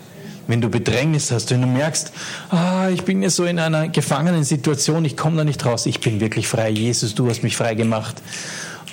Wenn 0.47 0.61
du 0.61 0.69
Bedrängnis 0.69 1.31
hast, 1.31 1.51
wenn 1.51 1.61
du 1.61 1.67
merkst, 1.67 2.11
ah, 2.49 2.89
ich 2.89 3.03
bin 3.03 3.21
ja 3.21 3.29
so 3.29 3.45
in 3.45 3.59
einer 3.59 3.89
gefangenen 3.89 4.43
Situation, 4.43 5.03
ich 5.03 5.17
komme 5.17 5.37
da 5.37 5.43
nicht 5.43 5.65
raus, 5.65 5.85
ich 5.85 5.99
bin 5.99 6.19
wirklich 6.21 6.47
frei. 6.47 6.69
Jesus, 6.69 7.15
du 7.15 7.29
hast 7.29 7.43
mich 7.43 7.57
frei 7.57 7.75
gemacht. 7.75 8.21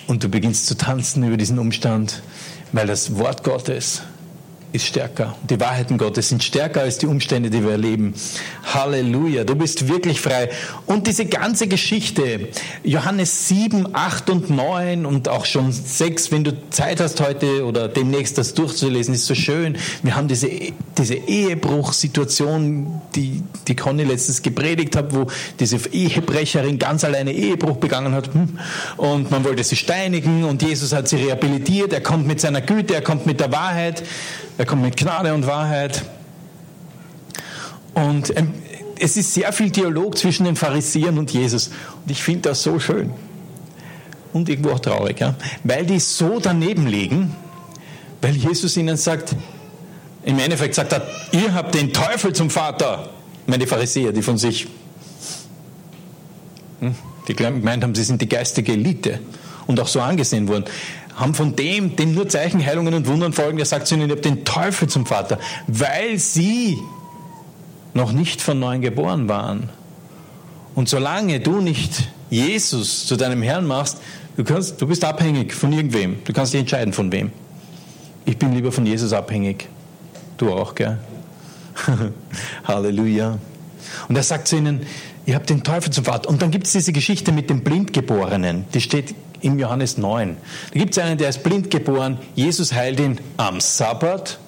Und 0.07 0.25
du 0.25 0.29
beginnst 0.29 0.67
zu 0.67 0.77
tanzen 0.77 1.23
über 1.23 1.37
diesen 1.37 1.59
Umstand, 1.59 2.23
weil 2.73 2.87
das 2.87 3.17
Wort 3.17 3.45
Gottes 3.45 4.03
ist 4.75 4.87
stärker. 4.87 5.37
Die 5.49 5.61
Wahrheiten 5.61 5.99
Gottes 5.99 6.31
sind 6.31 6.43
stärker 6.43 6.81
als 6.81 6.99
die 6.99 7.07
Umstände, 7.07 7.49
die 7.49 7.63
wir 7.63 7.71
erleben. 7.71 8.13
Halleluja, 8.75 9.45
du 9.45 9.55
bist 9.55 9.87
wirklich 9.89 10.21
frei. 10.21 10.51
Und 10.87 11.07
diese 11.07 11.27
ganze 11.27 11.69
Geschichte, 11.69 12.49
Johannes 12.83 13.47
7, 13.47 13.95
8 13.95 14.31
und 14.31 14.51
9 14.51 15.07
und 15.07 15.29
auch 15.29 15.45
schon 15.45 15.71
6, 15.71 16.33
wenn 16.33 16.43
du 16.43 16.71
Zeit 16.71 17.01
hast 17.01 17.21
heute 17.21 17.65
oder 17.65 17.87
demnächst 17.87 18.37
das 18.37 18.55
durchzulesen, 18.55 19.15
ist 19.15 19.27
so 19.27 19.37
schön. 19.37 19.77
Wir 20.03 20.17
haben 20.17 20.27
diese, 20.27 20.51
diese 20.99 21.15
Ehebruchsituation, 21.15 23.01
die, 23.15 23.45
die 23.69 23.77
Conny 23.77 24.03
letztens 24.03 24.43
gepredigt 24.43 24.97
hat, 24.97 25.15
wo 25.15 25.29
diese 25.61 25.77
Ehebrecherin 25.93 26.81
ganz 26.81 27.05
alleine 27.05 27.33
Ehebruch 27.33 27.77
begangen 27.77 28.13
hat 28.13 28.35
hm, 28.35 28.59
und 28.97 29.31
man 29.31 29.45
wollte 29.45 29.63
sie 29.63 29.77
steinigen 29.77 30.43
und 30.43 30.63
Jesus 30.63 30.93
hat 30.93 31.07
sie 31.07 31.17
rehabilitiert. 31.17 31.93
Er 31.93 32.01
kommt 32.01 32.27
mit 32.27 32.41
seiner 32.41 32.61
Güte, 32.61 32.95
er 32.95 33.03
kommt 33.03 33.25
mit 33.25 33.39
der 33.39 33.53
Wahrheit. 33.53 34.03
Er 34.57 34.67
kommt 34.67 34.83
mit 34.83 34.97
Gnade 34.97 35.35
und 35.35 35.47
Wahrheit. 35.47 36.05
Und 37.95 38.37
ähm, 38.37 38.55
es 38.99 39.17
ist 39.17 39.35
sehr 39.35 39.53
viel 39.53 39.71
Dialog 39.71 40.17
zwischen 40.17 40.45
den 40.45 40.57
Pharisäern 40.57 41.19
und 41.19 41.33
Jesus. 41.33 41.69
Und 42.05 42.11
ich 42.11 42.23
finde 42.23 42.51
das 42.51 42.63
so 42.63 42.79
schön. 42.79 43.11
Und 44.33 44.49
irgendwo 44.49 44.71
auch 44.71 44.81
traurig, 44.81 45.21
ja? 45.21 45.35
weil 45.63 45.87
die 45.87 46.01
so 46.01 46.41
daneben 46.41 46.87
liegen, 46.87 47.35
weil 48.21 48.35
Jesus 48.35 48.77
ihnen 48.77 48.97
sagt, 48.97 49.35
im 50.25 50.39
Endeffekt 50.39 50.75
sagt 50.75 50.93
er, 50.93 51.07
ihr 51.33 51.55
habt 51.55 51.75
den 51.75 51.93
Teufel 51.93 52.33
zum 52.33 52.51
Vater. 52.51 53.11
Meine, 53.47 53.67
Pharisäer, 53.67 54.13
die 54.13 54.23
von 54.23 54.39
sich, 54.39 54.67
hm, 56.81 56.95
die 57.29 57.35
gemeint 57.35 57.83
haben, 57.83 57.95
sie 57.95 58.05
sind 58.05 58.23
die 58.23 58.29
geistige 58.29 58.73
Elite 58.73 59.21
und 59.67 59.79
auch 59.79 59.89
so 59.89 60.01
angesehen 60.01 60.49
wurden 60.49 60.65
haben 61.17 61.35
von 61.35 61.57
dem, 61.57 61.97
dem 61.97 62.15
nur 62.15 62.29
Zeichen, 62.29 62.65
Heilungen 62.65 62.95
und 62.95 63.07
Wundern 63.07 63.33
folgen, 63.33 63.57
der 63.57 63.67
sagt 63.67 63.87
zu 63.87 63.95
ihnen, 63.95 64.09
ihr 64.09 64.17
habt 64.17 64.25
den 64.25 64.45
Teufel 64.45 64.89
zum 64.89 65.07
Vater, 65.07 65.39
weil 65.67 66.19
sie 66.19 66.79
noch 67.95 68.13
nicht 68.13 68.43
von 68.43 68.59
neuem 68.59 68.81
geboren 68.81 69.29
waren. 69.29 69.69
Und 70.75 70.89
solange 70.89 71.39
du 71.41 71.61
nicht 71.61 72.09
Jesus 72.31 73.07
zu 73.07 73.17
deinem 73.17 73.43
Herrn 73.43 73.67
machst, 73.67 73.99
du, 74.37 74.43
kannst, 74.43 74.83
du 74.83 74.87
bist 74.89 75.05
abhängig 75.05 75.55
von 75.55 75.73
irgendwem. 75.73 76.17
Du 76.25 76.33
kannst 76.33 76.53
dich 76.53 76.61
entscheiden, 76.61 76.93
von 76.93 77.13
wem. 77.13 77.31
Ich 78.25 78.37
bin 78.37 78.53
lieber 78.53 78.73
von 78.73 78.85
Jesus 78.85 79.13
abhängig. 79.13 79.69
Du 80.37 80.53
auch, 80.53 80.75
gell? 80.75 80.99
Halleluja. 82.65 83.39
Und 84.09 84.17
er 84.17 84.23
sagt 84.23 84.49
zu 84.49 84.57
ihnen, 84.57 84.85
Ihr 85.27 85.35
habt 85.35 85.49
den 85.49 85.63
Teufel 85.63 85.91
zum 85.93 86.05
Vater. 86.05 86.29
Und 86.29 86.43
dann 86.43 86.51
gibt 86.51 86.67
es 86.67 86.73
diese 86.73 86.93
Geschichte 86.93 87.33
mit 87.33 87.49
dem 87.49 87.63
Blindgeborenen. 87.63 88.67
Die 88.75 88.81
steht 88.81 89.15
im 89.45 89.59
Johannes 89.59 89.99
9. 89.99 90.37
Da 90.73 90.79
gibt 90.79 90.97
es 90.97 91.03
einen, 91.03 91.19
der 91.19 91.29
ist 91.29 91.43
blind 91.43 91.71
geboren. 91.71 92.19
Jesus 92.35 92.73
heilt 92.73 92.99
ihn 92.99 93.21
am 93.37 93.61
Sabbat. 93.61 94.39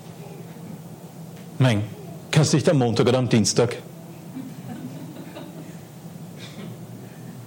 Nein, 1.59 1.83
kannst 2.31 2.53
du 2.53 2.57
nicht 2.57 2.69
am 2.69 2.79
Montag 2.79 3.07
oder 3.07 3.19
am 3.19 3.29
Dienstag? 3.29 3.77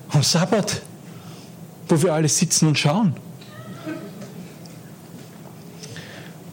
Am 0.10 0.24
Sabbat, 0.24 0.82
wo 1.88 2.02
wir 2.02 2.14
alle 2.14 2.30
sitzen 2.30 2.68
und 2.68 2.78
schauen. 2.78 3.16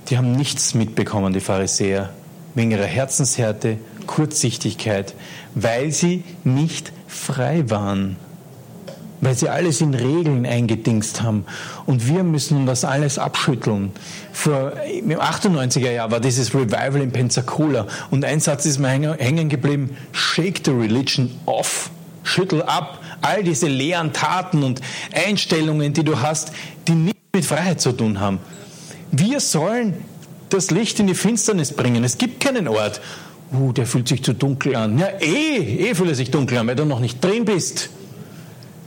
Die 0.08 0.16
haben 0.16 0.32
nichts 0.32 0.74
mitbekommen, 0.74 1.32
die 1.32 1.40
Pharisäer, 1.40 2.10
wegen 2.54 2.70
ihrer 2.70 2.84
Herzenshärte, 2.84 3.78
Kurzsichtigkeit, 4.06 5.14
weil 5.54 5.90
sie 5.90 6.22
nicht 6.44 6.92
frei 7.08 7.68
waren, 7.68 8.16
weil 9.20 9.34
sie 9.34 9.48
alles 9.48 9.80
in 9.80 9.94
Regeln 9.94 10.46
eingedingst 10.46 11.22
haben. 11.22 11.44
Und 11.86 12.06
wir 12.06 12.22
müssen 12.22 12.66
das 12.66 12.84
alles 12.84 13.18
abschütteln. 13.18 13.92
Vor, 14.32 14.72
Im 14.86 15.10
98er 15.10 15.90
Jahr 15.90 16.10
war 16.10 16.20
dieses 16.20 16.54
Revival 16.54 17.00
in 17.00 17.12
Pensacola 17.12 17.86
und 18.10 18.24
ein 18.24 18.40
Satz 18.40 18.66
ist 18.66 18.78
mir 18.78 18.88
hängen 18.88 19.48
geblieben, 19.48 19.96
shake 20.12 20.60
the 20.64 20.72
religion 20.72 21.30
off, 21.46 21.90
schüttel 22.22 22.62
ab 22.62 23.00
all 23.22 23.42
diese 23.42 23.66
leeren 23.66 24.12
Taten 24.12 24.62
und 24.62 24.80
Einstellungen, 25.12 25.92
die 25.92 26.04
du 26.04 26.20
hast, 26.20 26.52
die 26.86 26.92
nichts 26.92 27.20
mit 27.32 27.44
Freiheit 27.44 27.80
zu 27.80 27.92
tun 27.92 28.20
haben. 28.20 28.38
Wir 29.10 29.40
sollen 29.40 29.94
das 30.48 30.70
Licht 30.70 31.00
in 31.00 31.06
die 31.06 31.14
Finsternis 31.14 31.72
bringen. 31.72 32.04
Es 32.04 32.18
gibt 32.18 32.40
keinen 32.40 32.68
Ort, 32.68 33.00
uh, 33.52 33.72
der 33.72 33.86
fühlt 33.86 34.08
sich 34.08 34.22
zu 34.22 34.32
dunkel 34.32 34.76
an. 34.76 34.98
Ja, 34.98 35.08
eh, 35.20 35.88
eh 35.88 35.94
fühlt 35.94 36.10
er 36.10 36.14
sich 36.14 36.30
dunkel 36.30 36.58
an, 36.58 36.66
weil 36.66 36.76
du 36.76 36.84
noch 36.84 37.00
nicht 37.00 37.22
drin 37.24 37.44
bist. 37.44 37.90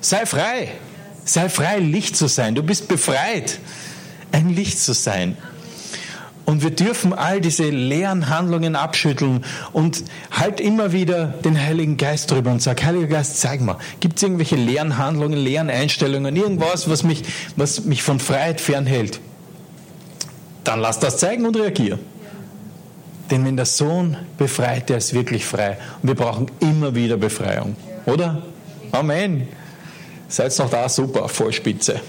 Sei 0.02 0.26
frei. 0.26 0.72
Sei 1.26 1.50
frei, 1.50 1.80
Licht 1.80 2.16
zu 2.16 2.28
sein. 2.28 2.56
Du 2.56 2.64
bist 2.64 2.88
befreit, 2.88 3.60
ein 4.32 4.50
Licht 4.50 4.80
zu 4.80 4.94
sein. 4.94 5.38
Und 6.46 6.64
wir 6.64 6.72
dürfen 6.72 7.14
all 7.14 7.42
diese 7.42 7.70
leeren 7.70 8.28
Handlungen 8.30 8.76
abschütteln 8.76 9.46
und 9.72 10.04
halt 10.32 10.60
immer 10.60 10.92
wieder 10.92 11.28
den 11.28 11.56
Heiligen 11.62 11.98
Geist 11.98 12.32
drüber 12.32 12.50
und 12.50 12.60
sag, 12.60 12.84
Heiliger 12.84 13.06
Geist, 13.06 13.40
zeig 13.40 13.62
mal, 13.62 13.78
gibt 14.00 14.18
es 14.18 14.24
irgendwelche 14.24 14.56
leeren 14.56 14.98
Handlungen, 14.98 15.38
leeren 15.38 15.70
Einstellungen, 15.70 16.36
irgendwas, 16.36 16.90
was 16.90 17.04
mich, 17.04 17.24
was 17.56 17.86
mich 17.86 18.02
von 18.02 18.20
Freiheit 18.20 18.62
fernhält? 18.62 19.20
Dann 20.64 20.80
lass 20.80 20.98
das 20.98 21.20
zeigen 21.20 21.46
und 21.46 21.56
reagier. 21.56 22.00
Denn 23.30 23.46
wenn 23.46 23.56
der 23.56 23.68
Sohn 23.68 24.18
befreit, 24.40 24.90
der 24.90 24.98
ist 24.98 25.14
wirklich 25.14 25.46
frei. 25.46 25.78
Und 26.02 26.08
wir 26.08 26.16
brauchen 26.16 26.48
immer 26.62 26.96
wieder 26.96 27.18
Befreiung. 27.18 27.76
Oder? 28.08 28.42
Amen. 28.92 29.48
Seid 30.30 30.58
noch 30.60 30.70
da, 30.70 30.88
super, 30.88 31.28
Vollspitze. 31.28 32.00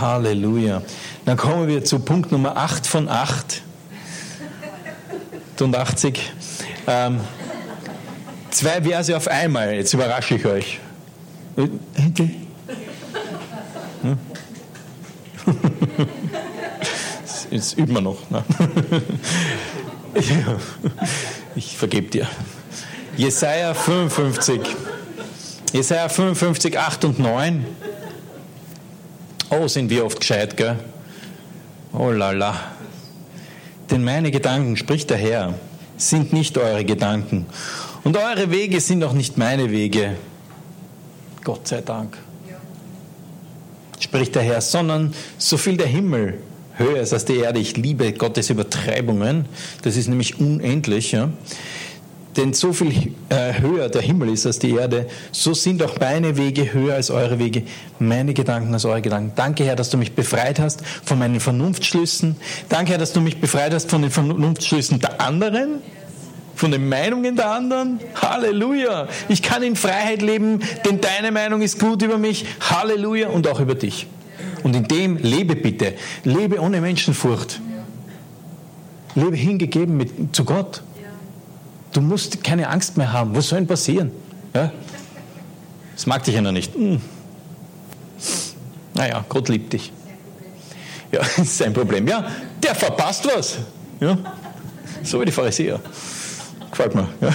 Halleluja. 0.00 0.82
Dann 1.26 1.36
kommen 1.36 1.68
wir 1.68 1.84
zu 1.84 1.98
Punkt 1.98 2.32
Nummer 2.32 2.56
8 2.56 2.86
von 2.86 3.08
8. 3.08 3.62
Und 5.60 5.76
80. 5.76 6.32
Ähm, 6.86 7.20
zwei 8.50 8.82
Verse 8.82 9.16
auf 9.16 9.28
einmal, 9.28 9.74
jetzt 9.74 9.92
überrasche 9.92 10.36
ich 10.36 10.46
euch. 10.46 10.80
Hm? 11.56 11.80
Jetzt 17.50 17.78
üben 17.78 17.94
wir 17.94 18.00
noch. 18.00 18.18
Ne? 18.30 18.44
Ich 21.54 21.76
vergebe 21.76 22.08
dir. 22.08 22.28
Jesaja 23.16 23.72
55. 23.72 24.60
Jesaja 25.72 26.08
55, 26.08 26.78
8 26.78 27.04
und 27.04 27.18
9. 27.18 27.66
Oh, 29.50 29.68
sind 29.68 29.90
wir 29.90 30.04
oft 30.04 30.20
gescheit, 30.20 30.56
gell? 30.56 30.78
Oh 31.92 32.10
la 32.10 32.30
la. 32.30 32.54
Denn 33.90 34.02
meine 34.04 34.30
Gedanken, 34.30 34.76
spricht 34.76 35.10
der 35.10 35.16
Herr, 35.16 35.54
sind 35.96 36.32
nicht 36.32 36.58
eure 36.58 36.84
Gedanken. 36.84 37.46
Und 38.04 38.16
eure 38.16 38.50
Wege 38.50 38.80
sind 38.80 39.02
auch 39.04 39.12
nicht 39.12 39.38
meine 39.38 39.70
Wege. 39.70 40.16
Gott 41.44 41.68
sei 41.68 41.80
Dank. 41.80 42.16
Spricht 43.98 44.34
der 44.34 44.42
Herr, 44.42 44.60
sondern 44.60 45.14
so 45.38 45.56
viel 45.56 45.76
der 45.76 45.86
Himmel 45.86 46.38
höher 46.74 47.00
ist 47.00 47.12
als 47.12 47.24
die 47.24 47.36
Erde. 47.36 47.58
Ich 47.58 47.76
liebe 47.76 48.12
Gottes 48.12 48.50
Übertreibungen. 48.50 49.46
Das 49.82 49.96
ist 49.96 50.08
nämlich 50.08 50.38
unendlich. 50.38 51.12
Ja? 51.12 51.30
Denn 52.36 52.52
so 52.52 52.72
viel 52.72 53.14
äh, 53.30 53.60
höher 53.60 53.88
der 53.88 54.02
Himmel 54.02 54.28
ist 54.28 54.44
als 54.44 54.58
die 54.58 54.72
Erde, 54.72 55.06
so 55.32 55.54
sind 55.54 55.82
auch 55.82 55.98
meine 55.98 56.36
Wege 56.36 56.74
höher 56.74 56.94
als 56.94 57.10
eure 57.10 57.38
Wege, 57.38 57.62
meine 57.98 58.34
Gedanken 58.34 58.74
als 58.74 58.84
eure 58.84 59.00
Gedanken. 59.00 59.32
Danke, 59.34 59.64
Herr, 59.64 59.76
dass 59.76 59.88
du 59.88 59.96
mich 59.96 60.14
befreit 60.14 60.58
hast 60.58 60.82
von 61.04 61.18
meinen 61.18 61.40
Vernunftschlüssen. 61.40 62.36
Danke, 62.68 62.92
Herr, 62.92 62.98
dass 62.98 63.14
du 63.14 63.20
mich 63.22 63.40
befreit 63.40 63.72
hast 63.72 63.90
von 63.90 64.02
den 64.02 64.10
Vernunftschlüssen 64.10 65.00
der 65.00 65.20
anderen, 65.20 65.80
von 66.54 66.70
den 66.70 66.88
Meinungen 66.88 67.36
der 67.36 67.50
anderen. 67.50 68.00
Halleluja. 68.20 69.08
Ich 69.28 69.42
kann 69.42 69.62
in 69.62 69.74
Freiheit 69.74 70.20
leben, 70.20 70.60
denn 70.84 71.00
deine 71.00 71.32
Meinung 71.32 71.62
ist 71.62 71.78
gut 71.78 72.02
über 72.02 72.18
mich. 72.18 72.44
Halleluja 72.60 73.28
und 73.28 73.48
auch 73.48 73.60
über 73.60 73.74
dich. 73.74 74.06
Und 74.62 74.76
in 74.76 74.88
dem 74.88 75.16
lebe 75.16 75.56
bitte. 75.56 75.94
Lebe 76.24 76.60
ohne 76.60 76.82
Menschenfurcht. 76.82 77.60
Lebe 79.14 79.36
hingegeben 79.36 79.96
mit, 79.96 80.34
zu 80.36 80.44
Gott. 80.44 80.82
Du 81.96 82.02
musst 82.02 82.44
keine 82.44 82.68
Angst 82.68 82.98
mehr 82.98 83.10
haben. 83.10 83.34
Was 83.34 83.48
soll 83.48 83.60
denn 83.60 83.66
passieren? 83.66 84.10
Ja? 84.52 84.70
Das 85.94 86.04
mag 86.04 86.22
dich 86.24 86.34
ja 86.34 86.42
noch 86.42 86.52
nicht. 86.52 86.74
Hm. 86.74 87.00
Naja, 88.92 89.24
Gott 89.30 89.48
liebt 89.48 89.72
dich. 89.72 89.90
Ja, 91.10 91.20
das 91.20 91.38
ist 91.38 91.56
sein 91.56 91.72
Problem. 91.72 92.06
Ja, 92.06 92.30
der 92.62 92.74
verpasst 92.74 93.26
was. 93.34 93.56
Ja? 93.98 94.18
So 95.04 95.22
wie 95.22 95.24
die 95.24 95.32
Pharisäer. 95.32 95.80
Gefällt 96.70 96.94
mir. 96.94 97.08
Ja? 97.22 97.34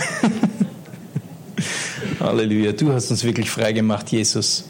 Halleluja. 2.20 2.74
Du 2.74 2.94
hast 2.94 3.10
uns 3.10 3.24
wirklich 3.24 3.50
frei 3.50 3.74
gemacht, 3.74 4.12
Jesus. 4.12 4.66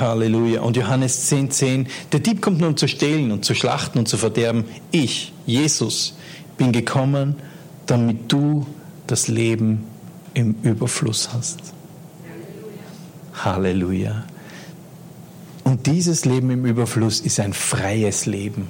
Halleluja. 0.00 0.62
Und 0.62 0.78
Johannes 0.78 1.26
10, 1.26 1.50
10, 1.50 1.88
der 2.10 2.20
Dieb 2.20 2.40
kommt 2.40 2.60
nur 2.60 2.70
um 2.70 2.76
zu 2.78 2.88
stehlen 2.88 3.32
und 3.32 3.44
zu 3.44 3.54
schlachten 3.54 3.98
und 3.98 4.08
zu 4.08 4.16
verderben. 4.16 4.64
Ich, 4.92 5.34
Jesus, 5.44 6.14
bin 6.56 6.72
gekommen, 6.72 7.36
damit 7.84 8.32
du 8.32 8.66
das 9.08 9.26
Leben 9.26 9.84
im 10.34 10.54
Überfluss 10.62 11.30
hast. 11.32 11.58
Halleluja. 13.34 14.24
Und 15.64 15.86
dieses 15.86 16.24
Leben 16.24 16.50
im 16.50 16.64
Überfluss 16.64 17.20
ist 17.20 17.40
ein 17.40 17.52
freies 17.52 18.26
Leben. 18.26 18.68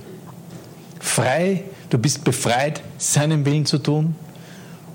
Frei, 1.00 1.64
du 1.90 1.98
bist 1.98 2.24
befreit, 2.24 2.82
seinen 2.98 3.44
Willen 3.44 3.66
zu 3.66 3.78
tun. 3.78 4.14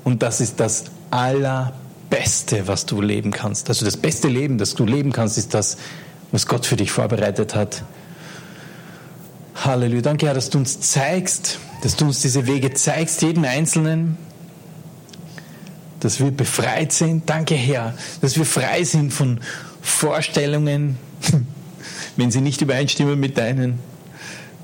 Und 0.03 0.21
das 0.21 0.41
ist 0.41 0.59
das 0.59 0.85
Allerbeste, 1.11 2.67
was 2.67 2.85
du 2.85 3.01
leben 3.01 3.31
kannst. 3.31 3.69
Also 3.69 3.85
das 3.85 3.97
beste 3.97 4.27
Leben, 4.27 4.57
das 4.57 4.75
du 4.75 4.85
leben 4.85 5.11
kannst, 5.11 5.37
ist 5.37 5.53
das, 5.53 5.77
was 6.31 6.47
Gott 6.47 6.65
für 6.65 6.75
dich 6.75 6.91
vorbereitet 6.91 7.55
hat. 7.55 7.83
Halleluja. 9.55 10.01
Danke, 10.01 10.25
Herr, 10.25 10.33
dass 10.33 10.49
du 10.49 10.57
uns 10.57 10.79
zeigst, 10.79 11.59
dass 11.81 11.95
du 11.95 12.05
uns 12.05 12.21
diese 12.21 12.47
Wege 12.47 12.73
zeigst, 12.73 13.21
jeden 13.21 13.45
Einzelnen, 13.45 14.17
dass 16.03 16.19
wir 16.19 16.31
befreit 16.31 16.91
sind. 16.91 17.29
Danke, 17.29 17.55
Herr, 17.55 17.95
dass 18.21 18.37
wir 18.37 18.45
frei 18.45 18.83
sind 18.83 19.11
von 19.11 19.39
Vorstellungen, 19.81 20.97
wenn 22.17 22.31
sie 22.31 22.41
nicht 22.41 22.61
übereinstimmen 22.61 23.19
mit 23.19 23.37
deinen. 23.37 23.79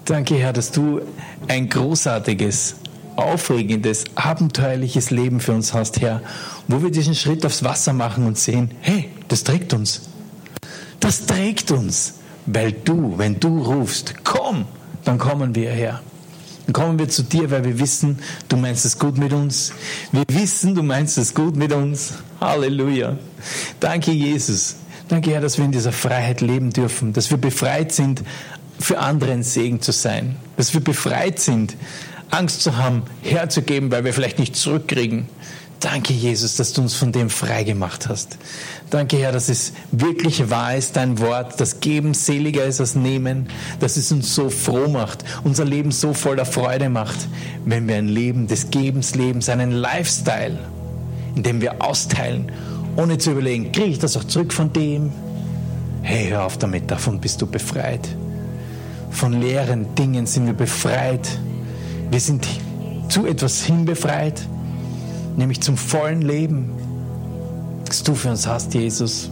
Danke, 0.05 0.35
Herr, 0.35 0.53
dass 0.53 0.71
du 0.71 1.01
ein 1.47 1.69
großartiges, 1.69 2.75
aufregendes, 3.15 4.05
abenteuerliches 4.15 5.11
Leben 5.11 5.39
für 5.39 5.51
uns 5.51 5.73
hast, 5.73 6.01
Herr, 6.01 6.21
wo 6.67 6.81
wir 6.81 6.91
diesen 6.91 7.15
Schritt 7.15 7.45
aufs 7.45 7.63
Wasser 7.63 7.93
machen 7.93 8.25
und 8.25 8.37
sehen, 8.37 8.71
hey, 8.81 9.09
das 9.27 9.43
trägt 9.43 9.73
uns. 9.73 10.01
Das 10.99 11.25
trägt 11.25 11.71
uns, 11.71 12.15
weil 12.45 12.71
du, 12.71 13.17
wenn 13.17 13.39
du 13.39 13.61
rufst, 13.61 14.15
komm, 14.23 14.65
dann 15.03 15.17
kommen 15.17 15.55
wir 15.55 15.71
her. 15.71 16.01
Dann 16.69 16.73
kommen 16.73 16.99
wir 16.99 17.09
zu 17.09 17.23
dir, 17.23 17.49
weil 17.49 17.63
wir 17.63 17.79
wissen, 17.79 18.19
du 18.47 18.55
meinst 18.55 18.85
es 18.85 18.99
gut 18.99 19.17
mit 19.17 19.33
uns. 19.33 19.73
Wir 20.11 20.23
wissen, 20.29 20.75
du 20.75 20.83
meinst 20.83 21.17
es 21.17 21.33
gut 21.33 21.55
mit 21.55 21.73
uns. 21.73 22.13
Halleluja. 22.39 23.17
Danke, 23.79 24.11
Jesus. 24.11 24.75
Danke, 25.07 25.31
Herr, 25.31 25.41
dass 25.41 25.57
wir 25.57 25.65
in 25.65 25.71
dieser 25.71 25.91
Freiheit 25.91 26.41
leben 26.41 26.69
dürfen, 26.69 27.11
dass 27.11 27.31
wir 27.31 27.39
befreit 27.39 27.91
sind, 27.91 28.21
für 28.79 28.99
andere 28.99 29.31
ein 29.31 29.41
Segen 29.41 29.81
zu 29.81 29.91
sein, 29.91 30.35
dass 30.57 30.75
wir 30.75 30.81
befreit 30.81 31.39
sind, 31.39 31.75
Angst 32.29 32.61
zu 32.61 32.77
haben, 32.77 33.01
herzugeben, 33.23 33.89
weil 33.89 34.05
wir 34.05 34.13
vielleicht 34.13 34.37
nicht 34.37 34.55
zurückkriegen, 34.55 35.27
Danke, 35.79 36.13
Jesus, 36.13 36.55
dass 36.55 36.73
du 36.73 36.81
uns 36.81 36.93
von 36.93 37.13
dem 37.13 37.29
frei 37.29 37.63
gemacht 37.63 38.09
hast. 38.09 38.37
Danke, 38.89 39.17
Herr, 39.17 39.31
dass 39.31 39.47
es 39.47 39.71
wirklich 39.91 40.49
wahr 40.49 40.75
ist, 40.75 40.97
dein 40.97 41.19
Wort, 41.19 41.59
das 41.59 41.79
Geben 41.79 42.13
seliger 42.13 42.65
ist 42.65 42.81
als 42.81 42.95
Nehmen, 42.95 43.47
dass 43.79 43.95
es 43.95 44.11
uns 44.11 44.35
so 44.35 44.49
froh 44.49 44.89
macht, 44.89 45.23
unser 45.45 45.63
Leben 45.63 45.91
so 45.91 46.13
voller 46.13 46.45
Freude 46.45 46.89
macht, 46.89 47.29
wenn 47.63 47.87
wir 47.87 47.95
ein 47.95 48.09
Leben 48.09 48.47
des 48.47 48.71
Gebens 48.71 49.15
leben, 49.15 49.41
einen 49.47 49.71
Lifestyle, 49.71 50.57
in 51.35 51.43
dem 51.43 51.61
wir 51.61 51.81
austeilen 51.81 52.51
ohne 52.99 53.17
zu 53.17 53.31
überlegen, 53.31 53.71
kriege 53.71 53.87
ich 53.87 53.99
das 53.99 54.17
auch 54.17 54.25
zurück 54.25 54.53
von 54.53 54.73
dem? 54.73 55.11
Hey, 56.01 56.29
hör 56.29 56.45
auf 56.45 56.57
damit, 56.57 56.91
davon 56.91 57.19
bist 57.19 57.41
du 57.41 57.47
befreit. 57.47 58.07
Von 59.09 59.39
leeren 59.39 59.95
Dingen 59.95 60.25
sind 60.25 60.45
wir 60.45 60.53
befreit. 60.53 61.27
Wir 62.11 62.19
sind 62.19 62.47
zu 63.07 63.25
etwas 63.25 63.63
hinbefreit, 63.63 64.41
nämlich 65.39 65.61
zum 65.61 65.77
vollen 65.77 66.21
Leben, 66.21 66.69
das 67.85 68.03
du 68.03 68.13
für 68.13 68.29
uns 68.29 68.45
hast, 68.45 68.75
Jesus. 68.75 69.31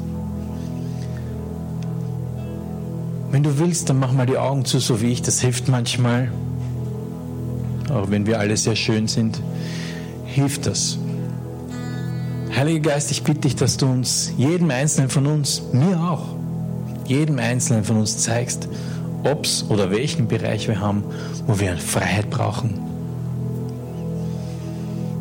Wenn 3.30 3.44
du 3.44 3.60
willst, 3.60 3.90
dann 3.90 4.00
mach 4.00 4.14
mal 4.14 4.26
die 4.26 4.38
Augen 4.38 4.66
zu, 4.66 4.80
so 4.80 5.02
wie 5.02 5.12
ich. 5.12 5.22
Das 5.22 5.42
hilft 5.42 5.68
manchmal. 5.68 6.32
Auch 7.94 8.10
wenn 8.10 8.26
wir 8.26 8.40
alle 8.40 8.58
sehr 8.58 8.76
schön 8.76 9.08
sind, 9.08 9.40
hilft 10.26 10.66
das. 10.66 10.98
Heiliger 12.56 12.92
Geist, 12.92 13.12
ich 13.12 13.24
bitte 13.24 13.42
dich, 13.42 13.56
dass 13.56 13.78
du 13.78 13.86
uns, 13.86 14.32
jedem 14.38 14.72
Einzelnen 14.72 15.10
von 15.10 15.28
uns, 15.28 15.62
mir 15.74 16.00
auch, 16.00 16.24
jedem 17.06 17.38
Einzelnen 17.38 17.84
von 17.84 17.98
uns 17.98 18.18
zeigst, 18.18 18.68
ob 19.24 19.46
es 19.46 19.66
oder 19.70 19.92
welchen 19.92 20.28
Bereich 20.28 20.68
wir 20.68 20.80
haben, 20.80 21.04
wo 21.46 21.60
wir 21.60 21.78
Freiheit 21.78 22.30
brauchen. 22.30 22.87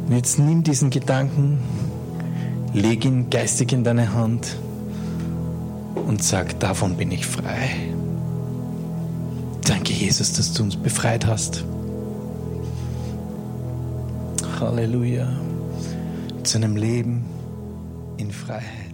Und 0.06 0.14
jetzt 0.14 0.38
nimm 0.38 0.62
diesen 0.62 0.90
Gedanken, 0.90 1.58
leg 2.72 3.04
ihn 3.04 3.28
geistig 3.28 3.72
in 3.72 3.82
deine 3.82 4.12
Hand 4.12 4.56
und 5.94 6.22
sag, 6.22 6.60
davon 6.60 6.96
bin 6.96 7.10
ich 7.10 7.26
frei. 7.26 7.70
Danke, 9.66 9.92
Jesus, 9.92 10.32
dass 10.34 10.52
du 10.52 10.62
uns 10.62 10.76
befreit 10.76 11.26
hast. 11.26 11.64
Halleluja. 14.60 15.28
Zu 16.44 16.58
einem 16.58 16.76
Leben 16.76 17.24
in 18.16 18.30
Freiheit. 18.30 18.85